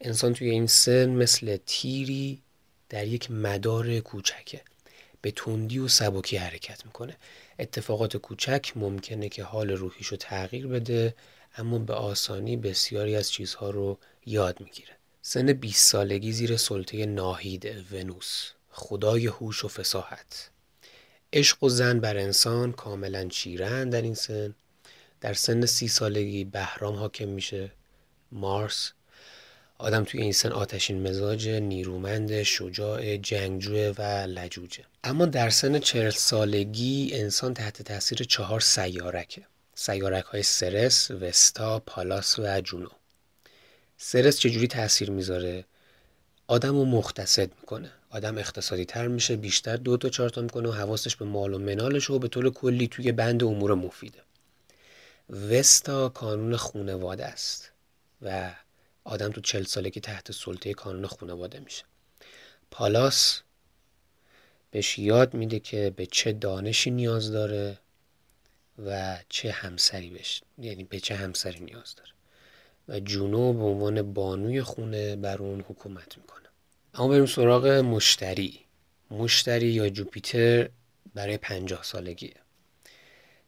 انسان 0.00 0.34
توی 0.34 0.50
این 0.50 0.66
سن 0.66 1.10
مثل 1.10 1.58
تیری 1.66 2.43
در 2.88 3.06
یک 3.06 3.30
مدار 3.30 4.00
کوچکه. 4.00 4.60
به 5.22 5.30
تندی 5.30 5.78
و 5.78 5.88
سبکی 5.88 6.36
حرکت 6.36 6.86
می‌کنه. 6.86 7.16
اتفاقات 7.58 8.16
کوچک 8.16 8.72
ممکنه 8.76 9.28
که 9.28 9.44
حال 9.44 9.70
روحیش 9.70 10.06
رو 10.06 10.16
تغییر 10.16 10.66
بده 10.66 11.14
اما 11.56 11.78
به 11.78 11.94
آسانی 11.94 12.56
بسیاری 12.56 13.16
از 13.16 13.30
چیزها 13.30 13.70
رو 13.70 13.98
یاد 14.26 14.60
می‌گیره. 14.60 14.96
سن 15.22 15.52
20 15.52 15.86
سالگی 15.86 16.32
زیر 16.32 16.56
سلطه 16.56 17.06
ناهید 17.06 17.92
ونوس. 17.92 18.50
خدای 18.70 19.26
هوش 19.26 19.64
و 19.64 19.68
فساحت. 19.68 20.50
عشق 21.32 21.62
و 21.62 21.68
زن 21.68 22.00
بر 22.00 22.16
انسان 22.16 22.72
کاملا 22.72 23.28
چیرن 23.28 23.90
در 23.90 24.02
این 24.02 24.14
سن. 24.14 24.54
در 25.20 25.32
سن 25.34 25.66
سی 25.66 25.88
سالگی 25.88 26.44
بهرام 26.44 26.94
حاکم 26.96 27.28
میشه. 27.28 27.72
مارس 28.32 28.92
آدم 29.84 30.04
توی 30.04 30.22
این 30.22 30.32
سن 30.32 30.52
آتشین 30.52 31.08
مزاج 31.08 31.48
نیرومند 31.48 32.42
شجاع 32.42 33.16
جنگجو 33.16 33.92
و 33.98 34.02
لجوجه. 34.26 34.84
اما 35.04 35.26
در 35.26 35.50
سن 35.50 35.78
چهل 35.78 36.10
سالگی 36.10 37.10
انسان 37.12 37.54
تحت 37.54 37.82
تاثیر 37.82 38.18
چهار 38.18 38.60
سیارکه. 38.60 39.42
سیارک 39.74 40.24
های 40.24 40.42
سرس، 40.42 41.10
وستا، 41.10 41.78
پالاس 41.78 42.38
و 42.38 42.60
جونو. 42.60 42.88
سرس 43.98 44.38
چجوری 44.38 44.66
تاثیر 44.66 45.10
می‌ذاره؟ 45.10 45.64
آدم 46.46 46.76
رو 46.76 46.84
مختصد 46.84 47.50
می‌کنه. 47.60 47.90
آدم 48.10 48.38
اقتصادی 48.38 48.84
تر 48.84 49.08
میشه 49.08 49.36
بیشتر 49.36 49.76
دو 49.76 49.96
تا 49.96 50.08
چهار 50.08 50.28
تا 50.28 50.40
می‌کنه 50.40 50.68
و 50.68 50.72
حواسش 50.72 51.16
به 51.16 51.24
مال 51.24 51.54
و 51.54 51.58
منالش 51.58 52.10
و 52.10 52.18
به 52.18 52.28
طور 52.28 52.50
کلی 52.50 52.88
توی 52.88 53.12
بند 53.12 53.44
امور 53.44 53.74
مفیده. 53.74 54.20
وستا 55.50 56.08
کانون 56.08 56.56
خونواده 56.56 57.26
است 57.26 57.70
و 58.22 58.50
آدم 59.04 59.30
تو 59.30 59.40
چل 59.40 59.62
سالگی 59.62 60.00
تحت 60.00 60.32
سلطه 60.32 60.74
کانون 60.74 61.06
خونواده 61.06 61.60
میشه. 61.60 61.84
پالاس 62.70 63.42
بهش 64.70 64.98
یاد 64.98 65.34
میده 65.34 65.60
که 65.60 65.92
به 65.96 66.06
چه 66.06 66.32
دانشی 66.32 66.90
نیاز 66.90 67.32
داره 67.32 67.78
و 68.86 69.18
چه 69.28 69.50
همسری 69.50 70.10
بش 70.10 70.42
یعنی 70.58 70.84
به 70.84 71.00
چه 71.00 71.14
همسری 71.14 71.60
نیاز 71.60 71.94
داره. 71.94 72.10
و 72.88 73.00
جونو 73.00 73.52
به 73.52 73.64
عنوان 73.64 74.12
بانوی 74.12 74.62
خونه 74.62 75.16
بر 75.16 75.38
اون 75.38 75.60
حکومت 75.60 76.18
می‌کنه. 76.18 76.48
اما 76.94 77.08
بریم 77.08 77.26
سراغ 77.26 77.66
مشتری. 77.66 78.60
مشتری 79.10 79.66
یا 79.66 79.88
جوپیتر 79.88 80.68
برای 81.14 81.36
پنجاه 81.36 81.82
سالگیه. 81.82 82.34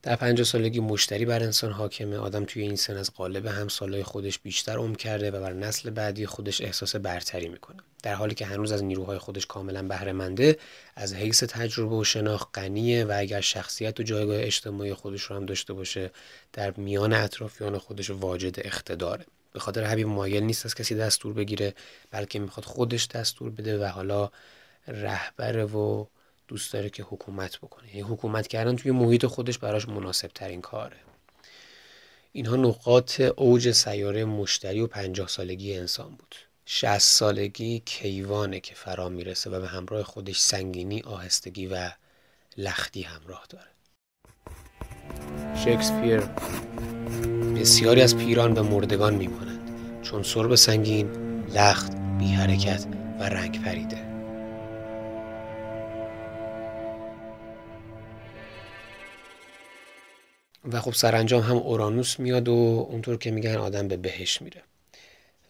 در 0.07 0.17
پنجاه 0.17 0.47
سالگی 0.47 0.81
مشتری 0.81 1.25
بر 1.25 1.43
انسان 1.43 1.73
حاکمه. 1.73 2.19
آدم 2.19 2.45
توی 2.45 2.63
این 2.63 2.77
سن 2.77 2.97
از 2.97 3.11
قالب 3.15 3.47
همسالای 3.47 4.03
خودش 4.03 4.39
بیشتر 4.39 4.77
عمر 4.77 4.97
کرده 4.97 5.31
و 5.31 5.41
بر 5.41 5.53
نسل 5.53 5.91
بعدی 5.91 6.27
خودش 6.27 6.61
احساس 6.61 6.97
برتری 6.97 7.49
می‌کنه. 7.49 7.77
در 8.03 8.15
حالی 8.15 8.35
که 8.35 8.47
هنوز 8.47 8.73
از 8.73 8.85
نیروهای 8.85 9.19
خودش 9.19 9.47
کاملا 9.47 9.83
بهره 9.83 10.57
از 10.97 11.15
حیث 11.15 11.45
تجربه 11.45 11.97
و 11.97 12.05
شناخت 12.05 12.49
غنیه 12.59 13.05
و 13.05 13.15
اگر 13.17 13.41
شخصیت 13.41 14.01
و 14.01 14.03
جایگاه 14.03 14.37
اجتماعی 14.41 14.95
خودش 14.95 15.23
رو 15.23 15.37
هم 15.37 15.47
داشته 15.47 15.73
باشه 15.73 16.11
در 16.53 16.75
میان 16.77 17.13
اطرافیان 17.13 17.79
خودش 17.79 18.11
واجد 18.11 18.55
اقتداره. 18.59 19.25
به 19.53 19.61
خاطر 19.61 19.85
همین 19.85 20.07
مایل 20.07 20.43
نیست 20.43 20.67
از 20.67 20.75
کسی 20.75 20.95
دستور 20.95 21.33
بگیره 21.33 21.75
بلکه 22.11 22.39
می‌خواد 22.39 22.65
خودش 22.65 23.07
دستور 23.07 23.51
بده 23.51 23.79
و 23.79 23.85
حالا 23.85 24.31
رهبر 24.89 25.65
و 25.65 26.09
دوست 26.49 26.73
داره 26.73 26.91
که 26.91 27.03
حکومت 27.03 27.59
بکنه. 27.59 27.89
یعنی 27.89 28.01
حکومت 28.01 28.47
کردن 28.47 28.77
توی 28.77 28.91
محیط 28.91 29.27
خودش 29.27 29.59
براش 29.59 29.89
مناسب 29.89 30.31
ترین 30.35 30.61
کاره. 30.61 30.97
اینها 32.33 32.57
نقاط 32.57 33.21
اوج 33.21 33.71
سیاره 33.71 34.25
مشتری 34.25 34.81
و 34.81 34.87
پنجاه 34.87 35.29
سالگی 35.29 35.77
انسان 35.77 36.11
بود. 36.11 36.35
شست 36.67 37.19
سالگی 37.19 37.83
کیوانه 37.85 38.61
که 38.61 38.75
فرا 38.75 39.09
می‌رسه 39.09 39.51
و 39.51 39.61
به 39.61 39.69
همراه 39.69 40.03
خودش 40.03 40.41
سنگینی 40.41 41.03
آهستگی 41.03 41.67
و 41.67 41.91
لختی 42.57 43.03
همراه 43.03 43.47
داره. 43.51 43.71
شکسپیر 45.65 46.21
بسیاری 47.57 48.03
از 48.03 48.17
پیران 48.17 48.55
به 48.55 48.63
مردگان 48.63 49.15
میمانند. 49.15 50.03
چون 50.03 50.23
سرب 50.23 50.55
سنگین 50.55 51.11
لخت 51.55 51.93
بی 52.19 52.27
حرکت 52.27 52.87
و 53.21 53.23
رنگ 53.23 53.65
پریده. 53.65 54.06
و 60.73 60.81
خب 60.81 60.93
سرانجام 60.93 61.43
هم 61.43 61.57
اورانوس 61.57 62.21
میاد 62.21 62.49
و 62.49 62.87
اونطور 62.91 63.19
که 63.19 63.31
میگن 63.31 63.57
آدم 63.57 63.89
به 63.89 63.97
بهش 63.97 64.43
میره. 64.43 64.63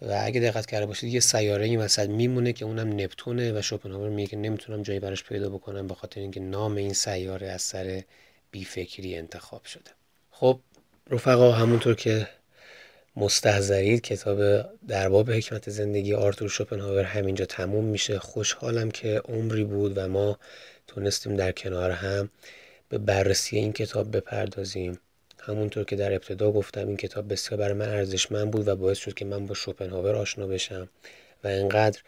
و 0.03 0.21
اگه 0.25 0.41
دقت 0.41 0.67
کرده 0.67 0.87
باشید 0.87 1.15
یه 1.15 1.21
سیاره 1.21 1.65
این 1.65 1.81
وسط 1.81 2.09
میمونه 2.09 2.53
که 2.53 2.65
اونم 2.65 3.01
نپتونه 3.01 3.59
و 3.59 3.63
شوپنهاور 3.63 4.09
میگه 4.09 4.29
که 4.29 4.37
نمی‌تونم 4.37 4.83
جایی 4.83 5.01
براش 5.01 5.25
پیدا 5.25 5.51
بکنم 5.51 5.87
به 5.87 5.95
خاطر 5.95 6.21
اینکه 6.21 6.41
نام 6.41 6.77
این 6.77 6.93
سیاره 6.93 7.47
از 7.47 7.63
سر 7.63 8.03
بیفکری 8.51 9.17
انتخاب 9.17 9.65
شده. 9.65 9.91
خب 10.31 10.61
رفقا 11.11 11.53
همونطور 11.53 11.95
که 11.95 12.29
مستحضرید 13.17 14.01
کتاب 14.01 14.67
درباب 14.89 15.31
حکمت 15.31 15.71
زندگی 15.71 16.15
آرتور 16.15 16.49
شوپنهاور 16.49 17.05
همینجا 17.05 17.45
تموم 17.45 17.85
میشه. 17.85 18.19
خوشحالم 18.19 18.91
که 18.91 19.23
عمری 19.25 19.65
بود 19.65 19.99
و 19.99 20.09
ما 20.09 20.39
تونستیم 20.87 21.37
در 21.37 21.53
کنار 21.53 21.91
هم 21.91 22.31
به 22.89 22.99
بررسی 22.99 23.57
این 23.57 23.73
کتاب 23.73 24.17
بپردازیم. 24.17 24.99
همونطور 25.47 25.85
که 25.85 25.97
در 25.97 26.13
ابتدا 26.13 26.53
گفتم 26.53 26.89
این 26.89 26.97
کتاب 26.97 27.33
بسیار 27.33 27.61
برای 27.61 27.75
من 27.75 27.89
ارزشمند 27.89 28.51
بود 28.51 28.69
و 28.69 28.77
باعث 28.77 28.99
شد 28.99 29.15
که 29.15 29.25
من 29.25 29.47
با 29.47 29.55
شوپنهاور 29.55 30.17
آشنا 30.17 30.47
بشم 30.47 30.89
و 31.45 31.49
انقدر 31.49 32.01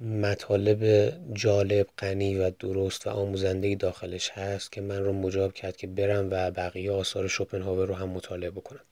مطالب 0.00 1.12
جالب 1.32 1.86
غنی 1.98 2.36
و 2.36 2.50
درست 2.50 3.06
و 3.06 3.10
آموزنده 3.10 3.74
داخلش 3.74 4.30
هست 4.30 4.72
که 4.72 4.80
من 4.80 5.04
رو 5.04 5.12
مجاب 5.12 5.52
کرد 5.52 5.76
که 5.76 5.86
برم 5.86 6.28
و 6.30 6.50
بقیه 6.50 6.92
آثار 6.92 7.28
شوپنهاور 7.28 7.86
رو 7.86 7.94
هم 7.94 8.08
مطالعه 8.08 8.50
بکنم. 8.50 8.84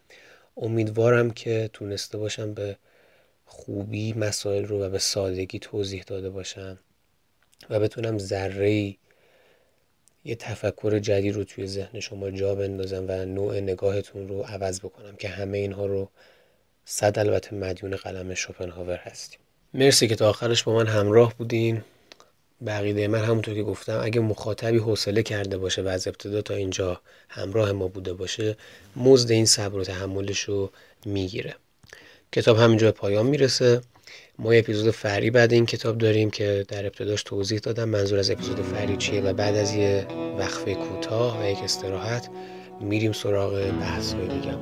امیدوارم 0.57 1.31
که 1.31 1.71
تونسته 1.73 2.19
باشم 2.19 2.55
به 2.55 2.77
خوبی 3.45 4.13
مسائل 4.13 4.65
رو 4.65 4.83
و 4.83 4.89
به 4.89 4.99
سادگی 4.99 5.59
توضیح 5.59 6.03
داده 6.07 6.31
باشم 6.31 6.79
و 7.71 7.81
بتونم 7.81 8.19
ذره 8.19 8.97
یه 10.25 10.35
تفکر 10.35 10.99
جدید 10.99 11.35
رو 11.35 11.45
توی 11.45 11.67
ذهن 11.67 12.01
شما 12.01 12.31
جا 12.31 12.55
بندازم 12.55 13.05
و 13.09 13.25
نوع 13.25 13.61
نگاهتون 13.61 14.29
رو 14.29 14.43
عوض 14.43 14.81
بکنم 14.81 15.17
که 15.17 15.29
همه 15.29 15.59
اینها 15.59 15.87
رو 15.87 16.09
صد 16.85 17.19
البته 17.19 17.55
مدیون 17.55 17.97
قلم 17.97 18.35
شوپنهاور 18.35 18.97
هستیم. 18.97 19.39
مرسی 19.75 20.09
که 20.09 20.17
تا 20.17 20.29
آخرش 20.29 20.63
با 20.63 20.75
من 20.75 20.87
همراه 20.87 21.35
بودین. 21.39 21.85
بقیده 22.67 23.09
من 23.09 23.25
همونطور 23.25 23.55
که 23.55 23.63
گفتم 23.63 24.01
اگه 24.03 24.21
مخاطبی 24.21 24.79
حوصله 24.79 25.23
کرده 25.23 25.59
باشه 25.59 25.83
و 25.83 25.89
از 25.89 26.09
ابتدا 26.09 26.43
تا 26.43 26.55
اینجا 26.55 27.01
همراه 27.29 27.73
ما 27.73 27.89
بوده 27.89 28.13
باشه 28.13 28.57
مزد 28.97 29.31
این 29.31 29.47
صبر 29.47 29.79
و 29.79 29.85
تحملش 29.85 30.41
رو 30.41 30.71
می‌گیره. 31.05 31.55
کتاب 32.33 32.59
همینجا 32.59 32.87
به 32.87 32.99
پایان 32.99 33.27
می‌رسه. 33.27 33.81
ما 34.43 34.53
اپیزود 34.53 34.91
فری 34.91 35.31
بعد 35.31 35.53
این 35.53 35.67
کتاب 35.67 35.99
داریم 35.99 36.31
که 36.31 36.65
در 36.69 36.87
ابتداش 36.87 37.23
توضیح 37.23 37.59
دادم 37.59 37.85
منظور 37.85 38.19
از 38.19 38.31
اپیزود 38.31 38.61
فری 38.61 38.97
چیه 38.97 39.21
و 39.21 39.33
بعد 39.33 39.57
از 39.57 39.75
یه 39.75 40.07
وقفه 40.39 40.75
کوتاه 40.75 41.43
و 41.43 41.51
یک 41.51 41.59
استراحت 41.65 42.29
میریم 42.81 43.13
سراغ 43.13 43.71
بحث 43.81 44.15
بگم 44.15 44.59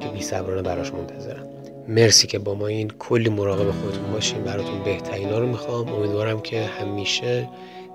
که 0.00 0.08
بی 0.08 0.22
صبرانه 0.22 0.62
براش 0.62 0.92
منتظرم. 0.92 1.46
مرسی 1.88 2.26
که 2.26 2.38
با 2.38 2.54
ما 2.54 2.66
این 2.66 2.90
کلی 2.98 3.28
مراقب 3.28 3.70
خودتون 3.70 4.12
باشین. 4.12 4.44
براتون 4.44 4.84
بهترین 4.84 5.30
رو 5.30 5.46
می‌خوام. 5.46 5.88
امیدوارم 5.88 6.40
که 6.40 6.62
همیشه 6.62 7.48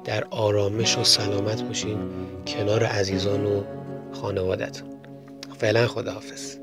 در 0.06 0.24
آرامش 0.30 0.98
و 0.98 1.04
سلامت 1.04 1.64
باشین 1.64 1.98
کنار 2.48 2.84
عزیزان 2.84 3.46
و 3.46 3.64
خانوادتون. 4.12 4.90
فعلا 5.58 5.88
خداحافظ. 5.88 6.56